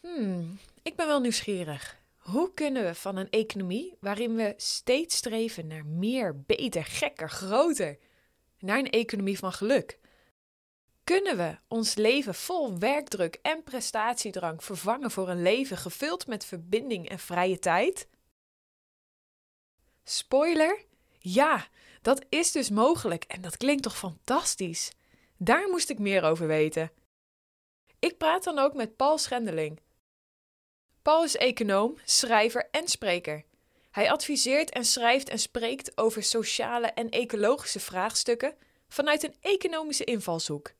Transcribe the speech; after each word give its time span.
Hmm, 0.00 0.58
ik 0.82 0.96
ben 0.96 1.06
wel 1.06 1.20
nieuwsgierig. 1.20 1.98
Hoe 2.16 2.54
kunnen 2.54 2.84
we 2.84 2.94
van 2.94 3.16
een 3.16 3.30
economie 3.30 3.96
waarin 4.00 4.34
we 4.34 4.54
steeds 4.56 5.16
streven 5.16 5.66
naar 5.66 5.86
meer, 5.86 6.40
beter, 6.40 6.84
gekker, 6.84 7.30
groter, 7.30 7.98
naar 8.58 8.78
een 8.78 8.90
economie 8.90 9.38
van 9.38 9.52
geluk? 9.52 9.98
Kunnen 11.04 11.36
we 11.36 11.58
ons 11.68 11.94
leven 11.94 12.34
vol 12.34 12.78
werkdruk 12.78 13.38
en 13.42 13.62
prestatiedrang 13.62 14.64
vervangen 14.64 15.10
voor 15.10 15.28
een 15.28 15.42
leven 15.42 15.76
gevuld 15.76 16.26
met 16.26 16.44
verbinding 16.44 17.08
en 17.08 17.18
vrije 17.18 17.58
tijd? 17.58 18.08
Spoiler? 20.04 20.84
Ja, 21.18 21.68
dat 22.02 22.24
is 22.28 22.52
dus 22.52 22.70
mogelijk 22.70 23.24
en 23.24 23.40
dat 23.40 23.56
klinkt 23.56 23.82
toch 23.82 23.96
fantastisch? 23.96 24.92
Daar 25.36 25.68
moest 25.68 25.90
ik 25.90 25.98
meer 25.98 26.22
over 26.22 26.46
weten. 26.46 26.92
Ik 27.98 28.18
praat 28.18 28.44
dan 28.44 28.58
ook 28.58 28.74
met 28.74 28.96
Paul 28.96 29.18
Schendeling. 29.18 29.80
Paul 31.02 31.24
is 31.24 31.36
econoom, 31.36 31.98
schrijver 32.04 32.68
en 32.70 32.88
spreker. 32.88 33.44
Hij 33.90 34.10
adviseert 34.10 34.70
en 34.70 34.84
schrijft 34.84 35.28
en 35.28 35.38
spreekt 35.38 35.98
over 35.98 36.22
sociale 36.22 36.86
en 36.86 37.08
ecologische 37.08 37.80
vraagstukken 37.80 38.54
vanuit 38.88 39.22
een 39.22 39.34
economische 39.40 40.04
invalshoek. 40.04 40.72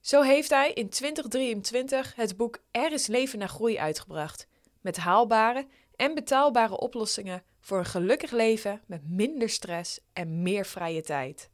Zo 0.00 0.22
heeft 0.22 0.50
hij 0.50 0.72
in 0.72 0.88
2023 0.88 2.14
het 2.14 2.36
boek 2.36 2.58
Er 2.70 2.92
is 2.92 3.06
leven 3.06 3.38
naar 3.38 3.48
groei 3.48 3.78
uitgebracht, 3.78 4.46
met 4.80 4.96
haalbare 4.96 5.66
en 5.96 6.14
betaalbare 6.14 6.78
oplossingen 6.78 7.42
voor 7.60 7.78
een 7.78 7.84
gelukkig 7.84 8.30
leven 8.30 8.82
met 8.86 9.08
minder 9.08 9.48
stress 9.48 10.00
en 10.12 10.42
meer 10.42 10.66
vrije 10.66 11.02
tijd. 11.02 11.50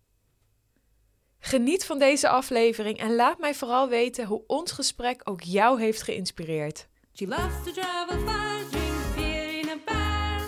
Geniet 1.38 1.84
van 1.84 1.98
deze 1.98 2.28
aflevering 2.28 2.98
en 2.98 3.14
laat 3.14 3.38
mij 3.38 3.54
vooral 3.54 3.88
weten 3.88 4.26
hoe 4.26 4.44
ons 4.46 4.72
gesprek 4.72 5.20
ook 5.24 5.40
jou 5.40 5.80
heeft 5.80 6.02
geïnspireerd. 6.02 6.88
She 7.16 7.26
loves 7.26 7.64
to 7.64 7.72
travel 7.72 8.18
far, 8.26 8.64
drink 8.72 8.96
beer 9.14 9.60
in 9.60 9.68
a 9.68 9.76
bar, 9.76 10.40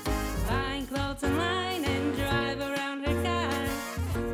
buying 0.49 0.85
clothes 0.89 1.23
online 1.23 1.85
and 1.85 2.17
drive 2.17 2.59
around 2.59 3.07
her 3.07 3.23
car. 3.23 3.69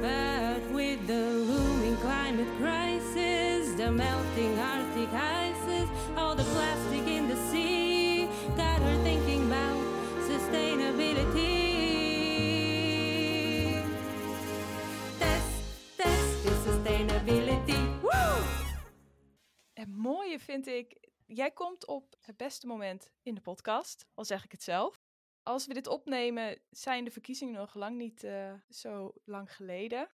But 0.00 0.62
with 0.72 1.06
the 1.06 1.28
looming 1.28 1.98
climate 1.98 2.48
crisis, 2.58 3.74
the 3.74 3.92
melting 3.92 4.58
Arctic 4.58 5.12
ices, 5.12 5.86
all 6.16 6.34
the 6.34 6.44
plastic 6.44 7.06
in 7.06 7.28
the 7.28 7.36
sea, 7.50 8.26
got 8.56 8.80
her 8.80 8.96
thinking 9.02 9.46
about 9.48 9.76
sustainability. 10.26 11.60
Sustainability. 16.64 18.00
Woo! 18.02 18.42
Het 19.74 19.88
mooie 19.96 20.38
vind 20.38 20.66
ik, 20.66 20.91
jij 21.34 21.50
komt 21.50 21.86
op 21.86 22.14
het 22.20 22.36
beste 22.36 22.66
moment 22.66 23.10
in 23.22 23.34
de 23.34 23.40
podcast, 23.40 24.06
al 24.14 24.24
zeg 24.24 24.44
ik 24.44 24.52
het 24.52 24.62
zelf. 24.62 25.00
Als 25.42 25.66
we 25.66 25.74
dit 25.74 25.86
opnemen, 25.86 26.60
zijn 26.70 27.04
de 27.04 27.10
verkiezingen 27.10 27.54
nog 27.54 27.74
lang 27.74 27.96
niet 27.96 28.24
eh, 28.24 28.52
zo 28.68 29.12
lang 29.24 29.56
geleden. 29.56 30.08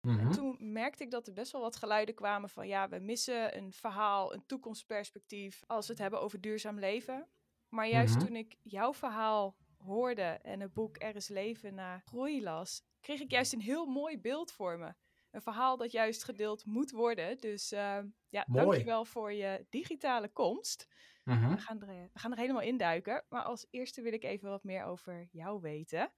En 0.00 0.30
toen 0.32 0.56
merkte 0.72 1.02
ik 1.04 1.10
dat 1.10 1.26
er 1.26 1.32
best 1.32 1.52
wel 1.52 1.60
wat 1.60 1.76
geluiden 1.76 2.14
kwamen 2.14 2.48
van 2.48 2.68
ja, 2.68 2.88
we 2.88 2.98
missen 2.98 3.56
een 3.56 3.72
verhaal, 3.72 4.34
een 4.34 4.46
toekomstperspectief 4.46 5.62
als 5.66 5.86
we 5.86 5.92
het 5.92 6.02
hebben 6.02 6.20
over 6.20 6.40
duurzaam 6.40 6.78
leven. 6.78 7.28
Maar 7.68 7.88
juist 7.88 8.14
Mhm. 8.16 8.24
toen 8.26 8.36
ik 8.36 8.56
jouw 8.62 8.94
verhaal 8.94 9.56
hoorde 9.76 10.22
en 10.22 10.60
het 10.60 10.72
boek 10.74 10.96
Er 11.02 11.16
is 11.16 11.28
leven 11.28 11.74
na 11.74 11.98
groei 11.98 12.42
las, 12.42 12.82
kreeg 13.00 13.20
ik 13.20 13.30
juist 13.30 13.52
een 13.52 13.60
heel 13.60 13.86
mooi 13.86 14.18
beeld 14.18 14.52
voor 14.52 14.78
me. 14.78 14.94
Een 15.30 15.42
verhaal 15.42 15.76
dat 15.76 15.92
juist 15.92 16.24
gedeeld 16.24 16.64
moet 16.64 16.90
worden. 16.90 17.38
Dus 17.38 17.72
eh, 17.72 17.98
ja, 18.28 18.44
Mooi. 18.46 18.66
dankjewel 18.66 19.04
voor 19.04 19.32
je 19.32 19.66
digitale 19.68 20.28
komst. 20.28 20.88
Mhm. 21.24 21.50
We 21.50 21.58
gaan, 21.58 21.82
er, 21.82 21.88
eh, 21.88 22.04
we 22.12 22.18
gaan 22.18 22.32
er 22.32 22.38
helemaal 22.38 22.62
induiken. 22.62 23.24
Maar 23.28 23.42
als 23.42 23.66
eerste 23.70 24.02
wil 24.02 24.12
ik 24.12 24.24
even 24.24 24.48
wat 24.48 24.64
meer 24.64 24.84
over 24.84 25.28
jou 25.30 25.60
weten. 25.60 26.12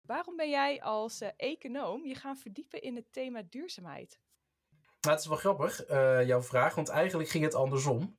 Waarom 0.00 0.36
ben 0.36 0.50
jij 0.50 0.82
als 0.82 1.20
eh, 1.20 1.28
econoom 1.36 2.06
je 2.06 2.14
gaan 2.14 2.36
verdiepen 2.36 2.82
in 2.82 2.96
het 2.96 3.12
thema 3.12 3.42
duurzaamheid? 3.48 4.20
Nou, 5.00 5.14
het 5.14 5.24
is 5.24 5.30
wel 5.30 5.36
grappig, 5.36 5.88
jouw 6.26 6.42
vraag, 6.42 6.74
want 6.74 6.88
eigenlijk 6.88 7.28
ging 7.28 7.44
het 7.44 7.54
andersom. 7.54 8.16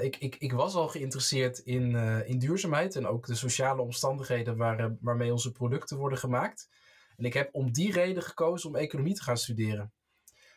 Ik, 0.00 0.16
ik, 0.16 0.36
ik 0.36 0.52
was 0.52 0.74
al 0.74 0.88
geïnteresseerd 0.88 1.58
in, 1.58 1.94
in 2.26 2.38
duurzaamheid 2.38 2.96
en 2.96 3.06
ook 3.06 3.26
de 3.26 3.34
sociale 3.34 3.82
omstandigheden 3.82 4.56
waar, 4.56 4.96
waarmee 5.00 5.32
onze 5.32 5.52
producten 5.52 5.96
worden 5.96 6.18
gemaakt. 6.18 6.68
En 7.16 7.24
ik 7.24 7.34
heb 7.34 7.48
om 7.52 7.72
die 7.72 7.92
reden 7.92 8.22
gekozen 8.22 8.68
om 8.68 8.76
economie 8.76 9.14
te 9.14 9.22
gaan 9.22 9.36
studeren. 9.36 9.92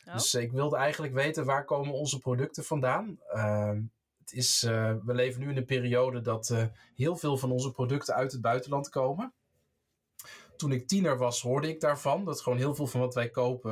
Oh. 0.08 0.14
Dus 0.14 0.34
eh, 0.34 0.42
ik 0.42 0.52
wilde 0.52 0.76
eigenlijk 0.76 1.14
weten 1.14 1.46
waar 1.46 1.66
komen 1.66 1.94
onze 1.94 2.20
producten 2.20 2.64
vandaan. 2.64 3.20
Ehm, 3.28 3.82
het 4.20 4.32
is, 4.32 4.64
eh, 4.64 4.96
we 5.06 5.14
leven 5.14 5.42
nu 5.42 5.50
in 5.50 5.58
een 5.58 5.66
periode 5.66 6.22
dat 6.22 6.50
eh, 6.50 6.66
heel 6.96 7.16
veel 7.16 7.38
van 7.38 7.52
onze 7.52 7.72
producten 7.72 8.16
uit 8.16 8.32
het 8.32 8.42
buitenland 8.42 8.90
komen. 8.90 9.34
Toen 10.56 10.72
ik 10.72 10.88
tiener 10.88 11.18
was, 11.18 11.42
hoorde 11.42 11.68
ik 11.68 11.80
daarvan. 11.80 12.26
Dat 12.26 12.42
gewoon 12.42 12.58
heel 12.58 12.76
veel 12.76 12.88
van 12.88 13.00
wat 13.00 13.14
wij 13.14 13.30
kopen 13.30 13.72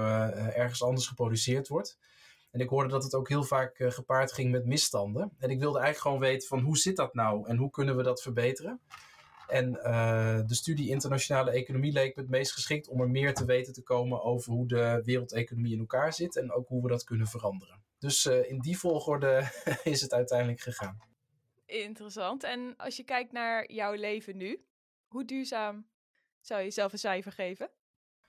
ergens 0.55 0.83
anders 0.83 1.07
geproduceerd 1.07 1.67
wordt. 1.67 1.97
En 2.51 2.59
ik 2.59 2.69
hoorde 2.69 2.89
dat 2.89 3.03
het 3.03 3.13
ook 3.13 3.29
heel 3.29 3.43
vaak 3.43 3.75
gepaard 3.77 4.33
ging 4.33 4.51
met 4.51 4.65
misstanden. 4.65 5.31
En 5.39 5.49
ik 5.49 5.59
wilde 5.59 5.79
eigenlijk 5.79 6.07
gewoon 6.07 6.31
weten 6.31 6.47
van 6.47 6.59
hoe 6.59 6.77
zit 6.77 6.95
dat 6.95 7.13
nou 7.13 7.47
en 7.47 7.57
hoe 7.57 7.69
kunnen 7.69 7.95
we 7.95 8.03
dat 8.03 8.21
verbeteren. 8.21 8.81
En 9.47 9.83
eh, 9.83 10.39
de 10.45 10.55
studie 10.55 10.89
internationale 10.89 11.51
economie 11.51 11.91
leek 11.91 12.15
me 12.15 12.21
het 12.21 12.31
meest 12.31 12.51
geschikt 12.51 12.87
om 12.87 13.01
er 13.01 13.09
meer 13.09 13.33
te 13.33 13.45
weten 13.45 13.73
te 13.73 13.83
komen 13.83 14.23
over 14.23 14.51
hoe 14.51 14.67
de 14.67 15.01
wereldeconomie 15.03 15.73
in 15.73 15.79
elkaar 15.79 16.13
zit 16.13 16.35
en 16.35 16.51
ook 16.51 16.67
hoe 16.67 16.81
we 16.81 16.87
dat 16.87 17.03
kunnen 17.03 17.27
veranderen. 17.27 17.83
Dus 17.99 18.25
eh, 18.25 18.49
in 18.49 18.59
die 18.59 18.77
volgorde 18.77 19.51
is 19.83 20.01
het 20.01 20.13
uiteindelijk 20.13 20.59
gegaan. 20.59 20.97
Interessant. 21.65 22.43
En 22.43 22.73
als 22.77 22.95
je 22.95 23.03
kijkt 23.03 23.31
naar 23.31 23.71
jouw 23.71 23.93
leven 23.93 24.37
nu, 24.37 24.65
hoe 25.07 25.25
duurzaam 25.25 25.87
zou 26.41 26.59
je 26.59 26.65
jezelf 26.65 26.91
een 26.91 26.99
cijfer 26.99 27.31
geven? 27.31 27.69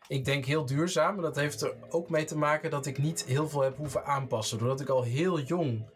Ik 0.09 0.25
denk 0.25 0.45
heel 0.45 0.67
duurzaam, 0.67 1.15
maar 1.15 1.25
dat 1.25 1.37
heeft 1.37 1.61
er 1.61 1.77
ook 1.89 2.11
mee 2.11 2.25
te 2.25 2.37
maken 2.37 2.71
dat 2.71 2.87
ik 2.87 2.99
niet 2.99 3.25
heel 3.25 3.49
veel 3.49 3.61
heb 3.61 3.77
hoeven 3.77 4.05
aanpassen. 4.05 4.59
Doordat 4.59 4.81
ik 4.81 4.89
al 4.89 5.03
heel 5.03 5.41
jong 5.41 5.89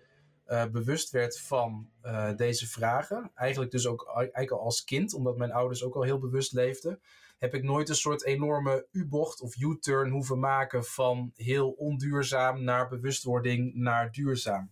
eh, 0.51 0.67
bewust 0.67 1.11
werd 1.11 1.41
van 1.41 1.91
eh, 2.01 2.37
deze 2.37 2.69
vragen, 2.69 3.31
eigenlijk 3.35 3.71
dus 3.71 3.87
ook 3.87 4.11
eigenlijk 4.15 4.51
al 4.51 4.61
als 4.61 4.85
kind, 4.85 5.15
omdat 5.15 5.37
mijn 5.37 5.53
ouders 5.53 5.85
ook 5.85 5.95
al 5.95 6.03
heel 6.03 6.19
bewust 6.19 6.53
leefden, 6.53 7.01
heb 7.39 7.55
ik 7.55 7.63
nooit 7.63 7.89
een 7.89 7.95
soort 7.95 8.25
enorme 8.25 8.87
U-bocht 8.91 9.41
of 9.41 9.57
U-turn 9.57 10.11
hoeven 10.11 10.39
maken 10.39 10.85
van 10.85 11.33
heel 11.35 11.71
onduurzaam 11.71 12.63
naar 12.65 12.89
bewustwording 12.89 13.75
naar 13.75 14.13
duurzaam. 14.13 14.71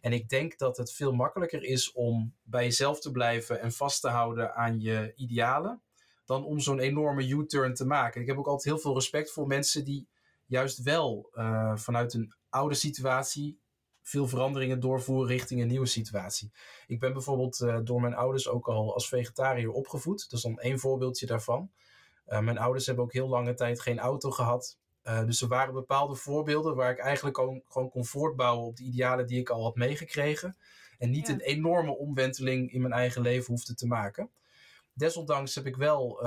En 0.00 0.12
ik 0.12 0.28
denk 0.28 0.58
dat 0.58 0.76
het 0.76 0.92
veel 0.92 1.12
makkelijker 1.12 1.62
is 1.62 1.92
om 1.92 2.34
bij 2.42 2.64
jezelf 2.64 3.00
te 3.00 3.10
blijven 3.10 3.60
en 3.60 3.72
vast 3.72 4.00
te 4.00 4.08
houden 4.08 4.54
aan 4.54 4.80
je 4.80 5.12
idealen 5.14 5.82
dan 6.24 6.44
om 6.44 6.60
zo'n 6.60 6.78
enorme 6.78 7.28
U-turn 7.28 7.74
te 7.74 7.86
maken. 7.86 8.20
Ik 8.20 8.26
heb 8.26 8.38
ook 8.38 8.46
altijd 8.46 8.74
heel 8.74 8.82
veel 8.82 8.94
respect 8.94 9.32
voor 9.32 9.46
mensen 9.46 9.84
die 9.84 10.08
juist 10.46 10.82
wel 10.82 11.30
uh, 11.32 11.76
vanuit 11.76 12.14
een 12.14 12.34
oude 12.48 12.74
situatie 12.74 13.58
veel 14.08 14.28
veranderingen 14.28 14.80
doorvoeren 14.80 15.28
richting 15.28 15.60
een 15.60 15.66
nieuwe 15.66 15.86
situatie. 15.86 16.50
Ik 16.86 16.98
ben 17.00 17.12
bijvoorbeeld 17.12 17.60
uh, 17.60 17.78
door 17.82 18.00
mijn 18.00 18.14
ouders 18.14 18.48
ook 18.48 18.68
al 18.68 18.94
als 18.94 19.08
vegetariër 19.08 19.70
opgevoed. 19.70 20.20
Dat 20.30 20.32
is 20.32 20.42
dan 20.42 20.58
één 20.58 20.78
voorbeeldje 20.78 21.26
daarvan. 21.26 21.70
Uh, 22.28 22.40
mijn 22.40 22.58
ouders 22.58 22.86
hebben 22.86 23.04
ook 23.04 23.12
heel 23.12 23.28
lange 23.28 23.54
tijd 23.54 23.80
geen 23.80 23.98
auto 23.98 24.30
gehad. 24.30 24.78
Uh, 25.04 25.24
dus 25.24 25.42
er 25.42 25.48
waren 25.48 25.74
bepaalde 25.74 26.14
voorbeelden 26.14 26.74
waar 26.74 26.90
ik 26.90 26.98
eigenlijk 26.98 27.36
gewoon, 27.36 27.62
gewoon 27.68 27.90
kon 27.90 28.04
voortbouwen 28.04 28.66
op 28.66 28.76
de 28.76 28.82
idealen 28.82 29.26
die 29.26 29.40
ik 29.40 29.50
al 29.50 29.62
had 29.62 29.74
meegekregen. 29.74 30.56
En 30.98 31.10
niet 31.10 31.26
Ja. 31.26 31.32
een 31.32 31.40
enorme 31.40 31.96
omwenteling 31.96 32.72
in 32.72 32.80
mijn 32.80 32.92
eigen 32.92 33.22
leven 33.22 33.46
hoefde 33.46 33.74
te 33.74 33.86
maken. 33.86 34.30
Desondanks 34.92 35.54
heb 35.54 35.66
ik 35.66 35.76
wel 35.76 36.18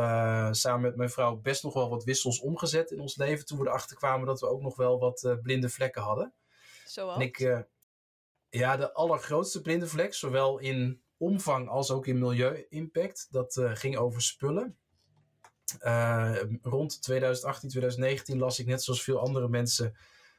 samen 0.51 0.81
met 0.81 0.95
mijn 0.95 1.09
vrouw 1.09 1.35
best 1.35 1.63
nog 1.63 1.73
wel 1.73 1.89
wat 1.89 2.03
wissels 2.03 2.39
omgezet 2.39 2.91
in 2.91 2.99
ons 2.99 3.15
leven. 3.15 3.45
Toen 3.45 3.59
we 3.59 3.67
erachter 3.67 3.95
kwamen 3.95 4.27
dat 4.27 4.39
we 4.39 4.47
ook 4.47 4.61
nog 4.61 4.75
wel 4.75 4.99
wat 4.99 5.37
blinde 5.41 5.69
vlekken 5.69 6.01
hadden. 6.01 6.33
Ik, 7.21 7.39
uh, 7.39 7.59
ja, 8.49 8.77
de 8.77 8.93
allergrootste 8.93 9.61
blinde 9.61 9.87
vlek, 9.87 10.13
zowel 10.13 10.57
in 10.57 11.01
omvang 11.17 11.69
als 11.69 11.91
ook 11.91 12.07
in 12.07 12.19
milieu-impact, 12.19 13.27
dat 13.31 13.55
uh, 13.55 13.75
ging 13.75 13.97
over 13.97 14.21
spullen. 14.21 14.77
Uh, 15.81 16.41
rond 16.61 17.01
2018, 17.01 17.69
2019 17.69 18.39
las 18.39 18.59
ik 18.59 18.65
net 18.65 18.83
zoals 18.83 19.03
veel 19.03 19.19
andere 19.19 19.49
mensen 19.49 19.97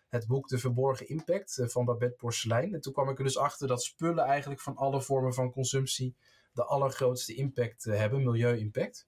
het 0.08 0.26
boek 0.26 0.48
De 0.48 0.58
Verborgen 0.58 1.08
Impact 1.08 1.62
van 1.62 1.84
Babette 1.84 2.16
Porcelein. 2.16 2.74
En 2.74 2.80
toen 2.80 2.92
kwam 2.92 3.08
ik 3.08 3.18
er 3.18 3.24
dus 3.24 3.38
achter 3.38 3.68
dat 3.68 3.82
spullen 3.82 4.24
eigenlijk 4.24 4.60
van 4.60 4.76
alle 4.76 5.02
vormen 5.02 5.34
van 5.34 5.52
consumptie 5.52 6.16
de 6.52 6.64
allergrootste 6.64 7.34
impact 7.34 7.84
hebben, 7.84 8.22
milieu-impact. 8.22 9.06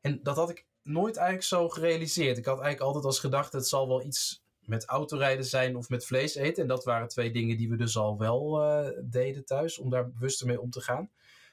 En 0.00 0.22
dat 0.22 0.36
had 0.36 0.50
ik 0.50 0.66
nooit 0.82 1.16
eigenlijk 1.16 1.46
zo 1.46 1.68
gerealiseerd. 1.68 2.38
Ik 2.38 2.44
had 2.44 2.60
eigenlijk 2.60 2.86
altijd 2.86 3.04
als 3.04 3.18
gedachte, 3.18 3.56
het 3.56 3.68
zal 3.68 3.88
wel 3.88 4.02
iets 4.02 4.41
met 4.66 4.84
autorijden 4.84 5.44
zijn 5.44 5.76
of 5.76 5.88
met 5.88 6.06
vlees 6.06 6.34
eten. 6.34 6.62
En 6.62 6.68
dat 6.68 6.84
waren 6.84 7.08
twee 7.08 7.30
dingen 7.30 7.56
die 7.56 7.68
we 7.68 7.76
dus 7.76 7.96
al 7.96 8.18
wel 8.18 8.62
uh, 8.62 8.90
deden 9.04 9.44
thuis, 9.44 9.78
om 9.78 9.90
daar 9.90 10.10
bewuster 10.10 10.46
mee 10.46 10.60
om 10.60 10.70
te 10.70 10.80
gaan. 10.80 11.10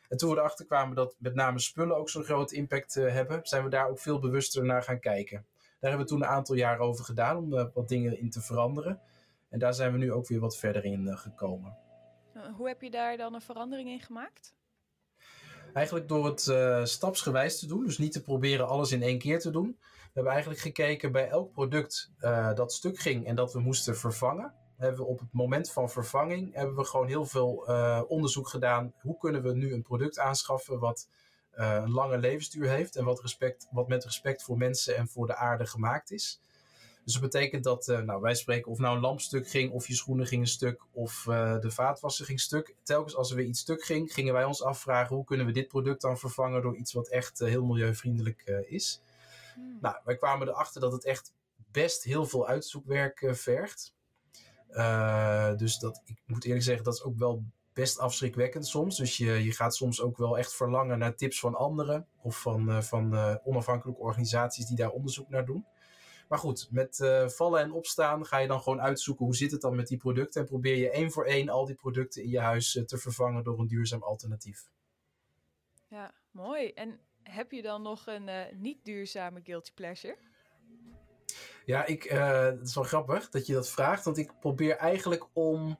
En 0.07 0.17
toen 0.17 0.29
we 0.29 0.37
erachter 0.37 0.65
kwamen 0.65 0.95
dat 0.95 1.15
met 1.19 1.35
name 1.35 1.59
spullen 1.59 1.97
ook 1.97 2.09
zo'n 2.09 2.23
groot 2.23 2.51
impact 2.51 2.95
uh, 2.95 3.11
hebben, 3.11 3.39
zijn 3.43 3.63
we 3.63 3.69
daar 3.69 3.89
ook 3.89 3.99
veel 3.99 4.19
bewuster 4.19 4.65
naar 4.65 4.83
gaan 4.83 4.99
kijken. 4.99 5.45
Daar 5.79 5.89
hebben 5.89 6.07
we 6.07 6.13
toen 6.13 6.21
een 6.21 6.29
aantal 6.29 6.55
jaar 6.55 6.79
over 6.79 7.05
gedaan 7.05 7.37
om 7.37 7.53
uh, 7.53 7.65
wat 7.73 7.87
dingen 7.87 8.19
in 8.19 8.29
te 8.29 8.41
veranderen. 8.41 9.01
En 9.49 9.59
daar 9.59 9.73
zijn 9.73 9.91
we 9.91 9.97
nu 9.97 10.11
ook 10.11 10.27
weer 10.27 10.39
wat 10.39 10.57
verder 10.57 10.85
in 10.85 11.17
gekomen. 11.17 11.77
Eh, 12.33 12.55
hoe 12.55 12.67
heb 12.67 12.81
je 12.81 12.91
daar 12.91 13.17
dan 13.17 13.33
een 13.33 13.41
verandering 13.41 13.89
in 13.89 13.99
gemaakt? 13.99 14.53
Eigenlijk 15.73 16.07
door 16.07 16.25
het 16.25 16.47
eh, 16.47 16.85
stapsgewijs 16.85 17.59
te 17.59 17.67
doen, 17.67 17.85
dus 17.85 17.97
niet 17.97 18.11
te 18.11 18.21
proberen 18.21 18.67
alles 18.67 18.91
in 18.91 19.03
één 19.03 19.19
keer 19.19 19.39
te 19.39 19.51
doen. 19.51 19.79
We 20.09 20.15
hebben 20.15 20.33
eigenlijk 20.33 20.61
gekeken 20.61 21.11
bij 21.11 21.29
elk 21.29 21.51
product 21.51 22.11
uh, 22.21 22.53
dat 22.53 22.73
stuk 22.73 22.99
ging 22.99 23.25
en 23.25 23.35
dat 23.35 23.53
we 23.53 23.59
moesten 23.59 23.97
vervangen. 23.97 24.53
Hebben 24.77 24.99
we 24.99 25.05
op 25.05 25.19
het 25.19 25.33
moment 25.33 25.71
van 25.71 25.89
vervanging 25.89 26.53
hebben 26.53 26.75
we 26.75 26.83
gewoon 26.83 27.07
heel 27.07 27.25
veel 27.25 27.69
uh, 27.69 28.01
onderzoek 28.07 28.47
gedaan. 28.47 28.93
Hoe 29.01 29.17
kunnen 29.17 29.43
we 29.43 29.53
nu 29.53 29.73
een 29.73 29.81
product 29.81 30.19
aanschaffen 30.19 30.79
wat 30.79 31.09
een 31.51 31.91
lange 31.91 32.17
levensduur 32.17 32.69
heeft 32.69 32.95
en 32.95 33.05
wat, 33.05 33.21
respect, 33.21 33.67
wat 33.71 33.87
met 33.87 34.03
respect 34.03 34.43
voor 34.43 34.57
mensen 34.57 34.95
en 34.95 35.07
voor 35.07 35.27
de 35.27 35.35
aarde 35.35 35.65
gemaakt 35.65 36.11
is. 36.11 36.41
Dus 37.03 37.13
dat 37.13 37.21
betekent 37.21 37.63
dat, 37.63 37.87
nou, 37.87 38.21
wij 38.21 38.35
spreken 38.35 38.71
of 38.71 38.77
nou 38.77 38.95
een 38.95 39.01
lampstuk 39.01 39.47
ging, 39.47 39.71
of 39.71 39.87
je 39.87 39.95
schoenen 39.95 40.27
gingen 40.27 40.47
stuk, 40.47 40.85
of 40.91 41.23
de 41.61 41.71
vaatwasser 41.71 42.25
ging 42.25 42.39
stuk. 42.39 42.75
Telkens 42.83 43.15
als 43.15 43.29
er 43.29 43.35
weer 43.35 43.45
iets 43.45 43.59
stuk 43.59 43.83
ging, 43.83 44.13
gingen 44.13 44.33
wij 44.33 44.43
ons 44.43 44.63
afvragen 44.63 45.15
hoe 45.15 45.25
kunnen 45.25 45.45
we 45.45 45.51
dit 45.51 45.67
product 45.67 46.01
dan 46.01 46.17
vervangen 46.17 46.61
door 46.61 46.75
iets 46.75 46.93
wat 46.93 47.07
echt 47.07 47.39
heel 47.39 47.65
milieuvriendelijk 47.65 48.65
is. 48.67 49.01
Hmm. 49.59 49.77
Nou, 49.81 49.95
wij 50.03 50.15
kwamen 50.15 50.47
erachter 50.47 50.81
dat 50.81 50.91
het 50.91 51.05
echt 51.05 51.33
best 51.71 52.03
heel 52.03 52.25
veel 52.25 52.47
uitzoekwerk 52.47 53.29
vergt. 53.31 53.95
dus 55.57 55.77
dat, 55.77 56.01
ik 56.05 56.21
moet 56.25 56.45
eerlijk 56.45 56.63
zeggen, 56.63 56.83
dat 56.83 56.93
is 56.93 57.03
ook 57.03 57.17
wel 57.17 57.43
best 57.73 57.99
afschrikwekkend 57.99 58.67
soms. 58.67 58.97
Dus 58.97 59.17
je, 59.17 59.43
je 59.43 59.51
gaat 59.51 59.75
soms 59.75 60.01
ook 60.01 60.17
wel 60.17 60.37
echt 60.37 60.55
verlangen 60.55 60.99
naar 60.99 61.15
tips 61.15 61.39
van 61.39 61.55
anderen 61.55 62.07
of 62.21 62.41
van, 62.41 62.83
van 62.83 63.39
onafhankelijke 63.43 64.01
organisaties 64.01 64.65
die 64.65 64.77
daar 64.77 64.91
onderzoek 64.91 65.29
naar 65.29 65.45
doen. 65.45 65.65
Maar 66.27 66.39
goed, 66.39 66.67
met 66.71 67.09
vallen 67.25 67.61
en 67.61 67.71
opstaan 67.71 68.25
ga 68.25 68.37
je 68.37 68.47
dan 68.47 68.61
gewoon 68.61 68.81
uitzoeken 68.81 69.25
hoe 69.25 69.35
zit 69.35 69.51
het 69.51 69.61
dan 69.61 69.75
met 69.75 69.87
die 69.87 69.97
producten. 69.97 70.41
En 70.41 70.47
probeer 70.47 70.75
je 70.75 70.91
één 70.91 71.11
voor 71.11 71.25
één 71.25 71.49
al 71.49 71.65
die 71.65 71.75
producten 71.75 72.23
in 72.23 72.29
je 72.29 72.39
huis 72.39 72.83
te 72.85 72.97
vervangen 72.97 73.43
door 73.43 73.59
een 73.59 73.67
duurzaam 73.67 74.03
alternatief. 74.03 74.69
Ja, 75.87 76.13
mooi. 76.31 76.71
En 76.73 76.99
heb 77.29 77.51
je 77.51 77.61
dan 77.61 77.81
nog 77.81 78.07
een 78.07 78.27
uh, 78.27 78.41
niet 78.53 78.77
duurzame 78.83 79.41
guilty 79.43 79.71
pleasure? 79.73 80.17
Ja, 81.65 81.85
ik, 81.85 82.03
het 82.03 82.67
is 82.67 82.75
wel 82.75 82.83
grappig 82.83 83.29
dat 83.29 83.45
je 83.45 83.53
dat 83.53 83.69
vraagt. 83.69 84.05
Want 84.05 84.17
ik 84.17 84.39
probeer 84.39 84.75
eigenlijk 84.75 85.27
om 85.33 85.79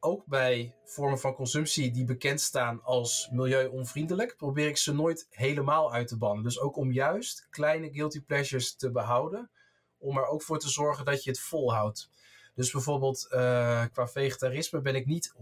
ook 0.00 0.26
bij 0.26 0.74
vormen 0.84 1.18
van 1.18 1.34
consumptie 1.34 1.90
die 1.90 2.04
bekend 2.04 2.40
staan 2.40 2.82
als 2.82 3.28
milieuonvriendelijk, 3.32 4.36
probeer 4.36 4.68
ik 4.68 4.76
ze 4.76 4.94
nooit 4.94 5.26
helemaal 5.30 5.92
uit 5.92 6.08
te 6.08 6.16
bannen. 6.16 6.44
Dus 6.44 6.60
ook 6.60 6.76
om 6.76 6.92
juist 6.92 7.46
kleine 7.50 7.92
guilty 7.92 8.20
pleasures 8.20 8.76
te 8.76 8.90
behouden 8.90 9.50
om 9.98 10.16
er 10.16 10.26
ook 10.26 10.42
voor 10.42 10.58
te 10.58 10.68
zorgen 10.68 11.04
dat 11.04 11.24
je 11.24 11.30
het 11.30 11.40
volhoudt. 11.40 12.10
Dus 12.54 12.70
bijvoorbeeld 12.70 13.28
uh, 13.30 13.84
qua 13.92 14.08
vegetarisme 14.08 14.80
ben 14.80 14.94
ik 14.94 15.06
niet 15.06 15.34
100% 15.36 15.38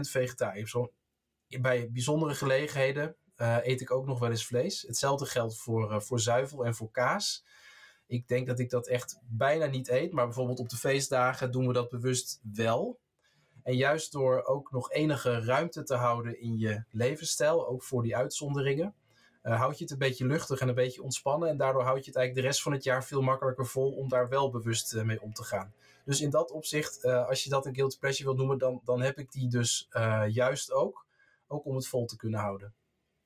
vegetariër. 0.00 0.90
Bij 1.60 1.90
bijzondere 1.90 2.34
gelegenheden 2.34 3.16
uh, 3.36 3.56
eet 3.62 3.80
ik 3.80 3.90
ook 3.90 4.06
nog 4.06 4.18
wel 4.18 4.30
eens 4.30 4.46
vlees. 4.46 4.82
Hetzelfde 4.82 5.26
geldt 5.26 5.58
voor, 5.58 5.92
uh, 5.92 6.00
voor 6.00 6.20
zuivel 6.20 6.64
en 6.64 6.74
voor 6.74 6.90
kaas. 6.90 7.44
Ik 8.06 8.28
denk 8.28 8.46
dat 8.46 8.58
ik 8.58 8.70
dat 8.70 8.86
echt 8.86 9.18
bijna 9.22 9.66
niet 9.66 9.88
eet, 9.88 10.12
maar 10.12 10.24
bijvoorbeeld 10.24 10.58
op 10.58 10.68
de 10.68 10.76
feestdagen 10.76 11.50
doen 11.50 11.66
we 11.66 11.72
dat 11.72 11.88
bewust 11.88 12.40
wel. 12.52 12.98
En 13.62 13.76
juist 13.76 14.12
door 14.12 14.44
ook 14.44 14.70
nog 14.70 14.92
enige 14.92 15.44
ruimte 15.44 15.82
te 15.82 15.94
houden 15.94 16.40
in 16.40 16.58
je 16.58 16.84
levensstijl, 16.90 17.68
ook 17.68 17.82
voor 17.82 18.02
die 18.02 18.16
uitzonderingen, 18.16 18.94
uh, 19.42 19.58
houd 19.58 19.78
je 19.78 19.84
het 19.84 19.92
een 19.92 19.98
beetje 19.98 20.26
luchtig 20.26 20.60
en 20.60 20.68
een 20.68 20.74
beetje 20.74 21.02
ontspannen. 21.02 21.48
En 21.48 21.56
daardoor 21.56 21.82
houd 21.82 22.04
je 22.04 22.10
het 22.10 22.16
eigenlijk 22.16 22.46
de 22.46 22.52
rest 22.52 22.62
van 22.62 22.72
het 22.72 22.84
jaar 22.84 23.04
veel 23.04 23.22
makkelijker 23.22 23.66
vol 23.66 23.92
om 23.92 24.08
daar 24.08 24.28
wel 24.28 24.50
bewust 24.50 25.02
mee 25.02 25.22
om 25.22 25.32
te 25.32 25.44
gaan. 25.44 25.72
Dus 26.04 26.20
in 26.20 26.30
dat 26.30 26.50
opzicht, 26.50 27.04
als 27.04 27.44
je 27.44 27.50
dat 27.50 27.66
een 27.66 27.74
guilty 27.74 27.98
pleasure 27.98 28.28
wil 28.28 28.38
noemen, 28.38 28.58
dan, 28.58 28.80
dan 28.84 29.00
heb 29.00 29.18
ik 29.18 29.32
die 29.32 29.48
dus 29.48 29.88
juist 30.28 30.72
ook. 30.72 31.06
Ook 31.46 31.64
om 31.64 31.74
het 31.74 31.86
vol 31.86 32.06
te 32.06 32.16
kunnen 32.16 32.40
houden. 32.40 32.74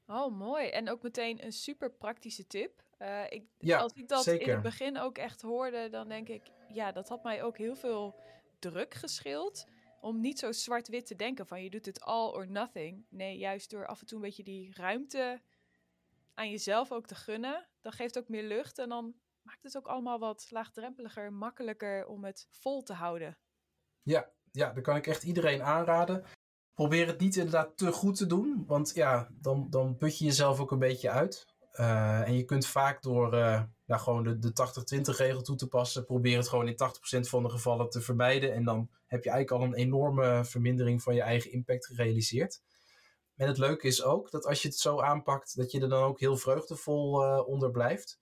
Oh, 0.08 0.36
mooi. 0.36 0.68
En 0.68 0.90
ook 0.90 1.02
meteen 1.02 1.44
een 1.44 1.52
super 1.52 1.90
praktische 1.90 2.46
tip. 2.46 2.82
ik, 3.28 3.44
ja, 3.58 3.78
als 3.78 3.92
ik 3.92 4.08
dat 4.08 4.22
zeker. 4.22 4.46
in 4.46 4.52
het 4.52 4.62
begin 4.62 4.98
ook 4.98 5.18
echt 5.18 5.42
hoorde, 5.42 5.88
dan 5.88 6.08
denk 6.08 6.28
ik, 6.28 6.42
ja, 6.68 6.92
dat 6.92 7.08
had 7.08 7.22
mij 7.22 7.42
ook 7.42 7.58
heel 7.58 7.76
veel 7.76 8.20
druk 8.58 8.94
geschild 8.94 9.66
om 10.00 10.20
niet 10.20 10.38
zo 10.38 10.52
zwart-wit 10.52 11.06
te 11.06 11.16
denken 11.16 11.46
van 11.46 11.62
je 11.62 11.70
doet 11.70 11.86
het 11.86 12.00
all 12.00 12.28
or 12.28 12.50
nothing. 12.50 13.06
Nee, 13.08 13.38
juist 13.38 13.70
door 13.70 13.86
af 13.86 14.00
en 14.00 14.06
toe 14.06 14.16
een 14.18 14.24
beetje 14.24 14.42
die 14.42 14.72
ruimte 14.74 15.40
aan 16.34 16.50
jezelf 16.50 16.92
ook 16.92 17.06
te 17.06 17.14
gunnen. 17.14 17.68
Dat 17.80 17.94
geeft 17.94 18.18
ook 18.18 18.28
meer 18.28 18.42
lucht 18.42 18.78
en 18.78 18.88
dan 18.88 19.14
maakt 19.42 19.62
het 19.62 19.76
ook 19.76 19.86
allemaal 19.86 20.18
wat 20.18 20.46
laagdrempeliger, 20.50 21.32
makkelijker 21.32 22.06
om 22.06 22.24
het 22.24 22.46
vol 22.50 22.82
te 22.82 22.92
houden. 22.92 23.38
Ja, 24.02 24.30
ja, 24.52 24.72
dat 24.72 24.82
kan 24.82 24.96
ik 24.96 25.06
echt 25.06 25.22
iedereen 25.22 25.62
aanraden. 25.62 26.24
Probeer 26.78 27.06
het 27.06 27.20
niet 27.20 27.36
inderdaad 27.36 27.76
te 27.76 27.92
goed 27.92 28.16
te 28.16 28.26
doen, 28.26 28.64
want 28.66 28.92
ja, 28.94 29.28
dan, 29.40 29.66
dan 29.70 29.96
put 29.96 30.18
je 30.18 30.24
jezelf 30.24 30.60
ook 30.60 30.70
een 30.70 30.78
beetje 30.78 31.10
uit. 31.10 31.46
Uh, 31.74 32.20
en 32.20 32.36
je 32.36 32.44
kunt 32.44 32.66
vaak 32.66 33.02
door 33.02 33.34
uh, 33.34 33.62
ja, 33.84 33.96
gewoon 33.96 34.22
de, 34.22 34.38
de 34.38 34.52
80-20 35.12 35.16
regel 35.16 35.42
toe 35.42 35.56
te 35.56 35.68
passen, 35.68 36.04
probeer 36.04 36.36
het 36.36 36.48
gewoon 36.48 36.68
in 36.68 36.76
80% 37.16 37.20
van 37.20 37.42
de 37.42 37.48
gevallen 37.48 37.90
te 37.90 38.00
vermijden. 38.00 38.54
En 38.54 38.64
dan 38.64 38.90
heb 39.06 39.24
je 39.24 39.30
eigenlijk 39.30 39.62
al 39.62 39.68
een 39.68 39.74
enorme 39.74 40.44
vermindering 40.44 41.02
van 41.02 41.14
je 41.14 41.22
eigen 41.22 41.52
impact 41.52 41.86
gerealiseerd. 41.86 42.62
En 43.36 43.46
het 43.46 43.58
leuke 43.58 43.86
is 43.86 44.02
ook 44.02 44.30
dat 44.30 44.46
als 44.46 44.62
je 44.62 44.68
het 44.68 44.78
zo 44.78 45.00
aanpakt, 45.00 45.56
dat 45.56 45.72
je 45.72 45.80
er 45.80 45.88
dan 45.88 46.02
ook 46.02 46.20
heel 46.20 46.36
vreugdevol 46.36 47.24
uh, 47.24 47.48
onder 47.48 47.70
blijft. 47.70 48.18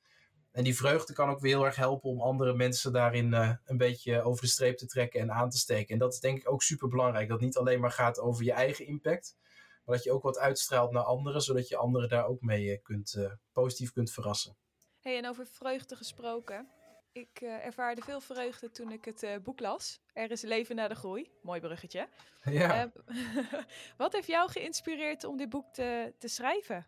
En 0.56 0.64
die 0.64 0.76
vreugde 0.76 1.12
kan 1.12 1.30
ook 1.30 1.40
weer 1.40 1.56
heel 1.56 1.64
erg 1.64 1.76
helpen 1.76 2.10
om 2.10 2.20
andere 2.20 2.54
mensen 2.54 2.92
daarin 2.92 3.32
uh, 3.32 3.52
een 3.64 3.76
beetje 3.76 4.22
over 4.22 4.42
de 4.42 4.48
streep 4.48 4.76
te 4.76 4.86
trekken 4.86 5.20
en 5.20 5.32
aan 5.32 5.50
te 5.50 5.58
steken. 5.58 5.92
En 5.92 5.98
dat 5.98 6.12
is 6.12 6.20
denk 6.20 6.38
ik 6.38 6.50
ook 6.50 6.62
super 6.62 6.88
belangrijk. 6.88 7.28
Dat 7.28 7.36
het 7.36 7.46
niet 7.46 7.56
alleen 7.56 7.80
maar 7.80 7.90
gaat 7.90 8.20
over 8.20 8.44
je 8.44 8.52
eigen 8.52 8.86
impact, 8.86 9.36
maar 9.84 9.96
dat 9.96 10.04
je 10.04 10.12
ook 10.12 10.22
wat 10.22 10.38
uitstraalt 10.38 10.92
naar 10.92 11.02
anderen, 11.02 11.40
zodat 11.40 11.68
je 11.68 11.76
anderen 11.76 12.08
daar 12.08 12.26
ook 12.26 12.40
mee 12.40 12.66
uh, 12.66 12.78
kunt, 12.82 13.28
positief 13.52 13.92
kunt 13.92 14.12
verrassen. 14.12 14.56
Hey, 15.00 15.16
en 15.16 15.26
over 15.26 15.46
vreugde 15.46 15.96
gesproken. 15.96 16.68
Ik 17.12 17.40
uh, 17.40 17.66
ervaarde 17.66 18.02
veel 18.02 18.20
vreugde 18.20 18.70
toen 18.70 18.92
ik 18.92 19.04
het 19.04 19.22
uh, 19.22 19.36
boek 19.42 19.60
las. 19.60 20.00
Er 20.12 20.30
is 20.30 20.42
leven 20.42 20.76
na 20.76 20.88
de 20.88 20.94
groei. 20.94 21.30
Mooi 21.42 21.60
bruggetje. 21.60 22.08
Ja. 22.44 22.84
Uh, 22.84 23.24
wat 23.96 24.12
heeft 24.12 24.26
jou 24.26 24.50
geïnspireerd 24.50 25.24
om 25.24 25.36
dit 25.36 25.48
boek 25.48 25.72
te, 25.72 26.14
te 26.18 26.28
schrijven? 26.28 26.86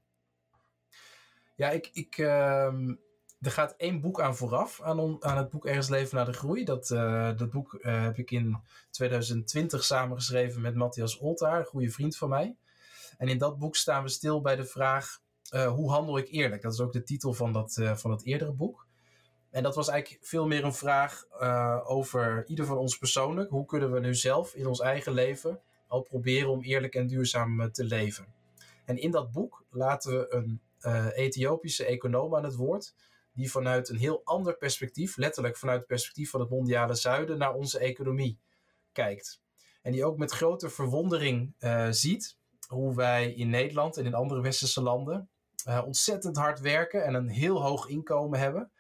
Ja, 1.55 1.71
ik, 1.71 1.91
ik, 1.93 2.19
ehm, 2.19 2.95
er 3.41 3.51
gaat 3.51 3.75
één 3.77 4.01
boek 4.01 4.21
aan 4.21 4.37
vooraf, 4.37 4.83
aan, 4.83 5.25
aan 5.25 5.37
het 5.37 5.51
boek 5.51 5.67
Er 5.67 5.77
is 5.77 5.89
leven 5.89 6.17
na 6.17 6.25
de 6.25 6.33
groei. 6.33 6.65
Dat, 6.65 6.87
dat 7.37 7.51
boek 7.51 7.79
heb 7.81 8.19
ik 8.19 8.31
in 8.31 8.61
2020 8.91 9.85
samengeschreven 9.85 10.61
met 10.61 10.75
Matthias 10.75 11.19
Oltaar, 11.19 11.59
een 11.59 11.65
goede 11.65 11.91
vriend 11.91 12.17
van 12.17 12.29
mij. 12.29 12.57
En 13.19 13.29
in 13.29 13.39
dat 13.39 13.59
boek 13.59 13.77
staan 13.77 14.03
we 14.03 14.09
stil 14.09 14.41
bij 14.41 14.57
de 14.57 14.65
vraag, 14.65 15.21
hoe 15.51 15.91
handel 15.91 16.19
ik 16.19 16.29
eerlijk? 16.29 16.63
Dat 16.63 16.73
is 16.73 16.81
ook 16.81 16.93
de 16.93 17.03
titel 17.03 17.35
van 17.35 17.53
dat, 17.53 17.83
van 17.95 18.11
het 18.11 18.25
eerdere 18.25 18.53
boek. 18.53 18.87
En 19.51 19.63
dat 19.63 19.75
was 19.75 19.89
eigenlijk 19.89 20.25
veel 20.25 20.47
meer 20.47 20.65
een 20.65 20.75
vraag 20.75 21.25
over 21.85 22.45
ieder 22.47 22.65
van 22.67 22.77
ons 22.77 22.99
persoonlijk. 22.99 23.51
Hoe 23.51 23.67
kunnen 23.67 23.93
we 23.93 24.01
nu 24.01 24.15
zelf 24.15 24.55
in 24.55 24.67
ons 24.67 24.81
eigen 24.81 25.13
leven 25.13 25.61
al 25.87 26.01
proberen 26.01 26.51
om 26.51 26.63
eerlijk 26.63 26.95
en 26.95 27.07
duurzaam 27.07 27.73
te 27.73 27.85
leven? 27.85 28.27
En 28.85 28.97
in 28.97 29.11
dat 29.11 29.33
boek 29.33 29.65
laten 29.71 30.11
we 30.11 30.27
een 30.35 30.61
Ethiopische 31.15 31.85
econoom 31.85 32.37
aan 32.37 32.45
het 32.45 32.55
woord, 32.55 32.95
die 33.39 33.51
vanuit 33.51 33.89
een 33.89 33.99
heel 33.99 34.21
ander 34.25 34.57
perspectief, 34.57 35.17
letterlijk 35.17 35.57
vanuit 35.57 35.79
het 35.79 35.87
perspectief 35.87 36.31
van 36.31 36.41
het 36.41 36.51
mondiale 36.51 36.95
zuiden, 36.95 37.39
naar 37.39 37.55
onze 37.55 37.79
economie 37.79 38.39
kijkt. 38.93 39.41
En 39.83 39.93
die 39.93 40.05
ook 40.05 40.19
met 40.19 40.31
grote 40.31 40.71
verwondering 40.71 41.55
ziet 41.91 42.37
hoe 42.69 42.95
wij 42.95 43.33
in 43.33 43.51
Nederland 43.51 43.97
en 43.97 44.05
in 44.05 44.15
andere 44.15 44.41
westerse 44.41 44.83
landen 44.83 45.31
ontzettend 45.85 46.37
hard 46.37 46.61
werken 46.61 47.05
en 47.05 47.15
een 47.15 47.29
heel 47.29 47.63
hoog 47.63 47.87
inkomen 47.87 48.39
hebben. 48.39 48.71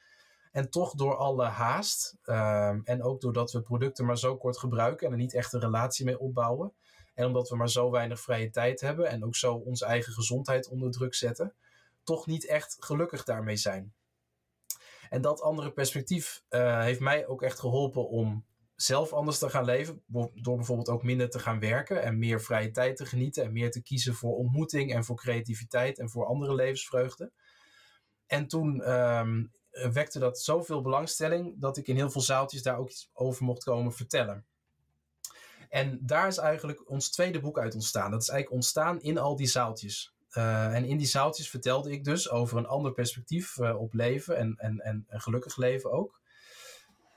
En 0.52 0.70
toch 0.70 0.94
door 0.94 1.16
alle 1.16 1.44
haast 1.44 2.16
um, 2.24 2.82
en 2.84 3.02
ook 3.02 3.20
doordat 3.20 3.52
we 3.52 3.62
producten 3.62 4.04
maar 4.04 4.18
zo 4.18 4.36
kort 4.36 4.58
gebruiken 4.58 5.06
en 5.06 5.12
er 5.12 5.18
niet 5.18 5.34
echt 5.34 5.52
een 5.52 5.60
relatie 5.60 6.04
mee 6.04 6.18
opbouwen. 6.18 6.72
En 7.14 7.26
omdat 7.26 7.48
we 7.48 7.56
maar 7.56 7.70
zo 7.70 7.90
weinig 7.90 8.20
vrije 8.20 8.50
tijd 8.50 8.80
hebben 8.80 9.08
en 9.08 9.24
ook 9.24 9.36
zo 9.36 9.54
onze 9.54 9.84
eigen 9.84 10.12
gezondheid 10.12 10.68
onder 10.68 10.90
druk 10.90 11.14
zetten, 11.14 11.54
toch 12.02 12.26
niet 12.26 12.46
echt 12.46 12.76
gelukkig 12.80 13.24
daarmee 13.24 13.56
zijn. 13.56 13.92
En 15.08 15.22
dat 15.22 15.40
andere 15.40 15.72
perspectief 15.72 16.42
uh, 16.50 16.82
heeft 16.82 17.00
mij 17.00 17.26
ook 17.26 17.42
echt 17.42 17.58
geholpen 17.58 18.08
om 18.08 18.44
zelf 18.74 19.12
anders 19.12 19.38
te 19.38 19.50
gaan 19.50 19.64
leven. 19.64 20.02
Door 20.34 20.56
bijvoorbeeld 20.56 20.88
ook 20.88 21.02
minder 21.02 21.30
te 21.30 21.38
gaan 21.38 21.60
werken 21.60 22.02
en 22.02 22.18
meer 22.18 22.40
vrije 22.40 22.70
tijd 22.70 22.96
te 22.96 23.06
genieten. 23.06 23.44
En 23.44 23.52
meer 23.52 23.70
te 23.70 23.82
kiezen 23.82 24.14
voor 24.14 24.36
ontmoeting 24.36 24.94
en 24.94 25.04
voor 25.04 25.16
creativiteit 25.16 25.98
en 25.98 26.10
voor 26.10 26.26
andere 26.26 26.54
levensvreugde. 26.54 27.32
En 28.26 28.48
toen 28.48 28.92
um, 28.92 29.52
eh, 29.70 29.90
wekte 29.90 30.18
dat 30.18 30.40
zoveel 30.40 30.82
belangstelling 30.82 31.60
dat 31.60 31.76
ik 31.76 31.88
in 31.88 31.96
heel 31.96 32.10
veel 32.10 32.20
zaaltjes 32.20 32.62
daar 32.62 32.78
ook 32.78 32.90
iets 32.90 33.10
over 33.12 33.44
mocht 33.44 33.64
komen 33.64 33.92
vertellen. 33.92 34.46
En 35.68 35.98
daar 36.02 36.26
is 36.26 36.38
eigenlijk 36.38 36.90
ons 36.90 37.10
tweede 37.10 37.40
boek 37.40 37.58
uit 37.58 37.74
ontstaan. 37.74 38.10
Dat 38.10 38.22
is 38.22 38.28
eigenlijk 38.28 38.60
ontstaan 38.60 39.00
in 39.00 39.18
al 39.18 39.36
die 39.36 39.46
zaaltjes. 39.46 40.14
Uh, 40.38 40.74
en 40.74 40.84
in 40.84 40.96
die 40.96 41.06
zaaltjes 41.06 41.50
vertelde 41.50 41.90
ik 41.90 42.04
dus 42.04 42.30
over 42.30 42.58
een 42.58 42.66
ander 42.66 42.92
perspectief 42.92 43.56
uh, 43.56 43.80
op 43.80 43.94
leven 43.94 44.36
en, 44.36 44.54
en, 44.56 44.80
en, 44.80 45.04
en, 45.08 45.20
gelukkig 45.20 45.56
leven 45.56 45.90
ook. 45.92 46.20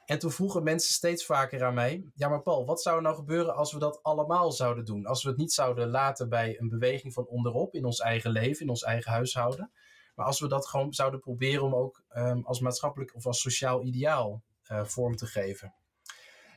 En 0.06 0.20
toen 0.20 0.32
vroegen 0.32 0.64
mensen 0.64 0.94
steeds 0.94 1.26
vaker 1.26 1.64
aan 1.64 1.74
mij: 1.74 2.04
Ja, 2.16 2.30
maar 2.30 2.42
Paul, 2.42 2.66
wat 2.66 2.82
zou 2.82 2.96
er 2.96 3.02
nou 3.02 3.16
gebeuren 3.16 3.56
als 3.56 3.74
we 3.74 3.80
dat 3.80 4.00
allemaal 4.04 4.52
zouden 4.52 4.86
doen? 4.86 5.06
Als 5.06 5.24
we 5.24 5.30
het 5.30 5.38
niet 5.38 5.54
zouden 5.54 5.90
laten 5.90 6.30
bij 6.30 6.60
een 6.60 6.70
beweging 6.70 7.14
van 7.14 7.26
onderop 7.26 7.74
in 7.74 7.86
ons 7.86 8.00
eigen 8.00 8.32
leven, 8.32 8.62
in 8.62 8.70
ons 8.70 8.84
eigen 8.84 9.12
huishouden. 9.12 9.72
Maar 10.16 10.26
als 10.26 10.40
we 10.40 10.48
dat 10.48 10.68
gewoon 10.68 10.94
zouden 10.94 11.20
proberen 11.20 11.64
om 11.64 11.76
ook 11.76 12.04
um, 12.16 12.46
als 12.46 12.60
maatschappelijk 12.60 13.16
of 13.16 13.26
als 13.26 13.42
sociaal 13.42 13.84
ideaal 13.84 14.42
uh, 14.72 14.84
vorm 14.84 15.16
te 15.16 15.26
geven. 15.26 15.74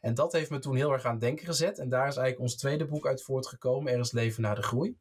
En 0.00 0.14
dat 0.14 0.32
heeft 0.32 0.50
me 0.50 0.58
toen 0.58 0.76
heel 0.76 0.92
erg 0.92 1.04
aan 1.04 1.18
denken 1.18 1.46
gezet. 1.46 1.78
En 1.78 1.88
daar 1.88 2.08
is 2.08 2.16
eigenlijk 2.16 2.40
ons 2.40 2.56
tweede 2.56 2.86
boek 2.86 3.06
uit 3.06 3.22
voortgekomen: 3.22 3.92
Er 3.92 3.98
is 3.98 4.12
leven 4.12 4.42
na 4.42 4.54
de 4.54 4.62
groei. 4.62 4.96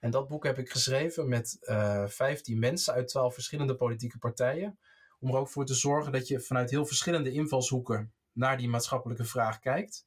En 0.00 0.10
dat 0.10 0.28
boek 0.28 0.44
heb 0.44 0.58
ik 0.58 0.70
geschreven 0.70 1.28
met 1.28 1.56
uh, 1.60 2.02
eh, 2.02 2.08
15 2.08 2.58
mensen 2.58 2.94
uit 2.94 3.08
12 3.08 3.34
verschillende 3.34 3.74
politieke 3.74 4.18
partijen. 4.18 4.78
Om 5.20 5.28
er 5.28 5.36
ook 5.36 5.48
voor 5.48 5.64
te 5.66 5.74
zorgen 5.74 6.12
dat 6.12 6.28
je 6.28 6.40
vanuit 6.40 6.70
heel 6.70 6.86
verschillende 6.86 7.32
invalshoeken 7.32 8.12
naar 8.32 8.56
die 8.56 8.68
maatschappelijke 8.68 9.24
vraag 9.24 9.58
kijkt. 9.58 10.06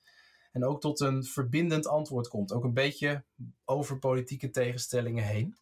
En 0.51 0.65
ook 0.65 0.81
tot 0.81 0.99
een 0.99 1.23
verbindend 1.23 1.87
antwoord 1.87 2.27
komt. 2.27 2.53
Ook 2.53 2.63
een 2.63 2.73
beetje 2.73 3.23
over 3.65 3.99
politieke 3.99 4.49
tegenstellingen 4.49 5.23
heen. 5.23 5.57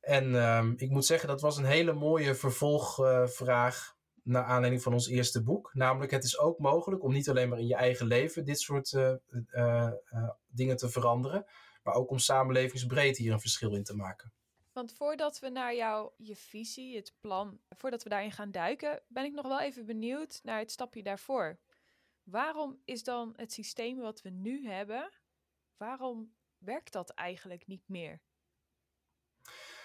En 0.00 0.30
uh, 0.30 0.64
ik 0.76 0.90
moet 0.90 1.06
zeggen, 1.06 1.28
dat 1.28 1.40
was 1.40 1.56
een 1.56 1.64
hele 1.64 1.92
mooie 1.92 2.34
vervolgvraag 2.34 3.96
naar 4.22 4.44
aanleiding 4.44 4.82
van 4.82 4.92
ons 4.92 5.08
eerste 5.08 5.42
boek. 5.42 5.70
Namelijk, 5.74 6.12
het 6.12 6.24
is 6.24 6.38
ook 6.38 6.58
mogelijk 6.58 7.02
om 7.02 7.12
niet 7.12 7.28
alleen 7.28 7.48
maar 7.48 7.58
in 7.58 7.66
je 7.66 7.74
eigen 7.74 8.06
leven 8.06 8.44
dit 8.44 8.60
soort 8.60 8.92
uh, 8.92 9.12
uh, 9.52 9.90
dingen 10.46 10.76
te 10.76 10.88
veranderen, 10.88 11.46
maar 11.84 11.94
ook 11.94 12.10
om 12.10 12.18
samenlevingsbreed 12.18 13.16
hier 13.16 13.32
een 13.32 13.40
verschil 13.40 13.74
in 13.74 13.84
te 13.84 13.96
maken. 13.96 14.32
Want 14.72 14.92
voordat 14.92 15.38
we 15.38 15.48
naar 15.48 15.74
jouw 15.74 16.14
je 16.16 16.36
visie, 16.36 16.96
het 16.96 17.14
plan, 17.20 17.60
voordat 17.68 18.02
we 18.02 18.08
daarin 18.08 18.32
gaan 18.32 18.50
duiken, 18.50 19.02
ben 19.08 19.24
ik 19.24 19.32
nog 19.32 19.46
wel 19.46 19.60
even 19.60 19.86
benieuwd 19.86 20.40
naar 20.42 20.58
het 20.58 20.70
stapje 20.70 21.02
daarvoor. 21.02 21.58
Waarom 22.22 22.80
is 22.84 23.02
dan 23.02 23.32
het 23.36 23.52
systeem 23.52 23.98
wat 23.98 24.22
we 24.22 24.30
nu 24.30 24.66
hebben, 24.66 25.10
waarom 25.76 26.34
werkt 26.58 26.92
dat 26.92 27.10
eigenlijk 27.10 27.66
niet 27.66 27.88
meer? 27.88 28.20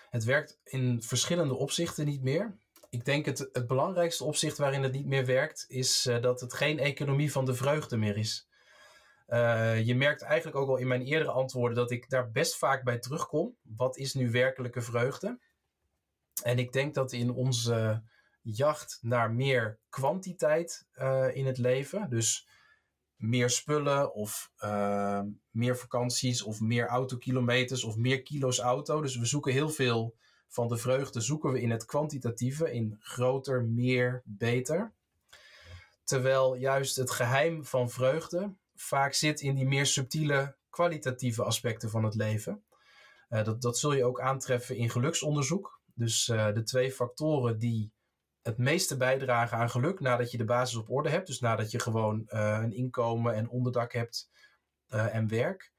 Het 0.09 0.23
werkt 0.23 0.59
in 0.63 1.01
verschillende 1.01 1.55
opzichten 1.55 2.05
niet 2.05 2.21
meer. 2.21 2.57
Ik 2.89 3.05
denk 3.05 3.25
het, 3.25 3.49
het 3.51 3.67
belangrijkste 3.67 4.23
opzicht 4.23 4.57
waarin 4.57 4.83
het 4.83 4.91
niet 4.91 5.05
meer 5.05 5.25
werkt, 5.25 5.65
is 5.67 6.05
uh, 6.05 6.21
dat 6.21 6.41
het 6.41 6.53
geen 6.53 6.79
economie 6.79 7.31
van 7.31 7.45
de 7.45 7.53
vreugde 7.53 7.97
meer 7.97 8.17
is. 8.17 8.48
Uh, 9.29 9.85
je 9.85 9.95
merkt 9.95 10.21
eigenlijk 10.21 10.57
ook 10.57 10.69
al 10.69 10.77
in 10.77 10.87
mijn 10.87 11.01
eerdere 11.01 11.31
antwoorden 11.31 11.77
dat 11.77 11.91
ik 11.91 12.09
daar 12.09 12.31
best 12.31 12.55
vaak 12.55 12.83
bij 12.83 12.99
terugkom. 12.99 13.57
Wat 13.61 13.97
is 13.97 14.13
nu 14.13 14.31
werkelijke 14.31 14.81
vreugde? 14.81 15.39
En 16.43 16.59
ik 16.59 16.71
denk 16.71 16.93
dat 16.93 17.11
in 17.11 17.31
onze 17.31 18.03
jacht 18.41 18.97
naar 19.01 19.31
meer 19.31 19.79
kwantiteit 19.89 20.87
uh, 20.95 21.35
in 21.35 21.45
het 21.45 21.57
leven, 21.57 22.09
dus 22.09 22.47
meer 23.15 23.49
spullen 23.49 24.13
of 24.13 24.51
uh, 24.63 25.21
meer 25.49 25.77
vakanties 25.77 26.43
of 26.43 26.59
meer 26.59 26.87
autokilometers 26.87 27.83
of 27.83 27.95
meer 27.95 28.21
kilo's 28.21 28.59
auto. 28.59 29.01
Dus 29.01 29.17
we 29.17 29.25
zoeken 29.25 29.53
heel 29.53 29.69
veel 29.69 30.15
van 30.47 30.67
de 30.67 30.77
vreugde, 30.77 31.21
zoeken 31.21 31.51
we 31.51 31.61
in 31.61 31.71
het 31.71 31.85
kwantitatieve, 31.85 32.71
in 32.71 32.97
groter, 32.99 33.63
meer, 33.63 34.21
beter. 34.25 34.93
Terwijl 36.03 36.55
juist 36.55 36.95
het 36.95 37.11
geheim 37.11 37.65
van 37.65 37.89
vreugde 37.89 38.53
vaak 38.81 39.13
zit 39.13 39.41
in 39.41 39.55
die 39.55 39.67
meer 39.67 39.85
subtiele 39.85 40.55
kwalitatieve 40.69 41.43
aspecten 41.43 41.89
van 41.89 42.03
het 42.03 42.15
leven. 42.15 42.63
Uh, 43.29 43.43
dat, 43.43 43.61
dat 43.61 43.77
zul 43.77 43.93
je 43.93 44.05
ook 44.05 44.21
aantreffen 44.21 44.75
in 44.75 44.89
geluksonderzoek. 44.89 45.81
Dus 45.93 46.27
uh, 46.27 46.53
de 46.53 46.63
twee 46.63 46.91
factoren 46.91 47.57
die 47.57 47.91
het 48.41 48.57
meeste 48.57 48.97
bijdragen 48.97 49.57
aan 49.57 49.69
geluk 49.69 49.99
nadat 49.99 50.31
je 50.31 50.37
de 50.37 50.45
basis 50.45 50.75
op 50.75 50.89
orde 50.89 51.09
hebt. 51.09 51.27
Dus 51.27 51.39
nadat 51.39 51.71
je 51.71 51.79
gewoon 51.79 52.23
uh, 52.27 52.59
een 52.61 52.73
inkomen 52.73 53.33
en 53.33 53.49
onderdak 53.49 53.93
hebt 53.93 54.29
en 54.87 55.27
werk. 55.27 55.71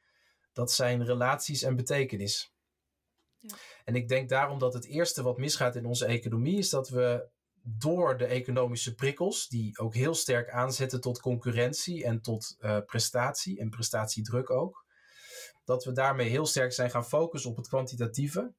Dat 0.53 0.73
zijn 0.73 1.05
relaties 1.05 1.63
en 1.63 1.77
betekenis. 1.77 2.55
Ja. 3.39 3.55
En 3.85 3.95
ik 3.95 4.09
denk 4.09 4.29
daarom 4.29 4.59
dat 4.59 4.75
het 4.75 4.87
eerste 4.87 5.23
wat 5.23 5.39
misgaat 5.39 5.77
in 5.77 5.87
onze 5.87 6.07
economie 6.07 6.59
is 6.59 6.71
dat 6.71 6.89
we 6.89 7.29
door 7.63 8.17
de 8.17 8.25
economische 8.25 8.95
prikkels, 8.95 9.49
die 9.49 9.79
ook 9.79 9.95
heel 9.95 10.15
sterk 10.15 10.51
aanzetten 10.51 11.01
tot 11.01 11.21
concurrentie 11.21 12.05
en 12.05 12.21
tot 12.21 12.57
uh, 12.61 12.79
prestatie 12.87 13.61
en 13.61 13.71
prestatiedruk 13.71 14.51
ook, 14.51 14.85
dat 15.65 15.85
we 15.85 15.93
daarmee 15.93 16.29
heel 16.29 16.47
sterk 16.47 16.73
zijn 16.73 16.91
gaan 16.91 17.07
focussen 17.07 17.51
op 17.51 17.57
het 17.57 17.69
kwantitatieve, 17.69 18.53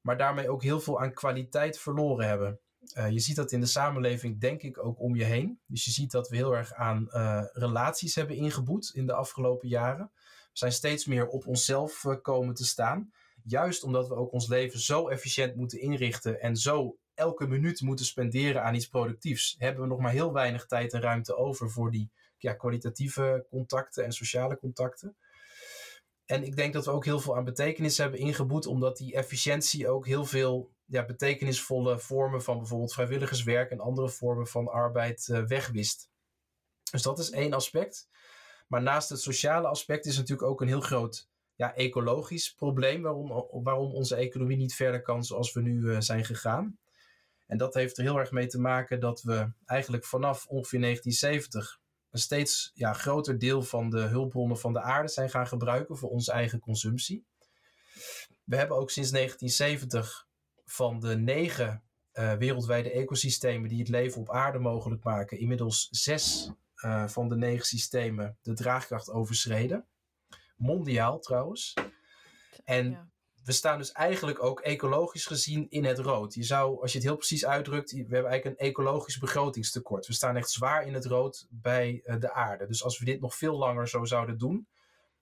maar 0.00 0.16
daarmee 0.16 0.50
ook 0.50 0.62
heel 0.62 0.80
veel 0.80 1.00
aan 1.00 1.12
kwaliteit 1.12 1.78
verloren 1.78 2.28
hebben. 2.28 2.60
Uh, 2.94 3.10
je 3.10 3.18
ziet 3.18 3.36
dat 3.36 3.52
in 3.52 3.60
de 3.60 3.66
samenleving, 3.66 4.40
denk 4.40 4.62
ik, 4.62 4.84
ook 4.84 5.00
om 5.00 5.16
je 5.16 5.24
heen. 5.24 5.60
Dus 5.66 5.84
je 5.84 5.90
ziet 5.90 6.10
dat 6.10 6.28
we 6.28 6.36
heel 6.36 6.52
erg 6.52 6.72
aan 6.72 7.08
uh, 7.10 7.44
relaties 7.52 8.14
hebben 8.14 8.36
ingeboet 8.36 8.90
in 8.94 9.06
de 9.06 9.12
afgelopen 9.12 9.68
jaren. 9.68 10.10
We 10.14 10.50
zijn 10.52 10.72
steeds 10.72 11.06
meer 11.06 11.26
op 11.26 11.46
onszelf 11.46 12.04
komen 12.22 12.54
te 12.54 12.64
staan. 12.64 13.12
Juist 13.42 13.82
omdat 13.82 14.08
we 14.08 14.14
ook 14.14 14.32
ons 14.32 14.48
leven 14.48 14.80
zo 14.80 15.08
efficiënt 15.08 15.56
moeten 15.56 15.80
inrichten 15.80 16.40
en 16.40 16.56
zo 16.56 16.96
elke 17.16 17.46
minuut 17.46 17.80
moeten 17.80 18.06
spenderen 18.06 18.62
aan 18.62 18.74
iets 18.74 18.88
productiefs, 18.88 19.56
hebben 19.58 19.82
we 19.82 19.88
nog 19.88 20.00
maar 20.00 20.12
heel 20.12 20.32
weinig 20.32 20.66
tijd 20.66 20.92
en 20.92 21.00
ruimte 21.00 21.36
over 21.36 21.70
voor 21.70 21.90
die 21.90 22.10
ja, 22.38 22.54
kwalitatieve 22.54 23.46
contacten 23.50 24.04
en 24.04 24.12
sociale 24.12 24.58
contacten. 24.58 25.16
En 26.24 26.44
ik 26.44 26.56
denk 26.56 26.72
dat 26.72 26.84
we 26.84 26.90
ook 26.90 27.04
heel 27.04 27.20
veel 27.20 27.36
aan 27.36 27.44
betekenis 27.44 27.98
hebben 27.98 28.20
ingeboet, 28.20 28.66
omdat 28.66 28.96
die 28.96 29.14
efficiëntie 29.14 29.88
ook 29.88 30.06
heel 30.06 30.24
veel 30.24 30.70
ja, 30.84 31.04
betekenisvolle 31.04 31.98
vormen 31.98 32.42
van 32.42 32.58
bijvoorbeeld 32.58 32.92
vrijwilligerswerk 32.92 33.70
en 33.70 33.80
andere 33.80 34.08
vormen 34.08 34.46
van 34.46 34.68
arbeid 34.68 35.28
uh, 35.30 35.44
wegwist. 35.44 36.10
Dus 36.90 37.02
dat 37.02 37.18
is 37.18 37.30
één 37.30 37.52
aspect. 37.52 38.08
Maar 38.68 38.82
naast 38.82 39.08
het 39.08 39.20
sociale 39.20 39.68
aspect 39.68 40.06
is 40.06 40.16
natuurlijk 40.16 40.48
ook 40.48 40.60
een 40.60 40.68
heel 40.68 40.80
groot 40.80 41.28
ja, 41.54 41.74
ecologisch 41.74 42.54
probleem 42.54 43.02
waarom, 43.02 43.46
waarom 43.62 43.94
onze 43.94 44.16
economie 44.16 44.56
niet 44.56 44.74
verder 44.74 45.02
kan 45.02 45.24
zoals 45.24 45.52
we 45.52 45.60
nu 45.60 45.80
uh, 45.80 46.00
zijn 46.00 46.24
gegaan. 46.24 46.78
En 47.46 47.58
dat 47.58 47.74
heeft 47.74 47.98
er 47.98 48.04
heel 48.04 48.18
erg 48.18 48.30
mee 48.30 48.46
te 48.46 48.60
maken 48.60 49.00
dat 49.00 49.22
we 49.22 49.50
eigenlijk 49.64 50.04
vanaf 50.04 50.46
ongeveer 50.46 50.80
1970 50.80 51.80
een 52.10 52.18
steeds 52.18 52.70
ja, 52.74 52.92
groter 52.92 53.38
deel 53.38 53.62
van 53.62 53.90
de 53.90 54.00
hulpbronnen 54.00 54.58
van 54.58 54.72
de 54.72 54.80
aarde 54.80 55.08
zijn 55.08 55.30
gaan 55.30 55.46
gebruiken 55.46 55.96
voor 55.96 56.10
onze 56.10 56.32
eigen 56.32 56.60
consumptie. 56.60 57.24
We 58.44 58.56
hebben 58.56 58.76
ook 58.76 58.90
sinds 58.90 59.10
1970 59.10 60.26
van 60.64 61.00
de 61.00 61.16
negen 61.16 61.82
uh, 62.12 62.32
wereldwijde 62.32 62.90
ecosystemen 62.90 63.68
die 63.68 63.78
het 63.78 63.88
leven 63.88 64.20
op 64.20 64.30
aarde 64.30 64.58
mogelijk 64.58 65.04
maken, 65.04 65.38
inmiddels 65.38 65.88
zes 65.90 66.50
uh, 66.84 67.08
van 67.08 67.28
de 67.28 67.36
negen 67.36 67.66
systemen 67.66 68.36
de 68.42 68.52
draagkracht 68.52 69.10
overschreden. 69.10 69.86
Mondiaal 70.56 71.18
trouwens. 71.18 71.74
En 72.64 72.90
ja 72.90 73.08
we 73.46 73.52
staan 73.52 73.78
dus 73.78 73.92
eigenlijk 73.92 74.42
ook 74.42 74.60
ecologisch 74.60 75.26
gezien 75.26 75.66
in 75.68 75.84
het 75.84 75.98
rood. 75.98 76.34
Je 76.34 76.42
zou, 76.42 76.80
als 76.80 76.92
je 76.92 76.98
het 76.98 77.06
heel 77.06 77.16
precies 77.16 77.46
uitdrukt, 77.46 77.92
we 77.92 77.98
hebben 77.98 78.30
eigenlijk 78.30 78.60
een 78.60 78.66
ecologisch 78.66 79.18
begrotingstekort. 79.18 80.06
We 80.06 80.12
staan 80.12 80.36
echt 80.36 80.50
zwaar 80.50 80.86
in 80.86 80.94
het 80.94 81.04
rood 81.04 81.46
bij 81.50 82.02
uh, 82.04 82.20
de 82.20 82.32
aarde. 82.32 82.66
Dus 82.66 82.84
als 82.84 82.98
we 82.98 83.04
dit 83.04 83.20
nog 83.20 83.36
veel 83.36 83.56
langer 83.56 83.88
zo 83.88 84.04
zouden 84.04 84.38
doen, 84.38 84.68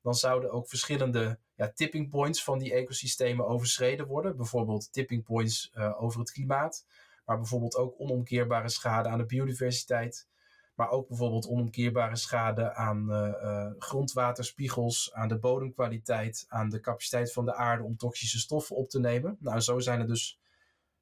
dan 0.03 0.15
zouden 0.15 0.51
ook 0.51 0.69
verschillende 0.69 1.39
ja, 1.55 1.73
tipping 1.75 2.11
points 2.11 2.45
van 2.45 2.59
die 2.59 2.73
ecosystemen 2.73 3.47
overschreden 3.47 4.07
worden. 4.07 4.37
Bijvoorbeeld 4.37 4.93
tipping 4.93 5.25
points 5.25 5.71
uh, 5.75 6.03
over 6.03 6.21
het 6.21 6.31
klimaat, 6.31 6.87
maar 7.25 7.37
bijvoorbeeld 7.37 7.77
ook 7.77 7.95
onomkeerbare 7.99 8.69
schade 8.69 9.09
aan 9.09 9.19
de 9.19 9.27
biodiversiteit. 9.27 10.27
Maar 10.75 10.91
ook 10.91 11.09
bijvoorbeeld 11.09 11.49
onomkeerbare 11.49 12.17
schade 12.17 12.75
aan 12.75 13.11
uh, 13.11 13.29
uh, 13.43 13.71
grondwaterspiegels, 13.79 15.13
aan 15.13 15.29
de 15.29 15.39
bodemkwaliteit, 15.39 16.45
aan 16.49 16.69
de 16.69 16.81
capaciteit 16.81 17.33
van 17.33 17.45
de 17.45 17.55
aarde 17.55 17.83
om 17.83 17.97
toxische 17.97 18.39
stoffen 18.39 18.77
op 18.77 18.89
te 18.89 19.01
nemen. 19.01 19.37
Nou, 19.41 19.61
zo 19.61 19.79
zijn 19.79 20.01
er 20.01 20.07
dus 20.07 20.39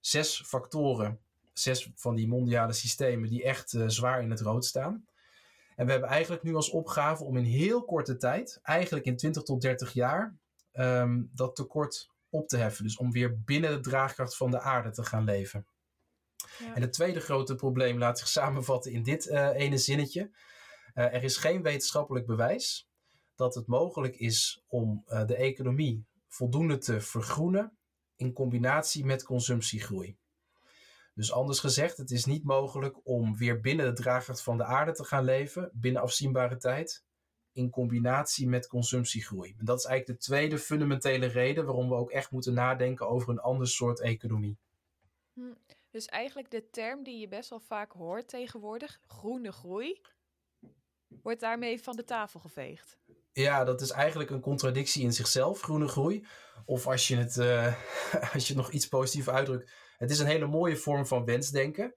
zes 0.01 0.43
factoren, 0.47 1.19
zes 1.53 1.91
van 1.95 2.15
die 2.15 2.29
mondiale 2.29 2.73
systemen 2.73 3.29
die 3.29 3.45
echt 3.45 3.73
uh, 3.73 3.85
zwaar 3.89 4.23
in 4.23 4.31
het 4.31 4.41
rood 4.41 4.65
staan. 4.65 5.07
En 5.77 5.87
we 5.87 5.93
hebben 5.93 6.11
eigenlijk 6.11 6.43
nu 6.43 6.55
als 6.55 6.71
opgave 6.71 7.25
om 7.25 7.37
in 7.37 7.45
heel 7.45 7.85
korte 7.85 8.17
tijd, 8.17 8.59
eigenlijk 8.63 9.07
in 9.07 9.17
20 9.17 9.43
tot 9.43 9.61
30 9.61 9.93
jaar, 9.93 10.35
um, 10.73 11.31
dat 11.35 11.57
tekort 11.57 12.11
op 12.31 12.49
te 12.49 12.57
heffen. 12.57 12.85
Dus 12.85 12.97
om 12.97 13.13
weer 13.13 13.41
binnen 13.41 13.71
de 13.71 13.81
draagkracht 13.81 14.37
van 14.37 14.51
de 14.51 14.61
aarde 14.61 14.91
te 14.91 15.05
gaan 15.05 15.25
leven. 15.25 15.67
En 16.75 16.83
het 16.83 16.93
tweede 16.93 17.21
grote 17.21 17.55
probleem 17.55 17.99
laat 17.99 18.19
zich 18.19 18.29
samenvatten 18.29 18.93
in 18.93 19.03
dit 19.03 19.27
uh, 19.27 19.49
ene 19.49 19.79
zinnetje. 19.79 20.31
Uh, 20.95 21.05
er 21.15 21.23
is 21.23 21.37
geen 21.37 21.63
wetenschappelijk 21.63 22.27
bewijs 22.27 22.89
dat 23.35 23.55
het 23.55 23.67
mogelijk 23.67 24.17
is 24.17 24.63
om 24.67 25.05
uh, 25.09 25.27
de 25.27 25.37
economie 25.37 26.05
voldoende 26.29 26.79
te 26.79 27.01
vergroenen 27.01 27.77
in 28.17 28.33
combinatie 28.33 29.05
met 29.05 29.25
consumptiegroei. 29.25 30.17
Dus 31.15 31.33
anders 31.33 31.59
gezegd, 31.59 31.97
het 31.97 32.11
is 32.11 32.25
niet 32.25 32.45
mogelijk 32.45 33.07
om 33.07 33.37
weer 33.37 33.61
binnen 33.61 33.87
de 33.87 34.03
draagkracht 34.03 34.43
van 34.43 34.57
de 34.57 34.65
aarde 34.65 34.93
te 34.93 35.05
gaan 35.05 35.25
leven, 35.25 35.71
binnen 35.73 36.03
afzienbare 36.03 36.57
tijd, 36.57 37.05
in 37.53 37.71
combinatie 37.71 38.49
met 38.49 38.67
consumptiegroei. 38.67 39.55
En 39.59 39.65
dat 39.65 39.79
is 39.79 39.85
eigenlijk 39.85 40.19
de 40.19 40.27
tweede 40.27 40.59
fundamentele 40.59 41.27
reden 41.27 41.65
waarom 41.65 41.89
we 41.89 41.95
ook 41.95 42.11
echt 42.11 42.31
moeten 42.31 42.55
nadenken 42.55 43.09
over 43.09 43.29
een 43.29 43.41
ander 43.41 43.69
soort 43.69 44.01
economie. 44.01 44.57
Hm. 45.33 45.41
Dus 45.93 46.07
eigenlijk 46.07 46.51
de 46.51 46.71
term 46.71 47.03
die 47.03 47.19
je 47.19 47.29
best 47.29 47.51
wel 47.51 47.61
vaak 47.61 47.93
hoort 47.93 48.29
tegenwoordig, 48.29 49.01
groene 49.07 49.53
groei, 49.53 50.01
wordt 51.23 51.41
daarmee 51.41 51.83
van 51.83 51.97
de 51.97 52.05
tafel 52.05 52.41
geveegd. 52.41 52.99
Ja, 53.33 53.65
dat 53.65 53.81
is 53.81 53.91
eigenlijk 53.91 54.31
een 54.31 54.41
contradictie 54.41 55.03
in 55.03 55.13
zichzelf, 55.13 55.61
groene 55.61 55.89
groei. 55.89 56.27
Of 56.65 56.87
als 56.87 57.09
je 57.09 57.17
het, 57.17 57.37
uh, 57.37 57.75
als 58.35 58.49
je 58.49 58.55
nog 58.55 58.71
iets 58.71 58.89
positiever 58.89 59.33
uitdrukt, 59.33 59.73
het 59.97 60.11
is 60.11 60.19
een 60.19 60.27
hele 60.27 60.47
mooie 60.47 60.77
vorm 60.77 61.07
van 61.07 61.25
wensdenken. 61.25 61.95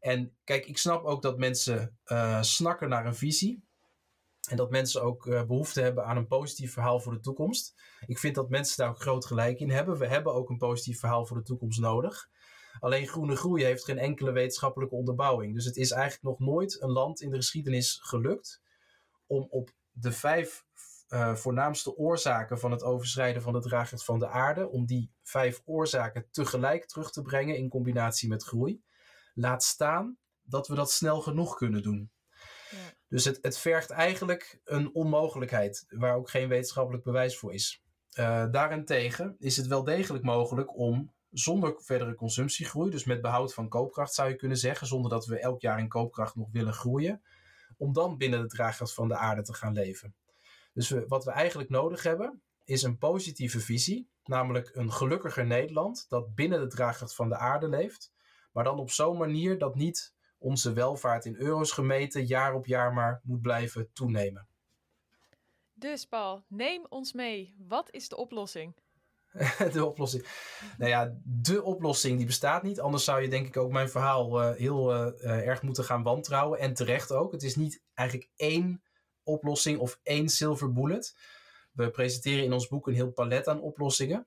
En 0.00 0.36
kijk, 0.44 0.66
ik 0.66 0.78
snap 0.78 1.04
ook 1.04 1.22
dat 1.22 1.38
mensen 1.38 1.98
uh, 2.04 2.42
snakken 2.42 2.88
naar 2.88 3.06
een 3.06 3.14
visie. 3.14 3.68
En 4.48 4.56
dat 4.56 4.70
mensen 4.70 5.02
ook 5.02 5.26
uh, 5.26 5.44
behoefte 5.44 5.80
hebben 5.80 6.04
aan 6.04 6.16
een 6.16 6.26
positief 6.26 6.72
verhaal 6.72 7.00
voor 7.00 7.12
de 7.12 7.20
toekomst. 7.20 7.74
Ik 8.06 8.18
vind 8.18 8.34
dat 8.34 8.50
mensen 8.50 8.76
daar 8.76 8.88
ook 8.88 9.00
groot 9.00 9.26
gelijk 9.26 9.60
in 9.60 9.70
hebben. 9.70 9.98
We 9.98 10.06
hebben 10.06 10.34
ook 10.34 10.48
een 10.50 10.58
positief 10.58 11.00
verhaal 11.00 11.26
voor 11.26 11.36
de 11.36 11.42
toekomst 11.42 11.80
nodig. 11.80 12.28
Alleen 12.80 13.08
groene 13.08 13.36
groei 13.36 13.64
heeft 13.64 13.84
geen 13.84 13.98
enkele 13.98 14.32
wetenschappelijke 14.32 14.94
onderbouwing. 14.94 15.54
Dus 15.54 15.64
het 15.64 15.76
is 15.76 15.90
eigenlijk 15.90 16.22
nog 16.22 16.48
nooit 16.48 16.82
een 16.82 16.90
land 16.90 17.20
in 17.20 17.30
de 17.30 17.36
geschiedenis 17.36 17.98
gelukt 18.02 18.62
om 19.26 19.46
op 19.50 19.70
de 19.90 20.12
vijf 20.12 20.64
uh, 21.08 21.34
voornaamste 21.34 21.96
oorzaken 21.96 22.58
van 22.58 22.70
het 22.70 22.82
overschrijden 22.82 23.42
van 23.42 23.52
de 23.52 23.60
draagkracht 23.60 24.04
van 24.04 24.18
de 24.18 24.28
aarde, 24.28 24.68
om 24.68 24.86
die 24.86 25.10
vijf 25.22 25.62
oorzaken 25.64 26.26
tegelijk 26.30 26.86
terug 26.86 27.10
te 27.10 27.22
brengen 27.22 27.56
in 27.56 27.68
combinatie 27.68 28.28
met 28.28 28.42
groei. 28.42 28.82
Laat 29.34 29.62
staan 29.62 30.18
dat 30.42 30.68
we 30.68 30.74
dat 30.74 30.90
snel 30.90 31.20
genoeg 31.20 31.56
kunnen 31.56 31.82
doen. 31.82 32.10
Ja. 32.70 32.76
Dus 33.08 33.24
het, 33.24 33.38
het 33.42 33.58
vergt 33.58 33.90
eigenlijk 33.90 34.60
een 34.64 34.94
onmogelijkheid, 34.94 35.86
waar 35.88 36.16
ook 36.16 36.30
geen 36.30 36.48
wetenschappelijk 36.48 37.04
bewijs 37.04 37.38
voor 37.38 37.54
is. 37.54 37.82
Uh, 38.18 38.46
daarentegen 38.50 39.36
is 39.38 39.56
het 39.56 39.66
wel 39.66 39.84
degelijk 39.84 40.24
mogelijk 40.24 40.76
om 40.76 41.12
zonder 41.30 41.74
verdere 41.78 42.14
consumptiegroei, 42.14 42.90
dus 42.90 43.04
met 43.04 43.20
behoud 43.20 43.54
van 43.54 43.68
koopkracht 43.68 44.14
zou 44.14 44.28
je 44.28 44.36
kunnen 44.36 44.56
zeggen, 44.56 44.86
zonder 44.86 45.10
dat 45.10 45.26
we 45.26 45.38
elk 45.38 45.60
jaar 45.60 45.78
in 45.78 45.88
koopkracht 45.88 46.34
nog 46.36 46.48
willen 46.52 46.72
groeien, 46.72 47.22
om 47.76 47.92
dan 47.92 48.16
binnen 48.16 48.40
de 48.40 48.48
draagkracht 48.48 48.94
van 48.94 49.08
de 49.08 49.16
aarde 49.16 49.42
te 49.42 49.54
gaan 49.54 49.72
leven. 49.72 50.14
Dus 50.72 50.88
we, 50.88 51.04
wat 51.08 51.24
we 51.24 51.30
eigenlijk 51.30 51.70
nodig 51.70 52.02
hebben, 52.02 52.42
is 52.64 52.82
een 52.82 52.98
positieve 52.98 53.60
visie, 53.60 54.08
namelijk 54.24 54.70
een 54.72 54.92
gelukkiger 54.92 55.46
Nederland 55.46 56.06
dat 56.08 56.34
binnen 56.34 56.60
de 56.60 56.66
draagkracht 56.66 57.14
van 57.14 57.28
de 57.28 57.36
aarde 57.36 57.68
leeft, 57.68 58.12
maar 58.52 58.64
dan 58.64 58.78
op 58.78 58.90
zo'n 58.90 59.18
manier 59.18 59.58
dat 59.58 59.74
niet 59.74 60.14
onze 60.38 60.72
welvaart 60.72 61.24
in 61.24 61.36
euro's 61.36 61.72
gemeten 61.72 62.26
jaar 62.26 62.54
op 62.54 62.66
jaar 62.66 62.92
maar 62.92 63.20
moet 63.24 63.40
blijven 63.40 63.92
toenemen. 63.92 64.48
Dus 65.74 66.06
Paul, 66.06 66.44
neem 66.48 66.86
ons 66.88 67.12
mee. 67.12 67.54
Wat 67.58 67.90
is 67.90 68.08
de 68.08 68.16
oplossing? 68.16 68.74
de 69.72 69.84
oplossing. 69.84 70.26
Nou 70.78 70.90
ja, 70.90 71.14
de 71.24 71.62
oplossing 71.62 72.16
die 72.16 72.26
bestaat 72.26 72.62
niet. 72.62 72.80
Anders 72.80 73.04
zou 73.04 73.22
je 73.22 73.28
denk 73.28 73.46
ik 73.46 73.56
ook 73.56 73.72
mijn 73.72 73.90
verhaal 73.90 74.42
uh, 74.42 74.56
heel 74.56 74.94
uh, 74.94 75.46
erg 75.46 75.62
moeten 75.62 75.84
gaan 75.84 76.02
wantrouwen. 76.02 76.58
En 76.58 76.74
terecht 76.74 77.12
ook. 77.12 77.32
Het 77.32 77.42
is 77.42 77.56
niet 77.56 77.82
eigenlijk 77.94 78.30
één 78.36 78.82
oplossing 79.22 79.78
of 79.78 79.98
één 80.02 80.28
silver 80.28 80.72
bullet. 80.72 81.16
We 81.72 81.90
presenteren 81.90 82.44
in 82.44 82.52
ons 82.52 82.68
boek 82.68 82.86
een 82.86 82.94
heel 82.94 83.12
palet 83.12 83.48
aan 83.48 83.60
oplossingen. 83.60 84.26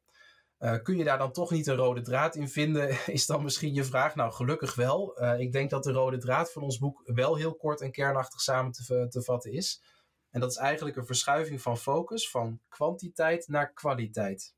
Kun 0.83 0.98
je 0.98 1.03
daar 1.03 1.17
dan 1.17 1.31
toch 1.31 1.51
niet 1.51 1.67
een 1.67 1.75
rode 1.75 2.01
draad 2.01 2.36
in 2.36 2.50
vinden, 2.50 2.98
is 3.13 3.25
dan 3.25 3.43
misschien 3.43 3.74
je 3.74 3.83
vraag. 3.83 4.15
Nou, 4.15 4.31
gelukkig 4.31 4.75
wel. 4.75 5.24
Ik 5.38 5.51
denk 5.51 5.69
dat 5.69 5.83
de 5.83 5.91
rode 5.91 6.17
draad 6.17 6.51
van 6.51 6.62
ons 6.62 6.77
boek 6.77 7.01
wel 7.03 7.36
heel 7.36 7.55
kort 7.55 7.81
en 7.81 7.91
kernachtig 7.91 8.41
samen 8.41 8.72
te, 8.72 9.07
te 9.10 9.24
vatten 9.24 9.51
is. 9.51 9.83
En 10.29 10.39
dat 10.39 10.51
is 10.51 10.57
eigenlijk 10.57 10.95
een 10.95 11.05
verschuiving 11.05 11.62
van 11.62 11.77
focus 11.77 12.29
van 12.29 12.60
kwantiteit 12.69 13.48
naar 13.48 13.74
kwaliteit. 13.74 14.55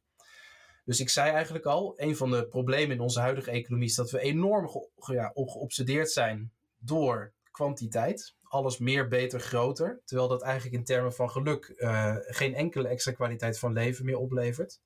Dus 0.86 1.00
ik 1.00 1.10
zei 1.10 1.32
eigenlijk 1.32 1.66
al, 1.66 1.94
een 1.96 2.16
van 2.16 2.32
de 2.32 2.48
problemen 2.48 2.96
in 2.96 3.02
onze 3.02 3.20
huidige 3.20 3.52
economie 3.52 3.88
is 3.88 3.96
dat 3.96 4.12
we 4.12 4.20
enorm 4.20 4.70
ja, 4.96 5.32
geobsedeerd 5.34 6.12
zijn 6.12 6.52
door 6.78 7.34
kwantiteit. 7.52 8.36
Alles 8.44 8.78
meer, 8.78 9.08
beter, 9.08 9.40
groter. 9.40 10.02
Terwijl 10.06 10.28
dat 10.28 10.42
eigenlijk 10.42 10.76
in 10.76 10.84
termen 10.84 11.14
van 11.14 11.30
geluk 11.30 11.74
uh, 11.78 12.16
geen 12.20 12.56
enkele 12.56 12.88
extra 12.88 13.12
kwaliteit 13.12 13.60
van 13.60 13.74
leven 13.74 14.06
meer 14.06 14.18
oplevert. 14.18 14.80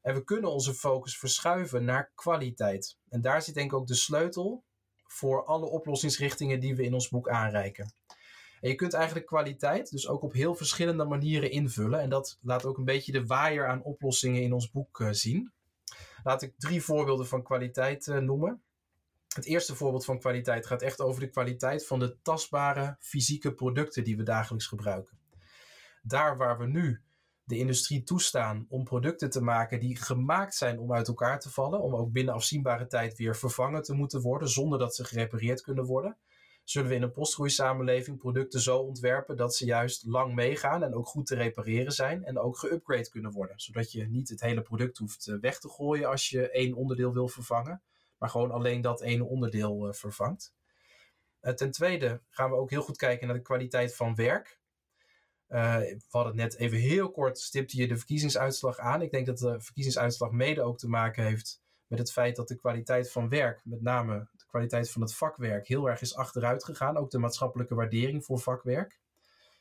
En 0.00 0.14
we 0.14 0.24
kunnen 0.24 0.50
onze 0.50 0.74
focus 0.74 1.18
verschuiven 1.18 1.84
naar 1.84 2.10
kwaliteit. 2.14 2.96
En 3.08 3.20
daar 3.20 3.42
zit 3.42 3.54
denk 3.54 3.72
ik 3.72 3.78
ook 3.78 3.86
de 3.86 3.94
sleutel 3.94 4.64
voor 5.06 5.44
alle 5.44 5.66
oplossingsrichtingen 5.66 6.60
die 6.60 6.76
we 6.76 6.82
in 6.82 6.94
ons 6.94 7.08
boek 7.08 7.28
aanreiken. 7.28 7.92
En 8.60 8.68
je 8.68 8.74
kunt 8.74 8.92
eigenlijk 8.92 9.26
kwaliteit 9.26 9.90
dus 9.90 10.08
ook 10.08 10.22
op 10.22 10.32
heel 10.32 10.54
verschillende 10.54 11.04
manieren 11.04 11.50
invullen. 11.50 12.00
En 12.00 12.08
dat 12.08 12.38
laat 12.42 12.64
ook 12.64 12.78
een 12.78 12.84
beetje 12.84 13.12
de 13.12 13.26
waaier 13.26 13.68
aan 13.68 13.82
oplossingen 13.82 14.42
in 14.42 14.52
ons 14.52 14.70
boek 14.70 15.00
uh, 15.00 15.08
zien. 15.10 15.52
Laat 16.22 16.42
ik 16.42 16.54
drie 16.58 16.82
voorbeelden 16.82 17.26
van 17.26 17.42
kwaliteit 17.42 18.06
uh, 18.06 18.18
noemen. 18.18 18.62
Het 19.34 19.44
eerste 19.44 19.74
voorbeeld 19.74 20.04
van 20.04 20.18
kwaliteit 20.18 20.66
gaat 20.66 20.82
echt 20.82 21.00
over 21.00 21.20
de 21.20 21.28
kwaliteit 21.28 21.86
van 21.86 21.98
de 21.98 22.16
tastbare 22.22 22.96
fysieke 22.98 23.54
producten 23.54 24.04
die 24.04 24.16
we 24.16 24.22
dagelijks 24.22 24.66
gebruiken. 24.66 25.18
Daar 26.02 26.36
waar 26.36 26.58
we 26.58 26.66
nu 26.66 27.02
de 27.44 27.58
industrie 27.58 28.02
toestaan 28.02 28.66
om 28.68 28.84
producten 28.84 29.30
te 29.30 29.42
maken 29.42 29.80
die 29.80 29.96
gemaakt 29.96 30.54
zijn 30.54 30.78
om 30.78 30.92
uit 30.92 31.08
elkaar 31.08 31.40
te 31.40 31.50
vallen, 31.50 31.80
om 31.80 31.94
ook 31.94 32.12
binnen 32.12 32.34
afzienbare 32.34 32.86
tijd 32.86 33.16
weer 33.16 33.36
vervangen 33.36 33.82
te 33.82 33.94
moeten 33.94 34.20
worden 34.20 34.48
zonder 34.48 34.78
dat 34.78 34.94
ze 34.94 35.04
gerepareerd 35.04 35.60
kunnen 35.60 35.84
worden, 35.84 36.16
zullen 36.70 36.88
we 36.88 36.94
in 36.94 37.02
een 37.02 37.12
postgroeisamenleving 37.12 38.18
producten 38.18 38.60
zo 38.60 38.78
ontwerpen 38.78 39.36
dat 39.36 39.56
ze 39.56 39.64
juist 39.64 40.04
lang 40.06 40.34
meegaan 40.34 40.82
en 40.82 40.94
ook 40.94 41.06
goed 41.06 41.26
te 41.26 41.34
repareren 41.34 41.92
zijn 41.92 42.24
en 42.24 42.38
ook 42.38 42.58
geupgrade 42.58 43.10
kunnen 43.10 43.32
worden. 43.32 43.60
Zodat 43.60 43.92
je 43.92 44.08
niet 44.08 44.28
het 44.28 44.40
hele 44.40 44.62
product 44.62 44.98
hoeft 44.98 45.26
eh, 45.26 45.34
weg 45.40 45.58
te 45.58 45.68
gooien 45.68 46.08
als 46.08 46.28
je 46.28 46.50
één 46.50 46.74
onderdeel 46.74 47.12
wil 47.12 47.28
vervangen, 47.28 47.82
maar 48.18 48.28
gewoon 48.28 48.50
alleen 48.50 48.80
dat 48.80 49.00
ene 49.00 49.24
onderdeel 49.24 49.88
uh, 49.88 49.92
vervangt. 49.92 50.54
Uh, 51.42 51.52
ten 51.52 51.70
tweede 51.70 52.20
gaan 52.28 52.50
we 52.50 52.56
ook 52.56 52.70
heel 52.70 52.82
goed 52.82 52.96
kijken 52.96 53.26
naar 53.26 53.36
de 53.36 53.42
kwaliteit 53.42 53.96
van 53.96 54.14
werk. 54.14 54.58
We 55.46 56.00
hadden 56.08 56.36
net 56.36 56.56
even 56.56 56.78
heel 56.78 57.10
kort, 57.10 57.38
stipte 57.38 57.76
je 57.76 57.88
de 57.88 57.96
verkiezingsuitslag 57.96 58.78
aan. 58.78 59.02
Ik 59.02 59.10
denk 59.10 59.26
dat 59.26 59.38
de 59.38 59.60
verkiezingsuitslag 59.60 60.30
mede 60.30 60.62
ook 60.62 60.78
te 60.78 60.88
maken 60.88 61.24
heeft 61.24 61.62
met 61.86 61.98
het 61.98 62.12
feit 62.12 62.36
dat 62.36 62.48
de 62.48 62.56
kwaliteit 62.56 63.12
van 63.12 63.28
werk, 63.28 63.60
met 63.64 63.82
name 63.82 64.28
kwaliteit 64.48 64.90
van 64.90 65.02
het 65.02 65.14
vakwerk, 65.14 65.68
heel 65.68 65.88
erg 65.88 66.00
is 66.00 66.14
achteruit 66.14 66.64
gegaan. 66.64 66.96
Ook 66.96 67.10
de 67.10 67.18
maatschappelijke 67.18 67.74
waardering 67.74 68.24
voor 68.24 68.38
vakwerk. 68.38 68.98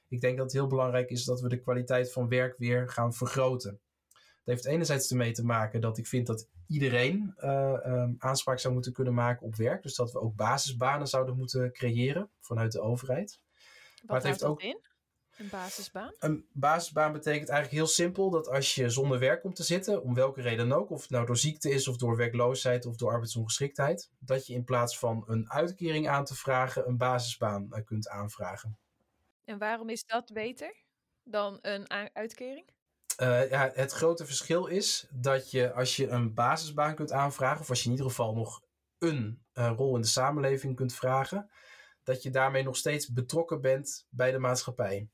Ik 0.08 0.21
denk 0.21 0.38
dat 0.38 0.45
het 0.45 0.56
heel 0.56 0.67
belangrijk 0.67 1.10
is 1.10 1.23
dat 1.23 1.41
we 1.41 1.50
de 1.50 1.60
kwaliteit 1.60 2.12
van 2.12 2.28
werk 2.28 2.58
weer 2.58 2.89
gaan 2.89 3.13
vergroten. 3.13 3.80
Dat 4.12 4.56
heeft 4.56 4.65
enerzijds 4.65 5.10
ermee 5.10 5.32
te 5.32 5.45
maken 5.45 5.82
dat 5.82 5.97
ik 5.97 6.08
vind 6.08 6.28
dat 6.28 6.47
iedereen 6.67 7.34
uh, 7.38 7.78
um, 7.86 8.15
aanspraak 8.17 8.60
zou 8.60 8.73
moeten 8.73 8.93
kunnen 8.93 9.13
maken 9.13 9.45
op 9.45 9.56
werk. 9.56 9.84
Dus 9.84 9.95
dat 9.95 10.12
we 10.12 10.19
ook 10.19 10.36
basisbanen 10.36 11.08
zouden 11.08 11.38
moeten 11.38 11.71
creëren 11.71 12.30
vanuit 12.39 12.71
de 12.71 12.82
overheid. 12.82 13.39
Wat 13.95 14.06
maar 14.06 14.15
het 14.15 14.26
heeft 14.26 14.43
ook 14.43 14.62
in? 14.62 14.80
Een 15.38 15.50
basisbaan? 15.50 16.13
Een 16.19 16.45
basisbaan 16.52 17.12
betekent 17.12 17.50
eigenlijk 17.50 17.80
heel 17.80 17.93
simpel 17.93 18.30
dat 18.30 18.47
als 18.50 18.76
je 18.76 18.89
zonder 18.89 19.19
werk 19.19 19.41
komt 19.41 19.56
te 19.56 19.63
zitten, 19.63 20.04
om 20.04 20.13
welke 20.13 20.41
reden 20.41 20.71
ook, 20.71 20.89
of 20.89 21.02
het 21.02 21.10
nou 21.10 21.26
door 21.26 21.38
ziekte 21.38 21.69
is 21.69 21.88
of 21.88 21.97
door 21.97 22.15
werkloosheid 22.15 22.86
of 22.86 22.95
door 22.95 23.12
arbeidsongeschiktheid, 23.12 24.10
dat 24.19 24.47
je 24.47 24.54
in 24.54 24.63
plaats 24.63 25.00
van 25.00 25.23
een 25.28 25.52
uitkering 25.52 26.08
aan 26.10 26.26
te 26.26 26.36
vragen, 26.36 26.88
een 26.88 26.97
basisbaan 26.97 27.67
uh, 27.71 27.86
kunt 27.86 28.10
aanvragen. 28.10 28.78
En 29.45 29.58
waarom 29.58 29.89
is 29.89 30.06
dat 30.06 30.34
beter 30.34 30.76
dan 31.23 31.58
een 31.62 31.91
uitkering? 32.13 32.69
Uh, 33.21 33.50
ja, 33.50 33.71
het 33.73 33.91
grote 33.91 34.26
verschil 34.26 34.65
is 34.65 35.08
dat 35.12 35.52
je 35.52 35.73
als 35.73 35.95
je 35.95 36.08
een 36.08 36.34
basisbaan 36.34 36.95
kunt 36.95 37.12
aanvragen, 37.12 37.62
of 37.62 37.69
als 37.69 37.80
je 37.80 37.86
in 37.86 37.91
ieder 37.91 38.10
geval 38.10 38.34
nog 38.34 38.62
een 38.97 39.43
uh, 39.54 39.73
rol 39.76 39.95
in 39.95 40.02
de 40.02 40.08
samenleving 40.08 40.76
kunt 40.76 40.93
vragen, 40.93 41.50
dat 42.04 42.23
je 42.23 42.30
daarmee 42.30 42.63
nog 42.63 42.76
steeds 42.76 43.13
betrokken 43.13 43.62
bent 43.62 44.06
bij 44.10 44.32
de 44.32 44.39
maatschappij. 44.39 45.10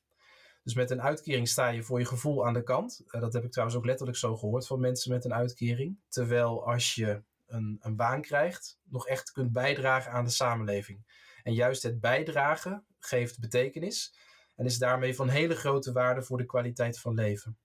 Dus 0.64 0.74
met 0.74 0.92
een 0.92 1.02
uitkering 1.02 1.48
sta 1.48 1.68
je 1.68 1.84
voor 1.84 2.00
je 2.00 2.06
gevoel 2.06 2.46
aan 2.46 2.54
de 2.54 2.64
kant. 2.64 3.02
Uh, 3.06 3.22
dat 3.22 3.34
heb 3.34 3.44
ik 3.44 3.52
trouwens 3.52 3.78
ook 3.78 3.86
letterlijk 3.86 4.18
zo 4.18 4.38
gehoord 4.38 4.68
van 4.68 4.80
mensen 4.80 5.12
met 5.12 5.26
een 5.26 5.34
uitkering. 5.34 6.00
Terwijl 6.10 6.66
als 6.66 6.96
je 6.96 7.24
een, 7.48 7.78
een 7.82 7.96
baan 7.96 8.22
krijgt, 8.22 8.80
nog 8.84 9.08
echt 9.08 9.32
kunt 9.32 9.52
bijdragen 9.52 10.12
aan 10.12 10.24
de 10.24 10.32
samenleving. 10.32 11.22
En 11.44 11.54
juist 11.54 11.84
het 11.84 12.00
bijdragen 12.00 12.86
geeft 13.00 13.40
betekenis 13.40 14.16
en 14.56 14.66
is 14.66 14.78
daarmee 14.78 15.16
van 15.16 15.30
hele 15.30 15.56
grote 15.56 15.92
waarde 15.92 16.22
voor 16.22 16.38
de 16.38 16.46
kwaliteit 16.46 17.00
van 17.00 17.14
leven. 17.14 17.58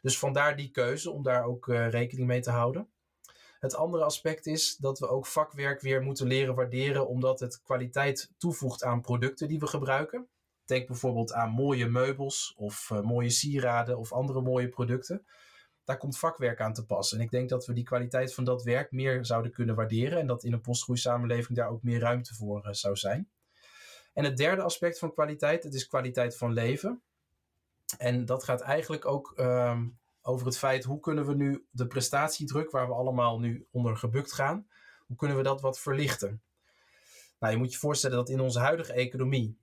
Dus 0.00 0.18
vandaar 0.18 0.56
die 0.56 0.70
keuze 0.70 1.10
om 1.10 1.22
daar 1.22 1.44
ook 1.44 1.66
uh, 1.66 1.88
rekening 1.90 2.26
mee 2.26 2.40
te 2.40 2.50
houden. 2.50 2.88
Het 3.58 3.74
andere 3.74 4.04
aspect 4.04 4.46
is 4.46 4.76
dat 4.76 4.98
we 4.98 5.08
ook 5.08 5.26
vakwerk 5.26 5.80
weer 5.80 6.02
moeten 6.02 6.26
leren 6.26 6.54
waarderen, 6.54 7.08
omdat 7.08 7.40
het 7.40 7.62
kwaliteit 7.62 8.30
toevoegt 8.38 8.84
aan 8.84 9.00
producten 9.00 9.48
die 9.48 9.58
we 9.58 9.66
gebruiken. 9.66 10.28
Denk 10.72 10.86
bijvoorbeeld 10.86 11.32
aan 11.32 11.50
mooie 11.50 11.86
meubels 11.86 12.54
of 12.56 12.90
uh, 12.92 13.00
mooie 13.00 13.30
sieraden 13.30 13.98
of 13.98 14.12
andere 14.12 14.40
mooie 14.40 14.68
producten. 14.68 15.26
Daar 15.84 15.98
komt 15.98 16.18
vakwerk 16.18 16.60
aan 16.60 16.72
te 16.72 16.86
passen. 16.86 17.18
En 17.18 17.24
ik 17.24 17.30
denk 17.30 17.48
dat 17.48 17.66
we 17.66 17.72
die 17.72 17.84
kwaliteit 17.84 18.34
van 18.34 18.44
dat 18.44 18.62
werk 18.62 18.92
meer 18.92 19.24
zouden 19.24 19.52
kunnen 19.52 19.74
waarderen 19.74 20.18
en 20.18 20.26
dat 20.26 20.44
in 20.44 20.52
een 20.52 20.60
postgroeisamenleving 20.60 21.58
daar 21.58 21.68
ook 21.68 21.82
meer 21.82 22.00
ruimte 22.00 22.34
voor 22.34 22.66
uh, 22.66 22.72
zou 22.72 22.96
zijn. 22.96 23.30
En 24.12 24.24
het 24.24 24.36
derde 24.36 24.62
aspect 24.62 24.98
van 24.98 25.12
kwaliteit, 25.12 25.62
het 25.62 25.74
is 25.74 25.86
kwaliteit 25.86 26.36
van 26.36 26.52
leven. 26.52 27.02
En 27.98 28.24
dat 28.24 28.44
gaat 28.44 28.60
eigenlijk 28.60 29.06
ook 29.06 29.34
um, 29.36 29.98
over 30.22 30.46
het 30.46 30.58
feit 30.58 30.84
hoe 30.84 31.00
kunnen 31.00 31.26
we 31.26 31.34
nu 31.34 31.66
de 31.70 31.86
prestatiedruk 31.86 32.70
waar 32.70 32.86
we 32.86 32.94
allemaal 32.94 33.38
nu 33.38 33.66
onder 33.70 33.96
gebukt 33.96 34.32
gaan, 34.32 34.66
hoe 35.06 35.16
kunnen 35.16 35.36
we 35.36 35.42
dat 35.42 35.60
wat 35.60 35.80
verlichten? 35.80 36.42
Nou, 37.38 37.52
je 37.52 37.58
moet 37.58 37.72
je 37.72 37.78
voorstellen 37.78 38.16
dat 38.16 38.28
in 38.28 38.40
onze 38.40 38.58
huidige 38.58 38.92
economie 38.92 39.60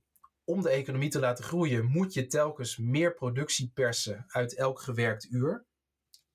om 0.49 0.61
de 0.61 0.69
economie 0.69 1.09
te 1.09 1.19
laten 1.19 1.43
groeien, 1.43 1.85
moet 1.85 2.13
je 2.13 2.27
telkens 2.27 2.77
meer 2.77 3.13
productie 3.13 3.71
persen 3.73 4.25
uit 4.27 4.55
elk 4.55 4.79
gewerkt 4.79 5.27
uur. 5.31 5.65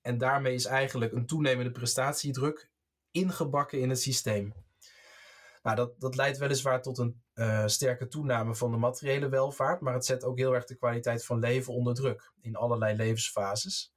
En 0.01 0.17
daarmee 0.17 0.53
is 0.53 0.65
eigenlijk 0.65 1.11
een 1.11 1.25
toenemende 1.25 1.71
prestatiedruk 1.71 2.69
ingebakken 3.11 3.79
in 3.79 3.89
het 3.89 4.01
systeem. 4.01 4.53
Nou, 5.63 5.75
dat, 5.75 5.99
dat 5.99 6.15
leidt 6.15 6.37
weliswaar 6.37 6.81
tot 6.81 6.97
een 6.97 7.23
uh, 7.33 7.67
sterke 7.67 8.07
toename 8.07 8.55
van 8.55 8.71
de 8.71 8.77
materiële 8.77 9.29
welvaart, 9.29 9.81
maar 9.81 9.93
het 9.93 10.05
zet 10.05 10.23
ook 10.23 10.37
heel 10.37 10.55
erg 10.55 10.65
de 10.65 10.75
kwaliteit 10.75 11.25
van 11.25 11.39
leven 11.39 11.73
onder 11.73 11.93
druk 11.93 12.31
in 12.41 12.55
allerlei 12.55 12.95
levensfases. 12.95 13.94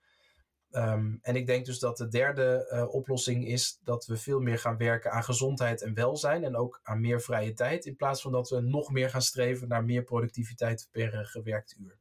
Ehm, 0.70 1.16
en 1.22 1.36
ik 1.36 1.46
denk 1.46 1.66
dus 1.66 1.78
dat 1.78 1.96
de 1.96 2.08
derde 2.08 2.70
uh, 2.72 2.94
oplossing 2.94 3.46
is 3.46 3.78
dat 3.82 4.06
we 4.06 4.16
veel 4.16 4.40
meer 4.40 4.58
gaan 4.58 4.76
werken 4.76 5.10
aan 5.10 5.24
gezondheid 5.24 5.82
en 5.82 5.94
welzijn 5.94 6.44
en 6.44 6.56
ook 6.56 6.80
aan 6.82 7.00
meer 7.00 7.20
vrije 7.20 7.52
tijd, 7.52 7.84
in 7.84 7.96
plaats 7.96 8.22
van 8.22 8.32
dat 8.32 8.48
we 8.48 8.60
nog 8.60 8.90
meer 8.90 9.10
gaan 9.10 9.22
streven 9.22 9.68
naar 9.68 9.84
meer 9.84 10.02
productiviteit 10.02 10.88
per 10.90 11.14
uh, 11.14 11.20
gewerkt 11.22 11.76
uur. 11.78 11.98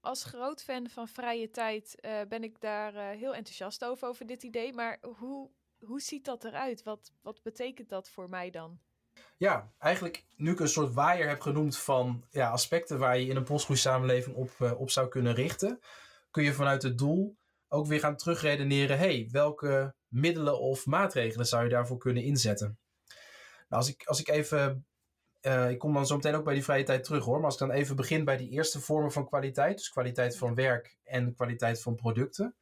Als 0.00 0.24
groot 0.24 0.62
fan 0.62 0.88
van 0.88 1.08
vrije 1.08 1.50
tijd 1.50 1.94
ben 2.28 2.42
ik 2.42 2.60
daar 2.60 2.92
heel 2.94 3.34
enthousiast 3.34 3.84
over, 3.84 4.08
over 4.08 4.26
dit 4.26 4.42
idee. 4.42 4.72
Maar 4.72 4.98
hoe, 5.18 5.50
hoe 5.78 6.00
ziet 6.00 6.24
dat 6.24 6.44
eruit? 6.44 6.82
Wat, 6.82 7.12
wat 7.22 7.42
betekent 7.42 7.88
dat 7.88 8.08
voor 8.08 8.28
mij 8.28 8.50
dan? 8.50 8.80
Ja, 9.36 9.72
eigenlijk 9.78 10.24
nu 10.36 10.50
ik 10.50 10.60
een 10.60 10.68
soort 10.68 10.94
waaier 10.94 11.28
heb 11.28 11.40
genoemd 11.40 11.78
van 11.78 12.24
ja, 12.30 12.50
aspecten 12.50 12.98
waar 12.98 13.18
je 13.18 13.26
in 13.26 13.36
een 13.36 13.44
postgroeisamenleving 13.44 14.36
op, 14.36 14.76
op 14.78 14.90
zou 14.90 15.08
kunnen 15.08 15.34
richten, 15.34 15.80
kun 16.30 16.42
je 16.44 16.52
vanuit 16.52 16.82
het 16.82 16.98
doel 16.98 17.38
ook 17.72 17.86
weer 17.86 18.00
gaan 18.00 18.16
terugredeneren, 18.16 18.98
hey, 18.98 19.28
welke 19.30 19.94
middelen 20.08 20.60
of 20.60 20.86
maatregelen 20.86 21.46
zou 21.46 21.62
je 21.62 21.68
daarvoor 21.68 21.98
kunnen 21.98 22.22
inzetten? 22.22 22.78
Nou, 23.68 23.82
als 23.82 23.88
ik, 23.88 24.02
als 24.04 24.20
ik 24.20 24.28
even, 24.28 24.86
uh, 25.42 25.70
ik 25.70 25.78
kom 25.78 25.92
dan 25.92 26.06
zo 26.06 26.16
meteen 26.16 26.34
ook 26.34 26.44
bij 26.44 26.54
die 26.54 26.64
vrije 26.64 26.84
tijd 26.84 27.04
terug 27.04 27.24
hoor, 27.24 27.36
maar 27.36 27.44
als 27.44 27.54
ik 27.54 27.60
dan 27.60 27.70
even 27.70 27.96
begin 27.96 28.24
bij 28.24 28.36
die 28.36 28.50
eerste 28.50 28.80
vormen 28.80 29.12
van 29.12 29.26
kwaliteit, 29.26 29.76
dus 29.76 29.90
kwaliteit 29.90 30.36
van 30.36 30.54
werk 30.54 30.98
en 31.04 31.34
kwaliteit 31.34 31.82
van 31.82 31.94
producten, 31.94 32.54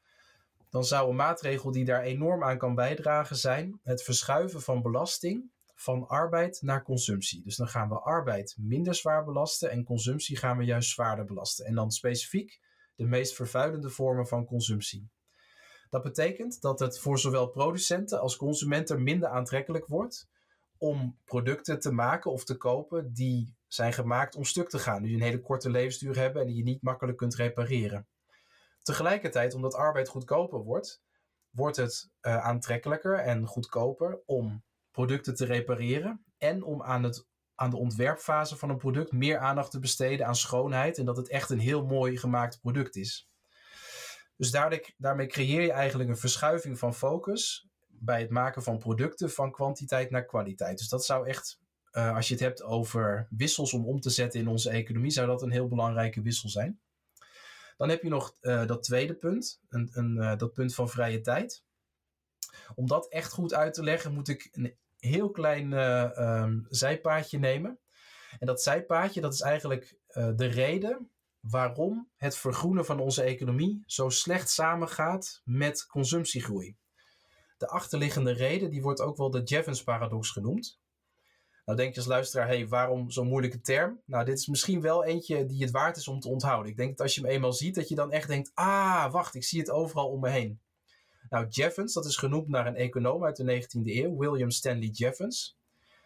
dan 0.71 0.85
zou 0.85 1.11
een 1.11 1.16
maatregel 1.16 1.71
die 1.71 1.85
daar 1.85 2.03
enorm 2.03 2.44
aan 2.44 2.59
kan 2.59 2.75
bijdragen 2.75 3.37
zijn 3.37 3.81
het 3.83 4.03
verschuiven 4.03 4.62
van 4.62 4.83
belasting 4.83 5.51
van 5.75 6.09
arbeid 6.09 6.62
naar 6.62 6.83
consumptie. 6.83 7.42
Dus 7.42 7.57
dan 7.57 7.68
gaan 7.68 7.88
we 7.88 7.99
arbeid 7.99 8.57
minder 8.59 8.94
zwaar 8.94 9.25
belasten 9.25 9.71
en 9.71 9.85
consumptie 9.85 10.37
gaan 10.37 10.59
we 10.59 10.64
juist 10.64 10.90
zwaarder 10.90 11.25
belasten. 11.25 11.64
En 11.64 11.75
dan 11.75 11.90
specifiek 11.90 12.61
de 12.99 13.07
meest 13.07 13.35
vervuilende 13.35 13.91
vormen 13.91 14.27
van 14.27 14.45
consumptie. 14.45 15.09
Dat 15.91 16.03
betekent 16.03 16.61
dat 16.61 16.79
het 16.79 16.99
voor 16.99 17.19
zowel 17.19 17.47
producenten 17.47 18.21
als 18.21 18.37
consumenten 18.37 19.03
minder 19.03 19.29
aantrekkelijk 19.29 19.87
wordt 19.87 20.29
om 20.79 21.19
producten 21.25 21.81
te 21.81 21.93
maken 21.93 22.31
of 22.31 22.45
te 22.45 22.57
kopen 22.57 23.13
die 23.13 23.57
zijn 23.67 23.93
gemaakt 23.93 24.35
om 24.35 24.45
stuk 24.45 24.69
te 24.69 24.79
gaan, 24.79 25.03
die 25.03 25.15
een 25.15 25.23
hele 25.23 25.41
korte 25.41 25.71
levensduur 25.71 26.17
hebben 26.17 26.43
en 26.43 26.49
die 26.49 26.57
je 26.57 26.63
niet 26.63 26.83
makkelijk 26.83 27.19
kunt 27.19 27.35
repareren. 27.35 28.07
Tegelijkertijd, 28.83 29.55
omdat 29.55 29.75
arbeid 29.75 30.09
goedkoper 30.09 30.59
wordt, 30.59 31.03
wordt 31.51 31.77
het 31.77 32.11
uh, 32.23 32.45
aantrekkelijker 32.45 33.19
en 33.19 33.47
goedkoper 33.47 34.21
om 34.27 34.63
producten 34.91 35.35
te 35.35 35.45
repareren 35.45 36.25
en 36.39 36.63
om 36.63 36.83
aan, 36.83 37.03
het, 37.03 37.27
aan 37.59 37.71
de 37.71 37.77
ontwerpfase 37.77 38.57
van 38.57 38.71
een 38.71 38.77
product 38.77 39.12
meer 39.12 39.38
aandacht 39.38 39.71
te 39.71 39.79
besteden 39.79 40.27
aan 40.27 40.37
schoonheid 40.37 40.99
en 40.99 41.05
dat 41.05 41.16
het 41.16 41.29
echt 41.29 41.51
een 41.51 41.59
heel 41.59 41.85
mooi 41.85 42.16
gemaakt 42.16 42.61
product 42.61 42.97
is. 42.97 43.29
Dus 44.37 44.51
daarmee, 44.51 44.94
daarmee 44.97 45.27
creëer 45.27 45.61
je 45.61 45.73
eigenlijk 45.73 46.11
een 46.11 46.16
verschuiving 46.16 46.79
van 46.79 46.94
focus 46.94 47.68
bij 47.87 48.21
het 48.21 48.31
maken 48.31 48.62
van 48.62 48.79
producten 48.79 49.31
van 49.31 49.53
kwantiteit 49.53 50.11
naar 50.11 50.25
kwaliteit. 50.25 50.79
Dus 50.79 50.88
dat 50.88 51.05
zou 51.05 51.27
echt, 51.27 51.59
uh, 51.92 52.14
als 52.14 52.29
je 52.29 52.35
het 52.35 52.42
hebt 52.42 52.62
over 52.62 53.27
wissels 53.31 53.73
om 53.73 53.87
om 53.87 54.01
te 54.01 54.11
zetten 54.11 54.40
in 54.40 54.49
onze 54.49 54.71
economie, 54.71 55.11
zou 55.11 55.27
dat 55.27 55.42
een 55.42 55.53
heel 55.53 55.68
belangrijke 55.68 56.23
wissel 56.23 56.49
zijn. 56.49 56.81
Dan 57.77 57.88
heb 57.88 58.03
je 58.03 58.09
nog 58.09 58.37
uh, 58.40 58.66
dat 58.66 58.83
tweede 58.83 59.14
punt, 59.14 59.61
een, 59.68 59.88
een, 59.92 60.16
uh, 60.16 60.37
dat 60.37 60.53
punt 60.53 60.75
van 60.75 60.88
vrije 60.88 61.21
tijd. 61.21 61.64
Om 62.75 62.87
dat 62.87 63.09
echt 63.09 63.33
goed 63.33 63.55
uit 63.55 63.75
te 63.75 63.83
leggen, 63.83 64.14
moet 64.14 64.29
ik 64.29 64.49
een 64.53 64.77
heel 64.99 65.31
klein 65.31 65.73
um, 65.73 66.67
zijpaadje 66.69 67.39
nemen. 67.39 67.79
En 68.39 68.47
dat 68.47 68.63
zijpaadje, 68.63 69.21
dat 69.21 69.33
is 69.33 69.41
eigenlijk 69.41 69.97
uh, 70.11 70.31
de 70.37 70.47
reden 70.47 71.11
waarom 71.41 72.09
het 72.17 72.37
vergroenen 72.37 72.85
van 72.85 73.01
onze 73.01 73.23
economie 73.23 73.83
zo 73.87 74.09
slecht 74.09 74.51
samengaat 74.51 75.41
met 75.45 75.87
consumptiegroei. 75.87 76.77
De 77.59 77.69
achterliggende 77.69 78.33
reden, 78.33 78.71
die 78.71 78.83
wordt 78.83 79.01
ook 79.01 79.17
wel 79.17 79.31
de 79.31 79.43
Jevons-paradox 79.43 80.31
genoemd. 80.31 80.79
Nou 81.65 81.81
denk 81.81 81.93
je 81.93 82.01
als 82.01 82.09
luisteraar, 82.09 82.47
hey, 82.47 82.69
waarom 82.69 83.11
zo'n 83.11 83.29
moeilijke 83.29 83.61
term? 83.61 84.01
Nou, 84.05 84.25
dit 84.25 84.39
is 84.39 84.47
misschien 84.47 84.81
wel 84.81 85.05
eentje 85.05 85.47
die 85.47 85.63
het 85.63 85.71
waard 85.71 85.97
is 85.97 86.09
om 86.09 86.21
te 86.21 86.29
onthouden. 86.29 86.71
Ik 86.71 86.77
denk 86.77 86.91
dat 86.91 87.01
als 87.01 87.15
je 87.15 87.21
hem 87.21 87.31
eenmaal 87.31 87.53
ziet, 87.53 87.75
dat 87.75 87.89
je 87.89 87.95
dan 87.95 88.13
echt 88.13 88.29
denkt, 88.29 88.51
ah, 88.55 89.13
wacht, 89.13 89.35
ik 89.35 89.45
zie 89.45 89.61
het 89.61 89.71
overal 89.71 90.09
om 90.09 90.21
me 90.21 90.31
heen. 90.31 90.61
Nou, 91.29 91.47
Jevons, 91.49 91.93
dat 91.93 92.05
is 92.05 92.17
genoemd 92.17 92.49
naar 92.49 92.67
een 92.67 92.77
econoom 92.77 93.25
uit 93.25 93.37
de 93.37 93.62
19e 93.62 93.83
eeuw, 93.85 94.17
William 94.17 94.51
Stanley 94.51 94.88
Jevons. 94.88 95.57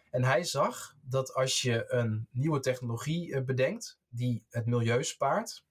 En 0.09 0.23
hij 0.23 0.43
zag 0.43 0.95
dat 1.01 1.33
als 1.33 1.61
je 1.61 1.85
een 1.87 2.27
nieuwe 2.31 2.59
technologie 2.59 3.33
eh, 3.33 3.43
bedenkt 3.43 3.99
die 4.09 4.43
het 4.49 4.65
milieu 4.65 5.03
spaart, 5.03 5.63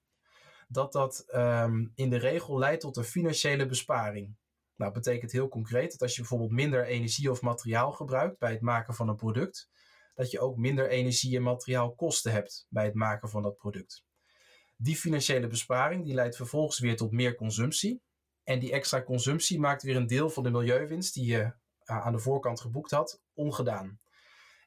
dat 0.67 0.91
dat 0.91 1.25
um, 1.35 1.91
in 1.95 2.09
de 2.09 2.17
regel 2.17 2.57
leidt 2.57 2.81
tot 2.81 2.97
een 2.97 3.03
financiële 3.03 3.65
besparing. 3.65 4.25
Nou, 4.75 4.93
dat 4.93 5.03
betekent 5.03 5.31
heel 5.31 5.49
concreet 5.49 5.91
dat 5.91 6.01
als 6.01 6.13
je 6.13 6.19
bijvoorbeeld 6.19 6.51
minder 6.51 6.85
energie 6.85 7.31
of 7.31 7.41
materiaal 7.41 7.91
gebruikt 7.91 8.39
bij 8.39 8.51
het 8.51 8.61
maken 8.61 8.93
van 8.93 9.07
een 9.07 9.15
product, 9.15 9.69
dat 10.15 10.31
je 10.31 10.39
ook 10.39 10.57
minder 10.57 10.89
energie 10.89 11.35
en 11.35 11.43
materiaalkosten 11.43 12.31
hebt 12.31 12.65
bij 12.69 12.85
het 12.85 12.93
maken 12.93 13.29
van 13.29 13.41
dat 13.43 13.57
product. 13.57 14.03
Die 14.75 14.95
financiële 14.95 15.47
besparing 15.47 16.03
die 16.03 16.13
leidt 16.13 16.35
vervolgens 16.35 16.79
weer 16.79 16.95
tot 16.95 17.11
meer 17.11 17.35
consumptie. 17.35 18.01
En 18.43 18.59
die 18.59 18.71
extra 18.71 19.03
consumptie 19.03 19.59
maakt 19.59 19.83
weer 19.83 19.95
een 19.95 20.07
deel 20.07 20.29
van 20.29 20.43
de 20.43 20.51
milieuwinst 20.51 21.13
die 21.13 21.25
je 21.25 21.41
uh, 21.41 21.53
aan 21.85 22.11
de 22.11 22.19
voorkant 22.19 22.61
geboekt 22.61 22.91
had, 22.91 23.21
ongedaan. 23.33 23.99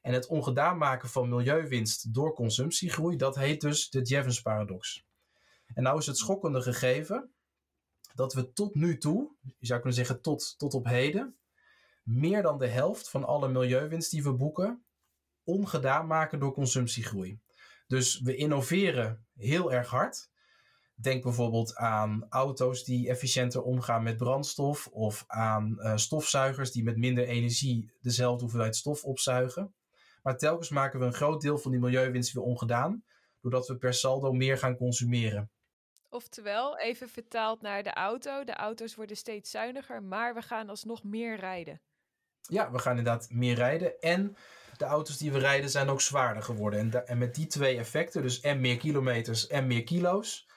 En 0.01 0.13
het 0.13 0.27
ongedaan 0.27 0.77
maken 0.77 1.09
van 1.09 1.29
milieuwinst 1.29 2.13
door 2.13 2.33
consumptiegroei, 2.33 3.15
dat 3.15 3.35
heet 3.35 3.61
dus 3.61 3.89
de 3.89 4.01
Jevons 4.01 4.41
paradox. 4.41 5.05
En 5.73 5.83
nou 5.83 5.97
is 5.97 6.05
het 6.05 6.17
schokkende 6.17 6.61
gegeven 6.61 7.31
dat 8.13 8.33
we 8.33 8.53
tot 8.53 8.75
nu 8.75 8.97
toe, 8.97 9.31
je 9.41 9.65
zou 9.65 9.79
kunnen 9.79 9.97
zeggen 9.97 10.21
tot, 10.21 10.55
tot 10.57 10.73
op 10.73 10.85
heden, 10.85 11.37
meer 12.03 12.41
dan 12.41 12.57
de 12.57 12.67
helft 12.67 13.09
van 13.09 13.25
alle 13.25 13.47
milieuwinst 13.47 14.11
die 14.11 14.23
we 14.23 14.33
boeken, 14.33 14.85
ongedaan 15.43 16.07
maken 16.07 16.39
door 16.39 16.53
consumptiegroei. 16.53 17.39
Dus 17.87 18.19
we 18.19 18.35
innoveren 18.35 19.25
heel 19.35 19.73
erg 19.73 19.89
hard. 19.89 20.29
Denk 21.01 21.23
bijvoorbeeld 21.23 21.75
aan 21.75 22.25
auto's 22.29 22.83
die 22.83 23.09
efficiënter 23.09 23.61
omgaan 23.61 24.03
met 24.03 24.17
brandstof 24.17 24.87
of 24.87 25.23
aan 25.27 25.75
uh, 25.79 25.95
stofzuigers 25.95 26.71
die 26.71 26.83
met 26.83 26.97
minder 26.97 27.27
energie 27.27 27.91
dezelfde 28.01 28.41
hoeveelheid 28.41 28.75
stof 28.75 29.03
opzuigen. 29.03 29.73
Maar 30.23 30.37
telkens 30.37 30.69
maken 30.69 30.99
we 30.99 31.05
een 31.05 31.13
groot 31.13 31.41
deel 31.41 31.57
van 31.57 31.71
die 31.71 31.79
milieuwinst 31.79 32.33
weer 32.33 32.43
ongedaan, 32.43 33.03
doordat 33.41 33.67
we 33.67 33.77
per 33.77 33.93
saldo 33.93 34.31
meer 34.31 34.57
gaan 34.57 34.75
consumeren. 34.75 35.51
Oftewel, 36.09 36.77
even 36.77 37.09
vertaald 37.09 37.61
naar 37.61 37.83
de 37.83 37.93
auto. 37.93 38.43
De 38.43 38.55
auto's 38.55 38.95
worden 38.95 39.17
steeds 39.17 39.51
zuiniger, 39.51 40.03
maar 40.03 40.33
we 40.33 40.41
gaan 40.41 40.69
alsnog 40.69 41.03
meer 41.03 41.35
rijden. 41.35 41.81
Ja, 42.41 42.71
we 42.71 42.79
gaan 42.79 42.97
inderdaad 42.97 43.29
meer 43.29 43.55
rijden. 43.55 43.99
En 43.99 44.35
de 44.77 44.85
auto's 44.85 45.17
die 45.17 45.31
we 45.31 45.39
rijden 45.39 45.69
zijn 45.69 45.89
ook 45.89 46.01
zwaarder 46.01 46.43
geworden. 46.43 46.79
En, 46.79 47.07
en 47.07 47.17
met 47.17 47.35
die 47.35 47.47
twee 47.47 47.77
effecten, 47.77 48.21
dus 48.21 48.39
en 48.39 48.61
meer 48.61 48.77
kilometers 48.77 49.47
en 49.47 49.67
meer 49.67 49.83
kilo's, 49.83 50.47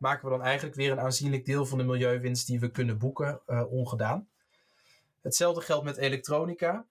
maken 0.00 0.24
we 0.24 0.30
dan 0.36 0.42
eigenlijk 0.42 0.76
weer 0.76 0.90
een 0.90 1.00
aanzienlijk 1.00 1.44
deel 1.44 1.66
van 1.66 1.78
de 1.78 1.84
milieuwinst 1.84 2.46
die 2.46 2.60
we 2.60 2.70
kunnen 2.70 2.98
boeken 2.98 3.40
uh, 3.46 3.72
ongedaan. 3.72 4.28
Hetzelfde 5.20 5.60
geldt 5.60 5.84
met 5.84 5.96
elektronica. 5.96 6.86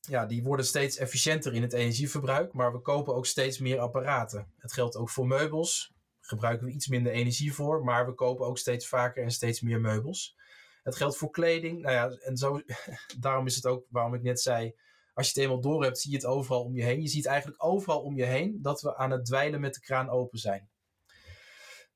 Ja, 0.00 0.26
die 0.26 0.42
worden 0.42 0.66
steeds 0.66 0.96
efficiënter 0.96 1.54
in 1.54 1.62
het 1.62 1.72
energieverbruik, 1.72 2.52
maar 2.52 2.72
we 2.72 2.78
kopen 2.78 3.14
ook 3.14 3.26
steeds 3.26 3.58
meer 3.58 3.78
apparaten. 3.78 4.46
Het 4.58 4.72
geldt 4.72 4.96
ook 4.96 5.10
voor 5.10 5.26
meubels. 5.26 5.92
Gebruiken 6.20 6.66
we 6.66 6.72
iets 6.72 6.88
minder 6.88 7.12
energie 7.12 7.54
voor, 7.54 7.84
maar 7.84 8.06
we 8.06 8.12
kopen 8.12 8.46
ook 8.46 8.58
steeds 8.58 8.88
vaker 8.88 9.22
en 9.22 9.30
steeds 9.30 9.60
meer 9.60 9.80
meubels. 9.80 10.36
Het 10.82 10.96
geldt 10.96 11.16
voor 11.16 11.30
kleding. 11.30 11.80
Nou 11.80 11.94
ja, 11.94 12.08
en 12.08 12.36
zo, 12.36 12.60
daarom 13.20 13.46
is 13.46 13.56
het 13.56 13.66
ook 13.66 13.84
waarom 13.88 14.14
ik 14.14 14.22
net 14.22 14.40
zei, 14.40 14.74
als 15.14 15.26
je 15.26 15.32
het 15.32 15.42
eenmaal 15.42 15.60
door 15.60 15.82
hebt, 15.82 15.98
zie 15.98 16.10
je 16.10 16.16
het 16.16 16.26
overal 16.26 16.62
om 16.62 16.74
je 16.74 16.82
heen. 16.82 17.02
Je 17.02 17.08
ziet 17.08 17.26
eigenlijk 17.26 17.64
overal 17.64 18.00
om 18.00 18.16
je 18.16 18.24
heen 18.24 18.58
dat 18.62 18.80
we 18.80 18.96
aan 18.96 19.10
het 19.10 19.24
dweilen 19.24 19.60
met 19.60 19.74
de 19.74 19.80
kraan 19.80 20.10
open 20.10 20.38
zijn. 20.38 20.68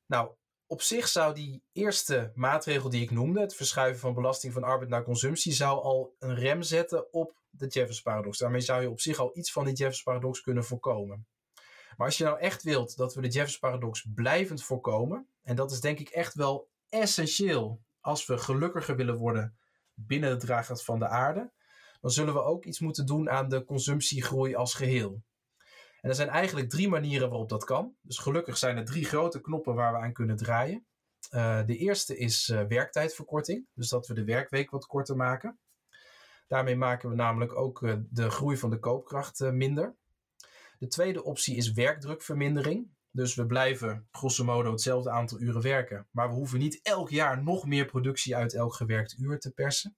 Nou, 0.09 0.31
op 0.67 0.83
zich 0.83 1.09
zou 1.09 1.35
die 1.35 1.63
eerste 1.73 2.33
maatregel 2.35 2.91
die 2.91 3.03
ik 3.03 3.11
noemde, 3.11 3.41
het 3.41 3.55
verschuiven 3.55 4.01
van 4.01 4.15
belasting 4.15 4.53
van 4.53 4.63
arbeid 4.63 4.91
naar 4.91 5.05
consumptie, 5.05 5.53
zou 5.53 5.83
al 5.83 6.15
een 6.19 6.35
rem 6.35 6.63
zetten 6.63 7.13
op 7.13 7.37
de 7.51 7.67
Jeffers 7.67 8.03
paradox. 8.03 8.39
Daarmee 8.39 8.61
zou 8.61 8.83
je 8.83 8.91
op 8.91 9.01
zich 9.01 9.19
al 9.19 9.37
iets 9.37 9.53
van 9.53 9.65
die 9.65 9.75
Jeffers 9.75 10.03
paradox 10.03 10.41
kunnen 10.41 10.65
voorkomen. 10.65 11.27
Maar 11.97 12.07
als 12.07 12.19
je 12.19 12.25
nou 12.25 12.39
echt 12.39 12.63
wilt 12.63 12.97
dat 12.97 13.15
we 13.15 13.21
de 13.21 13.29
Jeffers 13.29 13.59
paradox 13.59 14.07
blijvend 14.15 14.63
voorkomen, 14.63 15.29
en 15.43 15.57
dat 15.57 15.71
is 15.71 15.81
denk 15.81 15.99
ik 15.99 16.09
echt 16.09 16.35
wel 16.35 16.69
essentieel 16.89 17.81
als 18.01 18.27
we 18.27 18.39
gelukkiger 18.39 18.97
willen 18.97 19.17
worden 19.17 19.59
binnen 19.95 20.31
het 20.31 20.41
draaggat 20.41 20.85
van 20.85 20.99
de 20.99 21.09
aarde, 21.09 21.53
dan 22.01 22.11
zullen 22.11 22.35
we 22.35 22.43
ook 22.43 22.65
iets 22.65 22.81
moeten 22.81 23.07
doen 23.07 23.31
aan 23.31 23.49
de 23.49 23.65
consumptiegroei 23.65 24.55
als 24.55 24.75
geheel. 24.75 25.23
En 26.01 26.09
er 26.09 26.15
zijn 26.15 26.29
eigenlijk 26.29 26.71
drie 26.71 26.89
manieren 26.89 27.29
waarop 27.29 27.49
dat 27.49 27.65
kan. 27.65 27.95
Dus 28.01 28.19
gelukkig 28.19 28.57
zijn 28.57 28.77
er 28.77 28.85
drie 28.85 29.05
grote 29.05 29.41
knoppen 29.41 29.75
waar 29.75 29.93
we 29.93 29.99
aan 29.99 30.13
kunnen 30.13 30.37
draaien. 30.37 30.87
Uh, 31.35 31.67
de 31.67 31.77
eerste 31.77 32.17
is 32.17 32.49
uh, 32.49 32.63
werktijdverkorting, 32.63 33.67
dus 33.75 33.89
dat 33.89 34.07
we 34.07 34.15
de 34.15 34.25
werkweek 34.25 34.71
wat 34.71 34.87
korter 34.87 35.17
maken. 35.17 35.59
Daarmee 36.47 36.77
maken 36.77 37.09
we 37.09 37.15
namelijk 37.15 37.57
ook 37.57 37.83
uh, 37.83 37.95
de 38.11 38.31
groei 38.31 38.57
van 38.57 38.71
de 38.71 38.79
koopkracht 38.79 39.41
minder. 39.41 39.95
De 40.79 40.89
tweede 40.89 41.25
optie 41.25 41.57
is 41.57 41.73
werkdrukvermindering. 41.73 42.89
Dus 43.11 43.35
we 43.35 43.47
blijven 43.47 44.09
grosso 44.11 44.45
modo 44.45 44.71
hetzelfde 44.71 45.11
aantal 45.11 45.41
uren 45.41 45.63
werken, 45.63 46.07
maar 46.11 46.29
we 46.29 46.35
hoeven 46.35 46.59
niet 46.59 46.81
elk 46.83 47.11
jaar 47.11 47.43
nog 47.43 47.67
meer 47.67 47.85
productie 47.85 48.37
uit 48.37 48.55
elk 48.55 48.75
gewerkt 48.75 49.17
uur 49.19 49.39
te 49.39 49.51
persen. 49.51 49.97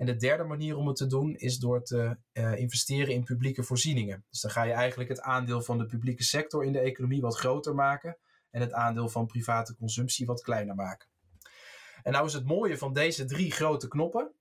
En 0.00 0.06
de 0.06 0.16
derde 0.16 0.44
manier 0.44 0.76
om 0.76 0.86
het 0.86 0.96
te 0.96 1.06
doen 1.06 1.36
is 1.36 1.58
door 1.58 1.82
te 1.82 2.16
uh, 2.32 2.56
investeren 2.58 3.14
in 3.14 3.24
publieke 3.24 3.62
voorzieningen. 3.62 4.24
Dus 4.30 4.40
dan 4.40 4.50
ga 4.50 4.62
je 4.62 4.72
eigenlijk 4.72 5.08
het 5.08 5.20
aandeel 5.20 5.62
van 5.62 5.78
de 5.78 5.86
publieke 5.86 6.22
sector 6.22 6.64
in 6.64 6.72
de 6.72 6.80
economie 6.80 7.20
wat 7.20 7.38
groter 7.38 7.74
maken 7.74 8.18
en 8.50 8.60
het 8.60 8.72
aandeel 8.72 9.08
van 9.08 9.26
private 9.26 9.74
consumptie 9.74 10.26
wat 10.26 10.42
kleiner 10.42 10.74
maken. 10.74 11.08
En 12.02 12.12
nou 12.12 12.26
is 12.26 12.32
het 12.32 12.44
mooie 12.44 12.78
van 12.78 12.92
deze 12.92 13.24
drie 13.24 13.50
grote 13.50 13.88
knoppen. 13.88 14.32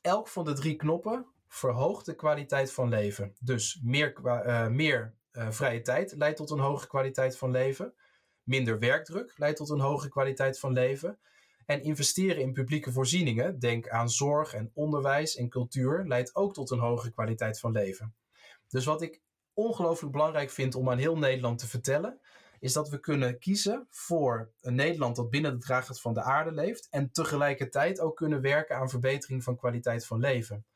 Elk 0.00 0.28
van 0.28 0.44
de 0.44 0.52
drie 0.52 0.76
knoppen 0.76 1.26
verhoogt 1.48 2.06
de 2.06 2.14
kwaliteit 2.14 2.72
van 2.72 2.88
leven. 2.88 3.34
Dus 3.40 3.80
meer, 3.82 4.14
uh, 4.24 4.66
meer 4.66 5.14
uh, 5.32 5.50
vrije 5.50 5.82
tijd 5.82 6.14
leidt 6.16 6.36
tot 6.36 6.50
een 6.50 6.58
hoge 6.58 6.86
kwaliteit 6.86 7.38
van 7.38 7.50
leven. 7.50 7.94
Minder 8.42 8.78
werkdruk 8.78 9.32
leidt 9.38 9.56
tot 9.56 9.70
een 9.70 9.80
hoge 9.80 10.08
kwaliteit 10.08 10.58
van 10.58 10.72
leven. 10.72 11.18
En 11.66 11.82
investeren 11.82 12.42
in 12.42 12.52
publieke 12.52 12.92
voorzieningen, 12.92 13.58
denk 13.58 13.88
aan 13.88 14.10
zorg 14.10 14.54
en 14.54 14.70
onderwijs 14.74 15.36
en 15.36 15.48
cultuur, 15.48 16.04
leidt 16.06 16.34
ook 16.34 16.54
tot 16.54 16.70
een 16.70 16.78
hogere 16.78 17.12
kwaliteit 17.12 17.60
van 17.60 17.72
leven. 17.72 18.14
Dus 18.68 18.84
wat 18.84 19.02
ik 19.02 19.20
ongelooflijk 19.54 20.12
belangrijk 20.12 20.50
vind 20.50 20.74
om 20.74 20.90
aan 20.90 20.98
heel 20.98 21.18
Nederland 21.18 21.58
te 21.58 21.68
vertellen, 21.68 22.20
is 22.60 22.72
dat 22.72 22.88
we 22.88 23.00
kunnen 23.00 23.38
kiezen 23.38 23.86
voor 23.90 24.50
een 24.60 24.74
Nederland 24.74 25.16
dat 25.16 25.30
binnen 25.30 25.52
de 25.52 25.58
draagheid 25.58 26.00
van 26.00 26.14
de 26.14 26.22
aarde 26.22 26.52
leeft 26.52 26.88
en 26.90 27.10
tegelijkertijd 27.10 28.00
ook 28.00 28.16
kunnen 28.16 28.40
werken 28.40 28.76
aan 28.76 28.90
verbetering 28.90 29.42
van 29.42 29.56
kwaliteit 29.56 30.06
van 30.06 30.20
leven. 30.20 30.66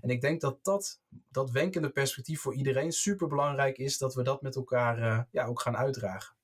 En 0.00 0.10
ik 0.10 0.20
denk 0.20 0.40
dat 0.40 0.64
dat, 0.64 1.00
dat 1.28 1.50
wenkende 1.50 1.90
perspectief 1.90 2.40
voor 2.40 2.54
iedereen 2.54 2.92
super 2.92 3.28
belangrijk 3.28 3.78
is 3.78 3.98
dat 3.98 4.14
we 4.14 4.22
dat 4.22 4.42
met 4.42 4.56
elkaar 4.56 4.98
uh, 4.98 5.20
ja, 5.30 5.46
ook 5.46 5.60
gaan 5.60 5.76
uitdragen. 5.76 6.34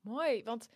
Mooi, 0.00 0.42
want 0.42 0.68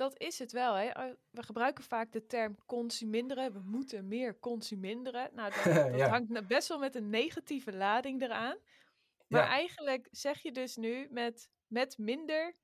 dat 0.00 0.18
is 0.18 0.38
het 0.38 0.52
wel. 0.52 0.74
Hè? 0.74 0.90
We 1.30 1.42
gebruiken 1.42 1.84
vaak 1.84 2.12
de 2.12 2.26
term 2.26 2.56
consuminderen. 2.66 3.52
We 3.52 3.60
moeten 3.64 4.08
meer 4.08 4.38
consuminderen. 4.38 5.30
Nou, 5.34 5.52
dat, 5.54 5.64
dat 5.74 5.98
ja. 5.98 6.08
hangt 6.08 6.46
best 6.46 6.68
wel 6.68 6.78
met 6.78 6.94
een 6.94 7.10
negatieve 7.10 7.72
lading 7.72 8.22
eraan. 8.22 8.56
Maar 9.26 9.42
ja. 9.42 9.48
eigenlijk 9.48 10.08
zeg 10.10 10.42
je 10.42 10.52
dus 10.52 10.76
nu 10.76 11.08
met, 11.10 11.50
met 11.66 11.98
minder 11.98 12.54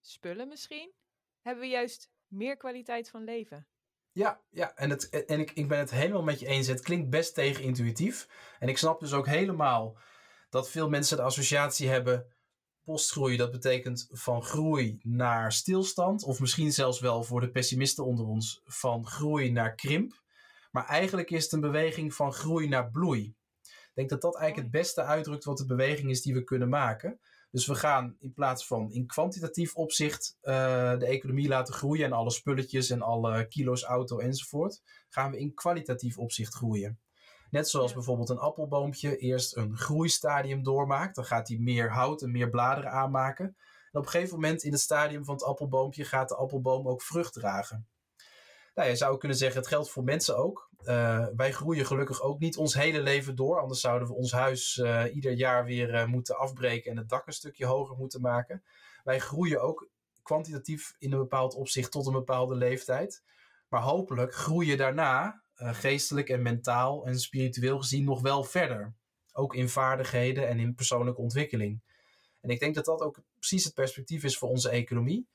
spullen 0.00 0.48
misschien, 0.48 0.92
hebben 1.40 1.62
we 1.62 1.70
juist 1.70 2.10
meer 2.26 2.56
kwaliteit 2.56 3.10
van 3.10 3.24
leven. 3.24 3.66
Ja, 4.12 4.42
ja. 4.50 4.74
en, 4.74 4.90
het, 4.90 5.24
en 5.26 5.40
ik, 5.40 5.50
ik 5.50 5.68
ben 5.68 5.78
het 5.78 5.90
helemaal 5.90 6.22
met 6.22 6.40
je 6.40 6.46
eens. 6.46 6.66
Het 6.66 6.80
klinkt 6.80 7.10
best 7.10 7.34
tegenintuïtief. 7.34 8.28
En 8.58 8.68
ik 8.68 8.78
snap 8.78 9.00
dus 9.00 9.12
ook 9.12 9.26
helemaal 9.26 9.98
dat 10.50 10.70
veel 10.70 10.88
mensen 10.88 11.16
de 11.16 11.22
associatie 11.22 11.88
hebben. 11.88 12.32
Postgroei, 12.84 13.36
dat 13.36 13.50
betekent 13.50 14.08
van 14.10 14.42
groei 14.42 14.98
naar 15.02 15.52
stilstand. 15.52 16.24
Of 16.24 16.40
misschien 16.40 16.72
zelfs 16.72 17.00
wel 17.00 17.22
voor 17.22 17.40
de 17.40 17.50
pessimisten 17.50 18.04
onder 18.04 18.26
ons 18.26 18.60
van 18.64 19.06
groei 19.06 19.50
naar 19.50 19.74
krimp. 19.74 20.20
Maar 20.70 20.86
eigenlijk 20.86 21.30
is 21.30 21.42
het 21.42 21.52
een 21.52 21.60
beweging 21.60 22.14
van 22.14 22.32
groei 22.32 22.68
naar 22.68 22.90
bloei. 22.90 23.34
Ik 23.62 23.92
denk 23.94 24.08
dat 24.08 24.20
dat 24.20 24.36
eigenlijk 24.36 24.72
het 24.72 24.82
beste 24.82 25.02
uitdrukt 25.02 25.44
wat 25.44 25.58
de 25.58 25.66
beweging 25.66 26.10
is 26.10 26.22
die 26.22 26.34
we 26.34 26.44
kunnen 26.44 26.68
maken. 26.68 27.20
Dus 27.50 27.66
we 27.66 27.74
gaan 27.74 28.16
in 28.18 28.32
plaats 28.32 28.66
van 28.66 28.92
in 28.92 29.06
kwantitatief 29.06 29.74
opzicht 29.74 30.36
uh, 30.42 30.98
de 30.98 31.06
economie 31.06 31.48
laten 31.48 31.74
groeien 31.74 32.04
en 32.04 32.12
alle 32.12 32.30
spulletjes 32.30 32.90
en 32.90 33.02
alle 33.02 33.46
kilo's 33.48 33.82
auto 33.82 34.18
enzovoort, 34.18 34.82
gaan 35.08 35.30
we 35.30 35.38
in 35.38 35.54
kwalitatief 35.54 36.18
opzicht 36.18 36.54
groeien. 36.54 36.98
Net 37.52 37.68
zoals 37.68 37.92
bijvoorbeeld 37.92 38.28
een 38.28 38.38
appelboompje 38.38 39.16
eerst 39.16 39.56
een 39.56 39.76
groeistadium 39.76 40.62
doormaakt, 40.62 41.14
dan 41.14 41.24
gaat 41.24 41.48
hij 41.48 41.58
meer 41.58 41.90
hout 41.90 42.22
en 42.22 42.30
meer 42.30 42.50
bladeren 42.50 42.90
aanmaken. 42.90 43.44
En 43.44 43.98
op 43.98 44.04
een 44.04 44.10
gegeven 44.10 44.34
moment 44.34 44.62
in 44.62 44.72
het 44.72 44.80
stadium 44.80 45.24
van 45.24 45.34
het 45.34 45.44
appelboompje 45.44 46.04
gaat 46.04 46.28
de 46.28 46.36
appelboom 46.36 46.88
ook 46.88 47.02
vrucht 47.02 47.32
dragen. 47.32 47.86
Nou, 48.74 48.88
je 48.88 48.96
zou 48.96 49.18
kunnen 49.18 49.36
zeggen, 49.36 49.58
het 49.58 49.68
geldt 49.68 49.90
voor 49.90 50.04
mensen 50.04 50.36
ook. 50.36 50.70
Uh, 50.84 51.26
wij 51.36 51.52
groeien 51.52 51.86
gelukkig 51.86 52.22
ook 52.22 52.38
niet 52.38 52.56
ons 52.56 52.74
hele 52.74 53.00
leven 53.00 53.36
door. 53.36 53.60
Anders 53.60 53.80
zouden 53.80 54.08
we 54.08 54.14
ons 54.14 54.32
huis 54.32 54.76
uh, 54.76 55.14
ieder 55.14 55.32
jaar 55.32 55.64
weer 55.64 55.94
uh, 55.94 56.04
moeten 56.04 56.36
afbreken 56.36 56.90
en 56.90 56.96
het 56.96 57.08
dak 57.08 57.26
een 57.26 57.32
stukje 57.32 57.66
hoger 57.66 57.96
moeten 57.96 58.20
maken. 58.20 58.62
Wij 59.04 59.18
groeien 59.18 59.62
ook 59.62 59.88
kwantitatief 60.22 60.94
in 60.98 61.12
een 61.12 61.18
bepaald 61.18 61.54
opzicht 61.54 61.90
tot 61.90 62.06
een 62.06 62.12
bepaalde 62.12 62.54
leeftijd. 62.54 63.22
Maar 63.68 63.82
hopelijk 63.82 64.34
groeien 64.34 64.76
daarna 64.76 65.41
geestelijk 65.64 66.28
en 66.28 66.42
mentaal 66.42 67.06
en 67.06 67.20
spiritueel 67.20 67.78
gezien 67.78 68.04
nog 68.04 68.20
wel 68.20 68.44
verder. 68.44 68.94
Ook 69.32 69.54
in 69.54 69.68
vaardigheden 69.68 70.48
en 70.48 70.58
in 70.58 70.74
persoonlijke 70.74 71.20
ontwikkeling. 71.20 71.80
En 72.40 72.50
ik 72.50 72.60
denk 72.60 72.74
dat 72.74 72.84
dat 72.84 73.00
ook 73.00 73.22
precies 73.38 73.64
het 73.64 73.74
perspectief 73.74 74.24
is 74.24 74.38
voor 74.38 74.48
onze 74.48 74.68
economie 74.68 75.28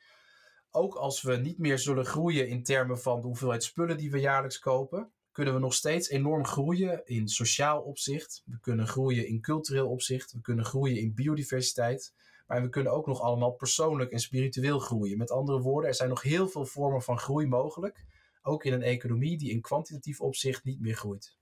ook 0.77 0.95
als 0.95 1.21
we 1.21 1.35
niet 1.35 1.57
meer 1.57 1.79
zullen 1.79 2.05
groeien 2.05 2.47
in 2.47 2.63
termen 2.63 2.99
van 2.99 3.21
de 3.21 3.27
hoeveelheid 3.27 3.63
spullen 3.63 3.97
die 3.97 4.11
we 4.11 4.19
jaarlijks 4.19 4.59
kopen, 4.59 5.11
kunnen 5.31 5.53
we 5.53 5.59
nog 5.59 5.73
steeds 5.73 6.09
enorm 6.09 6.45
groeien 6.45 7.05
in 7.05 7.27
sociaal 7.27 7.81
opzicht. 7.81 8.43
We 8.45 8.59
kunnen 8.59 8.87
groeien 8.87 9.27
in 9.27 9.41
cultureel 9.41 9.89
opzicht. 9.89 10.31
We 10.31 10.41
kunnen 10.41 10.65
groeien 10.65 10.97
in 10.97 11.13
biodiversiteit. 11.13 12.13
Maar 12.47 12.61
we 12.61 12.69
kunnen 12.69 12.91
ook 12.91 13.07
nog 13.07 13.21
allemaal 13.21 13.51
persoonlijk 13.51 14.11
en 14.11 14.19
spiritueel 14.19 14.79
groeien. 14.79 15.17
Met 15.17 15.31
andere 15.31 15.61
woorden, 15.61 15.89
er 15.89 15.95
zijn 15.95 16.09
nog 16.09 16.21
heel 16.21 16.47
veel 16.47 16.65
vormen 16.65 17.01
van 17.01 17.19
groei 17.19 17.47
mogelijk. 17.47 18.05
Ook 18.47 18.63
in 18.63 18.73
een 18.73 18.81
economie 18.81 19.37
die 19.37 19.51
in 19.51 19.61
kwantitatief 19.61 20.21
opzicht 20.21 20.63
niet 20.63 20.79
meer 20.79 20.95
groeit. 20.95 21.37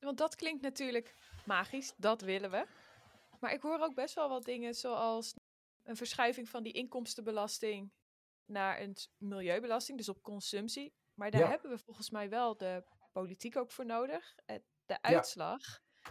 Want 0.00 0.18
dat 0.18 0.34
klinkt 0.34 0.62
natuurlijk 0.62 1.16
magisch, 1.46 1.92
dat 1.96 2.20
willen 2.20 2.50
we. 2.50 2.66
Maar 3.40 3.52
ik 3.52 3.60
hoor 3.60 3.80
ook 3.80 3.94
best 3.94 4.14
wel 4.14 4.28
wat 4.28 4.44
dingen 4.44 4.74
zoals 4.74 5.34
een 5.82 5.96
verschuiving 5.96 6.48
van 6.48 6.62
die 6.62 6.72
inkomstenbelasting 6.72 7.92
naar 8.46 8.80
een 8.80 8.96
milieubelasting, 9.16 9.98
dus 9.98 10.08
op 10.08 10.22
consumptie. 10.22 10.92
Maar 11.14 11.30
daar 11.30 11.40
ja. 11.40 11.48
hebben 11.48 11.70
we 11.70 11.78
volgens 11.78 12.10
mij 12.10 12.28
wel 12.28 12.56
de 12.56 12.84
politiek 13.12 13.56
ook 13.56 13.70
voor 13.70 13.86
nodig. 13.86 14.34
De 14.86 15.02
uitslag. 15.02 15.62
Ja. 15.62 16.10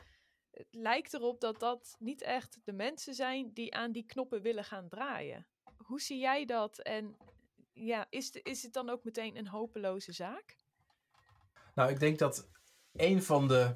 Het 0.52 0.68
lijkt 0.72 1.14
erop 1.14 1.42
dat 1.42 1.60
dat 1.60 1.96
niet 2.00 2.22
echt 2.22 2.60
de 2.64 2.74
mensen 2.74 3.14
zijn 3.14 3.54
die 3.54 3.74
aan 3.74 3.92
die 3.92 4.06
knoppen 4.06 4.42
willen 4.42 4.64
gaan 4.64 4.90
draaien. 4.90 5.48
Hoe 5.78 6.02
zie 6.02 6.18
jij 6.18 6.46
dat? 6.46 6.80
En 6.80 7.18
ja, 7.86 8.08
is, 8.10 8.32
is 8.32 8.64
het 8.64 8.74
dan 8.74 8.90
ook 8.90 9.04
meteen 9.04 9.38
een 9.38 9.48
hopeloze 9.48 10.12
zaak? 10.12 10.56
Nou, 11.76 11.90
ik 11.92 12.00
denk 12.00 12.20
dat 12.20 12.50
een 12.92 13.24
van 13.24 13.48
de 13.48 13.76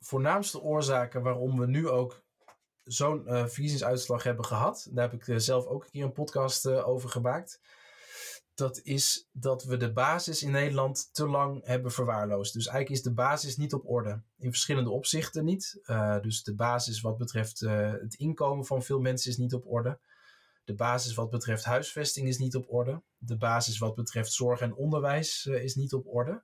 voornaamste 0.00 0.60
oorzaken 0.60 1.22
waarom 1.22 1.58
we 1.58 1.66
nu 1.66 1.88
ook 1.88 2.24
zo'n 2.82 3.22
uh, 3.26 3.46
verkiezingsuitslag 3.46 4.22
hebben 4.22 4.44
gehad, 4.44 4.88
daar 4.90 5.10
heb 5.10 5.20
ik 5.20 5.26
uh, 5.26 5.36
zelf 5.38 5.66
ook 5.66 5.84
een 5.84 5.90
keer 5.90 6.04
een 6.04 6.12
podcast 6.12 6.66
uh, 6.66 6.88
over 6.88 7.08
gemaakt 7.08 7.60
dat 8.54 8.80
is 8.82 9.28
dat 9.32 9.64
we 9.64 9.76
de 9.76 9.92
basis 9.92 10.42
in 10.42 10.50
Nederland 10.50 11.14
te 11.14 11.28
lang 11.28 11.66
hebben 11.66 11.92
verwaarloosd. 11.92 12.52
Dus 12.52 12.66
eigenlijk 12.66 12.96
is 12.96 13.04
de 13.04 13.14
basis 13.14 13.56
niet 13.56 13.72
op 13.72 13.88
orde. 13.88 14.22
In 14.38 14.50
verschillende 14.50 14.90
opzichten 14.90 15.44
niet. 15.44 15.80
Dus 16.20 16.42
de 16.42 16.54
basis 16.54 17.00
wat 17.00 17.18
betreft 17.18 17.60
het 17.60 18.14
inkomen 18.14 18.64
van 18.64 18.82
veel 18.82 19.00
mensen 19.00 19.30
is 19.30 19.36
niet 19.36 19.54
op 19.54 19.66
orde. 19.66 19.98
De 20.64 20.74
basis 20.74 21.14
wat 21.14 21.30
betreft 21.30 21.64
huisvesting 21.64 22.28
is 22.28 22.38
niet 22.38 22.56
op 22.56 22.72
orde. 22.72 23.02
De 23.16 23.36
basis 23.36 23.78
wat 23.78 23.94
betreft 23.94 24.32
zorg 24.32 24.60
en 24.60 24.74
onderwijs 24.74 25.46
uh, 25.46 25.62
is 25.62 25.74
niet 25.74 25.92
op 25.92 26.06
orde. 26.06 26.42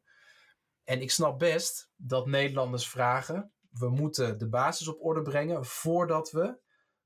En 0.85 1.01
ik 1.01 1.11
snap 1.11 1.39
best 1.39 1.91
dat 1.97 2.27
Nederlanders 2.27 2.89
vragen: 2.89 3.53
we 3.71 3.89
moeten 3.89 4.39
de 4.39 4.49
basis 4.49 4.89
op 4.89 5.05
orde 5.05 5.23
brengen 5.23 5.65
voordat 5.65 6.31
we 6.31 6.59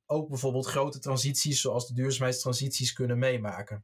ook 0.06 0.28
bijvoorbeeld 0.28 0.66
grote 0.66 0.98
transities 0.98 1.60
zoals 1.60 1.86
de 1.86 1.94
duurzaamheidstransities 1.94 2.92
kunnen 2.92 3.18
meemaken. 3.18 3.80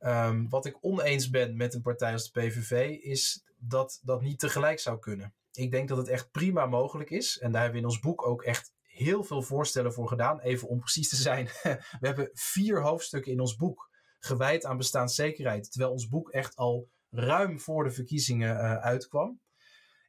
Um, 0.00 0.48
wat 0.48 0.66
ik 0.66 0.78
oneens 0.80 1.30
ben 1.30 1.56
met 1.56 1.74
een 1.74 1.82
partij 1.82 2.12
als 2.12 2.30
de 2.30 2.40
PVV 2.40 2.96
is 3.00 3.44
dat 3.56 4.00
dat 4.02 4.20
niet 4.20 4.38
tegelijk 4.38 4.78
zou 4.78 4.98
kunnen. 4.98 5.34
Ik 5.52 5.70
denk 5.70 5.88
dat 5.88 5.98
het 5.98 6.08
echt 6.08 6.30
prima 6.30 6.66
mogelijk 6.66 7.10
is. 7.10 7.38
En 7.38 7.52
daar 7.52 7.62
hebben 7.62 7.80
we 7.80 7.86
in 7.86 7.92
ons 7.92 8.00
boek 8.00 8.26
ook 8.26 8.42
echt 8.42 8.72
heel 8.98 9.24
veel 9.24 9.42
voorstellen 9.42 9.92
voor 9.92 10.08
gedaan. 10.08 10.40
Even 10.40 10.68
om 10.68 10.78
precies 10.78 11.08
te 11.08 11.16
zijn. 11.16 11.46
we 12.00 12.06
hebben 12.06 12.30
vier 12.32 12.82
hoofdstukken 12.82 13.32
in 13.32 13.40
ons 13.40 13.56
boek 13.56 13.90
gewijd 14.18 14.64
aan 14.64 14.76
bestaanszekerheid. 14.76 15.70
Terwijl 15.70 15.92
ons 15.92 16.08
boek 16.08 16.30
echt 16.30 16.56
al 16.56 16.88
ruim 17.10 17.60
voor 17.60 17.84
de 17.84 17.90
verkiezingen 17.90 18.56
uh, 18.56 18.76
uitkwam. 18.76 19.40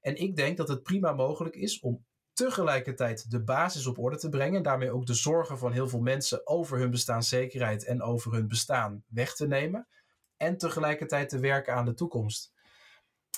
En 0.02 0.16
ik 0.16 0.36
denk 0.36 0.58
dat 0.58 0.68
het 0.68 0.84
prima 0.84 1.14
mogelijk 1.14 1.56
is 1.56 1.80
om 1.80 2.06
tegelijkertijd 2.34 3.32
de 3.32 3.44
basis 3.44 3.88
op 3.88 3.98
orde 3.98 4.18
te 4.18 4.30
brengen. 4.30 4.58
En 4.58 4.64
daarmee 4.64 4.92
ook 4.92 5.06
de 5.06 5.14
zorgen 5.14 5.58
van 5.58 5.72
heel 5.72 5.88
veel 5.88 6.02
mensen 6.02 6.48
over 6.48 6.78
hun 6.78 6.90
bestaanszekerheid 6.90 7.86
en 7.86 8.02
over 8.02 8.34
hun 8.34 8.48
bestaan 8.48 9.04
weg 9.08 9.36
te 9.36 9.48
nemen. 9.48 9.88
En 10.38 10.58
tegelijkertijd 10.58 11.30
te 11.30 11.40
werken 11.40 11.74
aan 11.74 11.86
de 11.86 11.94
toekomst. 11.94 12.54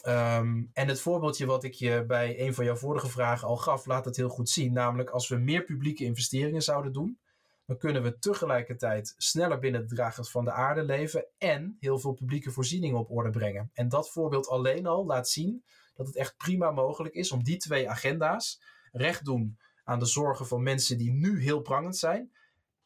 Um, 0.07 0.69
en 0.73 0.87
het 0.87 1.01
voorbeeldje 1.01 1.45
wat 1.45 1.63
ik 1.63 1.73
je 1.73 2.03
bij 2.07 2.39
een 2.39 2.53
van 2.53 2.65
jouw 2.65 2.75
vorige 2.75 3.07
vragen 3.07 3.47
al 3.47 3.57
gaf, 3.57 3.85
laat 3.85 4.05
het 4.05 4.15
heel 4.15 4.29
goed 4.29 4.49
zien. 4.49 4.73
Namelijk 4.73 5.09
als 5.09 5.27
we 5.27 5.35
meer 5.35 5.63
publieke 5.63 6.03
investeringen 6.03 6.61
zouden 6.61 6.93
doen, 6.93 7.19
dan 7.65 7.77
kunnen 7.77 8.03
we 8.03 8.19
tegelijkertijd 8.19 9.13
sneller 9.17 9.59
binnen 9.59 9.87
de 9.87 9.95
dragers 9.95 10.29
van 10.29 10.45
de 10.45 10.51
aarde 10.51 10.83
leven 10.83 11.25
en 11.37 11.77
heel 11.79 11.99
veel 11.99 12.13
publieke 12.13 12.51
voorzieningen 12.51 12.99
op 12.99 13.11
orde 13.11 13.29
brengen. 13.29 13.69
En 13.73 13.89
dat 13.89 14.11
voorbeeld 14.11 14.47
alleen 14.47 14.85
al 14.85 15.05
laat 15.05 15.29
zien 15.29 15.63
dat 15.95 16.07
het 16.07 16.15
echt 16.15 16.37
prima 16.37 16.71
mogelijk 16.71 17.15
is 17.15 17.31
om 17.31 17.43
die 17.43 17.57
twee 17.57 17.89
agenda's 17.89 18.61
recht 18.91 19.25
doen 19.25 19.59
aan 19.83 19.99
de 19.99 20.05
zorgen 20.05 20.47
van 20.47 20.63
mensen 20.63 20.97
die 20.97 21.11
nu 21.11 21.41
heel 21.41 21.61
prangend 21.61 21.97
zijn 21.97 22.31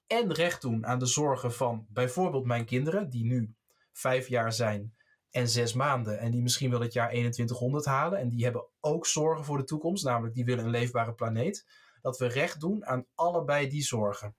en 0.07 0.33
recht 0.33 0.61
doen 0.61 0.85
aan 0.85 0.99
de 0.99 1.05
zorgen 1.05 1.53
van 1.53 1.85
bijvoorbeeld 1.89 2.45
mijn 2.45 2.65
kinderen, 2.65 3.09
die 3.09 3.25
nu 3.25 3.53
vijf 3.91 4.27
jaar 4.27 4.53
zijn 4.53 4.93
en 5.35 5.49
zes 5.49 5.73
maanden. 5.73 6.19
En 6.19 6.31
die 6.31 6.41
misschien 6.41 6.69
wel 6.69 6.81
het 6.81 6.93
jaar 6.93 7.09
2100 7.09 7.85
halen. 7.85 8.19
En 8.19 8.29
die 8.29 8.43
hebben 8.43 8.67
ook 8.79 9.05
zorgen 9.05 9.45
voor 9.45 9.57
de 9.57 9.63
toekomst, 9.63 10.03
namelijk 10.03 10.35
die 10.35 10.45
willen 10.45 10.65
een 10.65 10.69
leefbare 10.69 11.13
planeet. 11.13 11.65
Dat 12.01 12.17
we 12.17 12.27
recht 12.27 12.59
doen 12.59 12.85
aan 12.85 13.05
allebei 13.15 13.67
die 13.67 13.83
zorgen. 13.83 14.35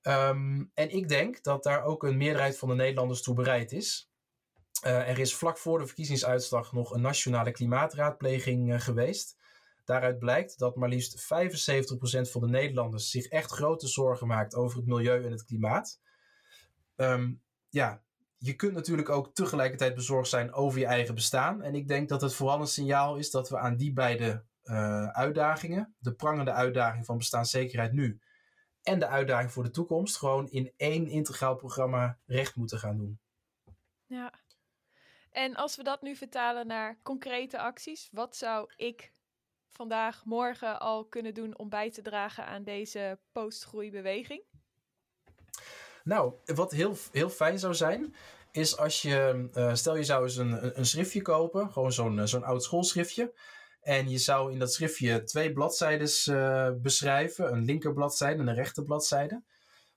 Ehm, 0.00 0.64
en 0.74 0.90
ik 0.90 1.08
denk 1.08 1.42
dat 1.42 1.62
daar 1.62 1.84
ook 1.84 2.02
een 2.02 2.16
meerderheid 2.16 2.58
van 2.58 2.68
de 2.68 2.74
Nederlanders 2.74 3.22
toe 3.22 3.34
bereid 3.34 3.72
is. 3.72 4.10
Uh, 4.86 5.08
er 5.08 5.18
is 5.18 5.34
vlak 5.34 5.58
voor 5.58 5.78
de 5.78 5.86
verkiezingsuitslag 5.86 6.72
nog 6.72 6.94
een 6.94 7.00
nationale 7.00 7.50
klimaatraadpleging 7.50 8.72
uh, 8.72 8.80
geweest. 8.80 9.36
Daaruit 9.84 10.18
blijkt 10.18 10.58
dat 10.58 10.76
maar 10.76 10.88
liefst 10.88 11.22
75% 11.22 11.26
van 12.30 12.40
de 12.40 12.48
Nederlanders 12.48 13.10
zich 13.10 13.26
echt 13.26 13.50
grote 13.50 13.88
zorgen 13.88 14.26
maakt 14.26 14.54
over 14.54 14.76
het 14.76 14.86
milieu 14.86 15.24
en 15.24 15.30
het 15.30 15.44
klimaat. 15.44 16.00
Um, 16.96 17.42
ja, 17.68 18.02
je 18.42 18.54
kunt 18.56 18.74
natuurlijk 18.74 19.08
ook 19.08 19.34
tegelijkertijd 19.34 19.94
bezorgd 19.94 20.30
zijn 20.30 20.52
over 20.52 20.78
je 20.78 20.86
eigen 20.86 21.14
bestaan. 21.14 21.62
En 21.62 21.74
ik 21.74 21.88
denk 21.88 22.08
dat 22.08 22.20
het 22.20 22.34
vooral 22.34 22.60
een 22.60 22.66
signaal 22.66 23.16
is 23.16 23.30
dat 23.30 23.48
we 23.48 23.58
aan 23.58 23.76
die 23.76 23.92
beide 23.92 24.44
uh, 24.64 25.08
uitdagingen, 25.08 25.94
de 25.98 26.14
prangende 26.14 26.52
uitdaging 26.52 27.04
van 27.04 27.18
bestaanszekerheid 27.18 27.92
nu 27.92 28.20
en 28.82 28.98
de 28.98 29.06
uitdaging 29.06 29.52
voor 29.52 29.62
de 29.62 29.70
toekomst, 29.70 30.16
gewoon 30.16 30.50
in 30.50 30.72
één 30.76 31.06
integraal 31.06 31.56
programma 31.56 32.18
recht 32.26 32.56
moeten 32.56 32.78
gaan 32.78 32.96
doen. 32.96 33.20
Ja. 34.06 34.32
En 35.30 35.54
als 35.54 35.76
we 35.76 35.82
dat 35.82 36.02
nu 36.02 36.16
vertalen 36.16 36.66
naar 36.66 36.98
concrete 37.02 37.58
acties, 37.58 38.08
wat 38.12 38.36
zou 38.36 38.72
ik 38.76 39.12
vandaag, 39.68 40.24
morgen 40.24 40.80
al 40.80 41.04
kunnen 41.04 41.34
doen 41.34 41.58
om 41.58 41.68
bij 41.68 41.90
te 41.90 42.02
dragen 42.02 42.46
aan 42.46 42.64
deze 42.64 43.18
postgroeibeweging? 43.32 44.42
Nou, 46.04 46.32
wat 46.44 46.72
heel, 46.72 46.96
heel 47.12 47.30
fijn 47.30 47.58
zou 47.58 47.74
zijn, 47.74 48.14
is 48.52 48.76
als 48.76 49.02
je, 49.02 49.48
uh, 49.54 49.74
stel 49.74 49.96
je 49.96 50.04
zou 50.04 50.22
eens 50.22 50.36
een, 50.36 50.78
een 50.78 50.86
schriftje 50.86 51.22
kopen, 51.22 51.72
gewoon 51.72 51.92
zo'n 51.92 52.18
eh, 52.18 52.26
zo'n 52.26 52.44
oud 52.44 52.62
schoolschriftje. 52.62 53.32
En 53.80 54.08
je 54.08 54.18
zou 54.18 54.52
in 54.52 54.58
dat 54.58 54.72
schriftje 54.72 55.22
twee 55.22 55.52
bladzijden 55.52 56.10
uh, 56.30 56.70
beschrijven, 56.82 57.52
een 57.52 57.64
linkerbladzijde 57.64 58.40
en 58.40 58.48
een 58.48 58.54
rechterbladzijde. 58.54 59.42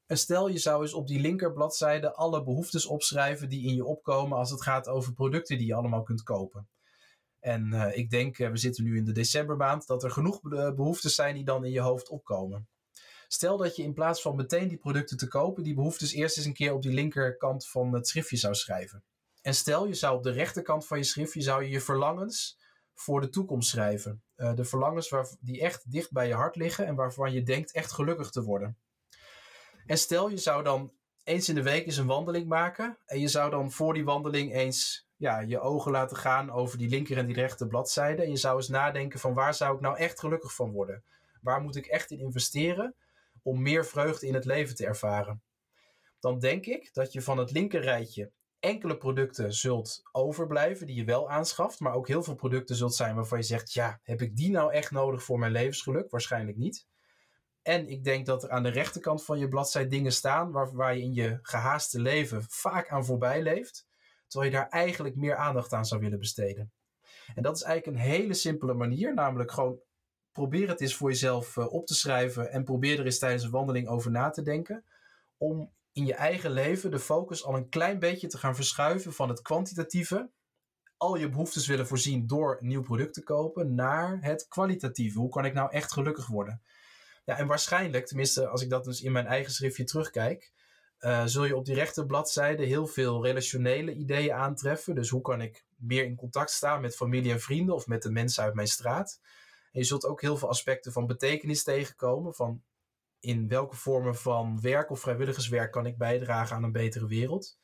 En 0.05 0.17
stel 0.17 0.47
je 0.47 0.57
zou 0.57 0.81
eens 0.81 0.93
op 0.93 1.07
die 1.07 1.19
linkerbladzijde 1.19 2.13
alle 2.13 2.43
behoeftes 2.43 2.85
opschrijven 2.85 3.49
die 3.49 3.67
in 3.67 3.75
je 3.75 3.85
opkomen 3.85 4.37
als 4.37 4.51
het 4.51 4.61
gaat 4.61 4.87
over 4.87 5.13
producten 5.13 5.57
die 5.57 5.67
je 5.67 5.75
allemaal 5.75 6.03
kunt 6.03 6.23
kopen. 6.23 6.67
En 7.39 7.73
ik 7.93 8.09
denk, 8.09 8.37
we 8.37 8.57
zitten 8.57 8.83
nu 8.83 8.97
in 8.97 9.05
de 9.05 9.11
decembermaand, 9.11 9.87
dat 9.87 10.03
er 10.03 10.11
genoeg 10.11 10.41
behoeftes 10.75 11.15
zijn 11.15 11.35
die 11.35 11.45
dan 11.45 11.65
in 11.65 11.71
je 11.71 11.81
hoofd 11.81 12.09
opkomen. 12.09 12.67
Stel 13.33 13.57
dat 13.57 13.75
je 13.75 13.83
in 13.83 13.93
plaats 13.93 14.21
van 14.21 14.35
meteen 14.35 14.67
die 14.67 14.77
producten 14.77 15.17
te 15.17 15.27
kopen, 15.27 15.63
die 15.63 15.73
behoeftes 15.73 16.11
eerst 16.11 16.37
eens 16.37 16.45
een 16.45 16.53
keer 16.53 16.73
op 16.73 16.81
die 16.81 16.93
linkerkant 16.93 17.67
van 17.67 17.93
het 17.93 18.07
schriftje 18.07 18.37
zou 18.37 18.55
schrijven. 18.55 19.03
En 19.41 19.55
stel 19.55 19.87
je 19.87 19.93
zou 19.93 20.17
op 20.17 20.23
de 20.23 20.31
rechterkant 20.31 20.87
van 20.87 20.97
je 20.97 21.03
schriftje 21.03 21.41
zou 21.41 21.63
je, 21.63 21.69
je 21.69 21.81
verlangens 21.81 22.59
voor 22.93 23.21
de 23.21 23.29
toekomst 23.29 23.69
schrijven. 23.69 24.23
Uh, 24.37 24.55
de 24.55 24.65
verlangens 24.65 25.09
waar, 25.09 25.27
die 25.39 25.61
echt 25.61 25.91
dicht 25.91 26.11
bij 26.11 26.27
je 26.27 26.33
hart 26.33 26.55
liggen 26.55 26.85
en 26.85 26.95
waarvan 26.95 27.33
je 27.33 27.43
denkt 27.43 27.71
echt 27.71 27.91
gelukkig 27.91 28.29
te 28.29 28.43
worden. 28.43 28.77
En 29.85 29.97
stel 29.97 30.29
je 30.29 30.37
zou 30.37 30.63
dan 30.63 30.93
eens 31.23 31.49
in 31.49 31.55
de 31.55 31.63
week 31.63 31.85
eens 31.85 31.97
een 31.97 32.05
wandeling 32.05 32.47
maken 32.47 32.97
en 33.05 33.19
je 33.19 33.27
zou 33.27 33.49
dan 33.49 33.71
voor 33.71 33.93
die 33.93 34.05
wandeling 34.05 34.53
eens 34.53 35.07
ja, 35.15 35.39
je 35.39 35.59
ogen 35.59 35.91
laten 35.91 36.17
gaan 36.17 36.51
over 36.51 36.77
die 36.77 36.89
linker 36.89 37.17
en 37.17 37.25
die 37.25 37.35
rechter 37.35 37.67
bladzijde 37.67 38.23
en 38.23 38.29
je 38.29 38.37
zou 38.37 38.55
eens 38.55 38.67
nadenken 38.67 39.19
van 39.19 39.33
waar 39.33 39.53
zou 39.53 39.75
ik 39.75 39.81
nou 39.81 39.97
echt 39.97 40.19
gelukkig 40.19 40.55
van 40.55 40.71
worden? 40.71 41.03
Waar 41.41 41.61
moet 41.61 41.75
ik 41.75 41.85
echt 41.85 42.11
in 42.11 42.19
investeren? 42.19 42.95
Om 43.43 43.61
meer 43.61 43.85
vreugde 43.85 44.27
in 44.27 44.33
het 44.33 44.45
leven 44.45 44.75
te 44.75 44.85
ervaren. 44.85 45.43
Dan 46.19 46.39
denk 46.39 46.65
ik 46.65 46.93
dat 46.93 47.13
je 47.13 47.21
van 47.21 47.37
het 47.37 47.51
linkerrijtje 47.51 48.31
enkele 48.59 48.97
producten 48.97 49.53
zult 49.53 50.01
overblijven 50.11 50.87
die 50.87 50.95
je 50.95 51.03
wel 51.03 51.29
aanschaft, 51.29 51.79
maar 51.79 51.93
ook 51.93 52.07
heel 52.07 52.23
veel 52.23 52.35
producten 52.35 52.75
zult 52.75 52.95
zijn 52.95 53.15
waarvan 53.15 53.37
je 53.37 53.43
zegt: 53.43 53.73
ja, 53.73 53.99
heb 54.03 54.21
ik 54.21 54.35
die 54.35 54.51
nou 54.51 54.73
echt 54.73 54.91
nodig 54.91 55.23
voor 55.23 55.39
mijn 55.39 55.51
levensgeluk? 55.51 56.11
Waarschijnlijk 56.11 56.57
niet. 56.57 56.87
En 57.61 57.87
ik 57.87 58.03
denk 58.03 58.25
dat 58.25 58.43
er 58.43 58.49
aan 58.49 58.63
de 58.63 58.69
rechterkant 58.69 59.25
van 59.25 59.39
je 59.39 59.47
bladzij 59.47 59.87
dingen 59.87 60.11
staan 60.11 60.51
waar, 60.51 60.75
waar 60.75 60.95
je 60.95 61.01
in 61.01 61.13
je 61.13 61.39
gehaaste 61.41 61.99
leven 61.99 62.43
vaak 62.49 62.89
aan 62.89 63.05
voorbij 63.05 63.41
leeft, 63.41 63.87
terwijl 64.27 64.51
je 64.51 64.57
daar 64.57 64.69
eigenlijk 64.69 65.15
meer 65.15 65.35
aandacht 65.35 65.73
aan 65.73 65.85
zou 65.85 66.01
willen 66.01 66.19
besteden. 66.19 66.71
En 67.35 67.43
dat 67.43 67.55
is 67.55 67.61
eigenlijk 67.61 67.97
een 67.97 68.11
hele 68.11 68.33
simpele 68.33 68.73
manier, 68.73 69.13
namelijk 69.13 69.51
gewoon 69.51 69.79
probeer 70.33 70.67
het 70.67 70.81
eens 70.81 70.95
voor 70.95 71.09
jezelf 71.09 71.55
uh, 71.55 71.73
op 71.73 71.85
te 71.85 71.95
schrijven 71.95 72.51
en 72.51 72.63
probeer 72.63 72.99
er 72.99 73.05
eens 73.05 73.19
tijdens 73.19 73.43
een 73.43 73.51
wandeling 73.51 73.87
over 73.87 74.11
na 74.11 74.29
te 74.29 74.41
denken. 74.41 74.85
Om 75.37 75.71
in 75.91 76.05
je 76.05 76.13
eigen 76.13 76.51
leven 76.51 76.91
de 76.91 76.99
focus 76.99 77.43
al 77.43 77.55
een 77.55 77.69
klein 77.69 77.99
beetje 77.99 78.27
te 78.27 78.37
gaan 78.37 78.55
verschuiven 78.55 79.13
van 79.13 79.29
het 79.29 79.41
kwantitatieve, 79.41 80.29
al 80.97 81.15
je 81.15 81.29
behoeftes 81.29 81.67
willen 81.67 81.87
voorzien 81.87 82.27
door 82.27 82.57
een 82.59 82.67
nieuw 82.67 82.81
product 82.81 83.13
te 83.13 83.23
kopen, 83.23 83.75
naar 83.75 84.17
het 84.21 84.47
kwalitatieve. 84.47 85.19
Hoe 85.19 85.29
kan 85.29 85.45
ik 85.45 85.53
nou 85.53 85.71
echt 85.71 85.91
gelukkig 85.93 86.27
worden? 86.27 86.61
Ja, 87.25 87.37
en 87.37 87.47
waarschijnlijk, 87.47 88.05
tenminste 88.05 88.47
als 88.47 88.61
ik 88.61 88.69
dat 88.69 88.83
dus 88.83 89.01
in 89.01 89.11
mijn 89.11 89.25
eigen 89.25 89.53
schriftje 89.53 89.83
terugkijk, 89.83 90.51
uh, 90.99 91.25
zul 91.25 91.45
je 91.45 91.55
op 91.55 91.65
die 91.65 91.75
rechte 91.75 92.05
bladzijde 92.05 92.65
heel 92.65 92.87
veel 92.87 93.25
relationele 93.25 93.93
ideeën 93.93 94.33
aantreffen. 94.33 94.95
Dus 94.95 95.09
hoe 95.09 95.21
kan 95.21 95.41
ik 95.41 95.65
meer 95.75 96.05
in 96.05 96.15
contact 96.15 96.51
staan 96.51 96.81
met 96.81 96.95
familie 96.95 97.31
en 97.31 97.39
vrienden 97.39 97.75
of 97.75 97.87
met 97.87 98.01
de 98.01 98.11
mensen 98.11 98.43
uit 98.43 98.53
mijn 98.53 98.67
straat? 98.67 99.19
En 99.73 99.79
je 99.79 99.85
zult 99.85 100.05
ook 100.05 100.21
heel 100.21 100.37
veel 100.37 100.49
aspecten 100.49 100.91
van 100.91 101.07
betekenis 101.07 101.63
tegenkomen. 101.63 102.33
Van 102.33 102.63
in 103.19 103.47
welke 103.47 103.75
vormen 103.75 104.15
van 104.15 104.61
werk 104.61 104.89
of 104.89 104.99
vrijwilligerswerk 104.99 105.71
kan 105.71 105.85
ik 105.85 105.97
bijdragen 105.97 106.55
aan 106.55 106.63
een 106.63 106.71
betere 106.71 107.07
wereld. 107.07 107.57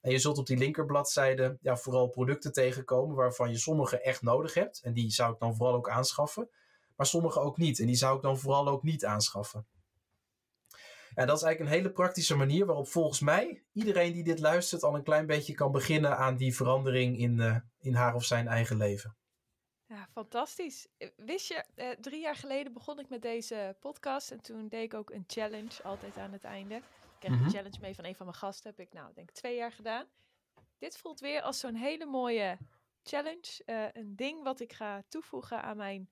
En 0.00 0.10
je 0.10 0.18
zult 0.18 0.38
op 0.38 0.46
die 0.46 0.56
linkerbladzijde 0.56 1.58
ja, 1.60 1.76
vooral 1.76 2.08
producten 2.08 2.52
tegenkomen 2.52 3.16
waarvan 3.16 3.50
je 3.50 3.58
sommige 3.58 4.00
echt 4.00 4.22
nodig 4.22 4.54
hebt. 4.54 4.80
En 4.82 4.92
die 4.92 5.10
zou 5.10 5.32
ik 5.32 5.38
dan 5.38 5.56
vooral 5.56 5.74
ook 5.74 5.90
aanschaffen. 5.90 6.50
Maar 6.96 7.06
sommige 7.06 7.40
ook 7.40 7.56
niet. 7.56 7.78
En 7.78 7.86
die 7.86 7.96
zou 7.96 8.16
ik 8.16 8.22
dan 8.22 8.38
vooral 8.38 8.68
ook 8.68 8.82
niet 8.82 9.04
aanschaffen. 9.04 9.66
En 11.14 11.26
dat 11.26 11.36
is 11.36 11.42
eigenlijk 11.42 11.60
een 11.60 11.78
hele 11.78 11.94
praktische 11.94 12.36
manier 12.36 12.66
waarop 12.66 12.88
volgens 12.88 13.20
mij 13.20 13.62
iedereen 13.72 14.12
die 14.12 14.24
dit 14.24 14.38
luistert 14.38 14.82
al 14.82 14.94
een 14.94 15.02
klein 15.02 15.26
beetje 15.26 15.54
kan 15.54 15.72
beginnen 15.72 16.16
aan 16.16 16.36
die 16.36 16.56
verandering 16.56 17.18
in, 17.18 17.38
uh, 17.38 17.56
in 17.78 17.94
haar 17.94 18.14
of 18.14 18.24
zijn 18.24 18.48
eigen 18.48 18.76
leven. 18.76 19.16
Ja, 19.90 20.08
fantastisch. 20.12 20.86
Eh, 20.98 21.08
wist 21.16 21.48
je, 21.48 21.64
eh, 21.74 21.90
drie 21.90 22.20
jaar 22.20 22.36
geleden 22.36 22.72
begon 22.72 22.98
ik 22.98 23.08
met 23.08 23.22
deze 23.22 23.76
podcast 23.80 24.30
en 24.30 24.40
toen 24.40 24.68
deed 24.68 24.82
ik 24.82 24.94
ook 24.94 25.10
een 25.10 25.24
challenge, 25.26 25.82
altijd 25.82 26.16
aan 26.16 26.32
het 26.32 26.44
einde. 26.44 26.74
Ik 26.74 26.82
kreeg 27.18 27.32
een 27.32 27.38
mhm. 27.38 27.50
challenge 27.50 27.78
mee 27.80 27.94
van 27.94 28.04
een 28.04 28.14
van 28.14 28.26
mijn 28.26 28.38
gasten, 28.38 28.70
heb 28.70 28.80
ik 28.80 28.92
nou 28.92 29.12
denk 29.14 29.30
twee 29.30 29.56
jaar 29.56 29.72
gedaan. 29.72 30.06
Dit 30.78 30.98
voelt 30.98 31.20
weer 31.20 31.42
als 31.42 31.58
zo'n 31.58 31.74
hele 31.74 32.06
mooie 32.06 32.58
challenge, 33.02 33.62
uh, 33.66 33.86
een 33.92 34.16
ding 34.16 34.42
wat 34.42 34.60
ik 34.60 34.72
ga 34.72 35.02
toevoegen 35.08 35.62
aan 35.62 35.76
mijn 35.76 36.10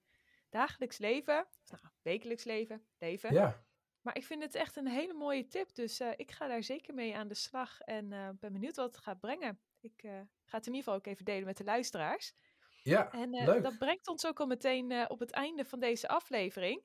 dagelijks 0.48 0.98
leven, 0.98 1.46
nou, 1.68 1.82
wekelijks 2.02 2.44
leven, 2.44 2.86
leven. 2.98 3.32
Ja. 3.32 3.62
Maar 4.00 4.16
ik 4.16 4.24
vind 4.24 4.42
het 4.42 4.54
echt 4.54 4.76
een 4.76 4.86
hele 4.86 5.14
mooie 5.14 5.46
tip, 5.46 5.74
dus 5.74 6.00
uh, 6.00 6.10
ik 6.16 6.30
ga 6.30 6.46
daar 6.46 6.62
zeker 6.62 6.94
mee 6.94 7.16
aan 7.16 7.28
de 7.28 7.34
slag 7.34 7.80
en 7.80 8.08
ben 8.40 8.52
benieuwd 8.52 8.76
wat 8.76 8.94
het 8.94 9.04
gaat 9.04 9.20
brengen. 9.20 9.60
Ik 9.80 10.00
ga 10.44 10.56
het 10.56 10.66
in 10.66 10.74
ieder 10.74 10.78
geval 10.78 10.94
ook 10.94 11.06
even 11.06 11.24
delen 11.24 11.44
met 11.44 11.56
de 11.56 11.64
luisteraars. 11.64 12.34
Ja, 12.82 13.12
en 13.12 13.34
uh, 13.34 13.62
dat 13.62 13.78
brengt 13.78 14.08
ons 14.08 14.26
ook 14.26 14.40
al 14.40 14.46
meteen 14.46 14.90
uh, 14.90 15.04
op 15.08 15.18
het 15.18 15.30
einde 15.30 15.64
van 15.64 15.80
deze 15.80 16.08
aflevering. 16.08 16.82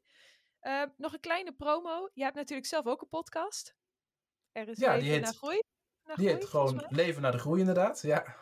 Uh, 0.62 0.84
nog 0.98 1.14
een 1.14 1.20
kleine 1.20 1.54
promo. 1.54 2.10
Jij 2.14 2.26
hebt 2.26 2.38
natuurlijk 2.38 2.68
zelf 2.68 2.86
ook 2.86 3.02
een 3.02 3.10
podcast. 3.10 3.76
Er 4.52 4.68
is 4.68 4.78
ja, 4.78 4.94
Leven 4.94 5.10
heet, 5.10 5.22
naar 5.22 5.34
Groei. 5.34 5.60
Naar 6.04 6.16
die 6.16 6.26
groei, 6.26 6.40
heet 6.40 6.50
gewoon 6.50 6.86
Leven 6.90 7.22
naar 7.22 7.32
de 7.32 7.38
Groei, 7.38 7.60
inderdaad. 7.60 8.02
Ja. 8.02 8.38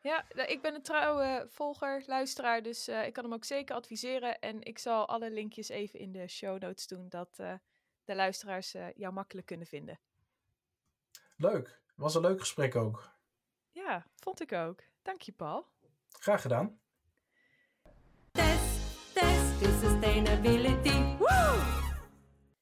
Ja, 0.00 0.24
ik 0.46 0.62
ben 0.62 0.74
een 0.74 0.82
trouwe 0.82 1.46
volger, 1.48 2.02
luisteraar, 2.06 2.62
dus 2.62 2.88
ik 2.88 3.12
kan 3.12 3.24
hem 3.24 3.32
ook 3.32 3.44
zeker 3.44 3.74
adviseren. 3.74 4.38
En 4.38 4.62
ik 4.62 4.78
zal 4.78 5.08
alle 5.08 5.30
linkjes 5.30 5.68
even 5.68 5.98
in 5.98 6.12
de 6.12 6.28
show 6.28 6.60
notes 6.60 6.86
doen, 6.86 7.08
dat 7.08 7.36
de 8.04 8.14
luisteraars 8.14 8.72
jou 8.72 9.12
makkelijk 9.12 9.46
kunnen 9.46 9.66
vinden. 9.66 10.00
Leuk. 11.36 11.80
Was 11.94 12.14
een 12.14 12.20
leuk 12.20 12.40
gesprek 12.40 12.76
ook. 12.76 13.10
Ja, 13.70 14.06
vond 14.14 14.40
ik 14.40 14.52
ook. 14.52 14.82
Dank 15.02 15.22
je, 15.22 15.32
Paul. 15.32 15.66
Graag 16.18 16.40
gedaan. 16.42 16.80
Test, 18.32 19.14
test, 19.14 19.80
sustainability. 19.82 21.16
Woo! 21.18 21.79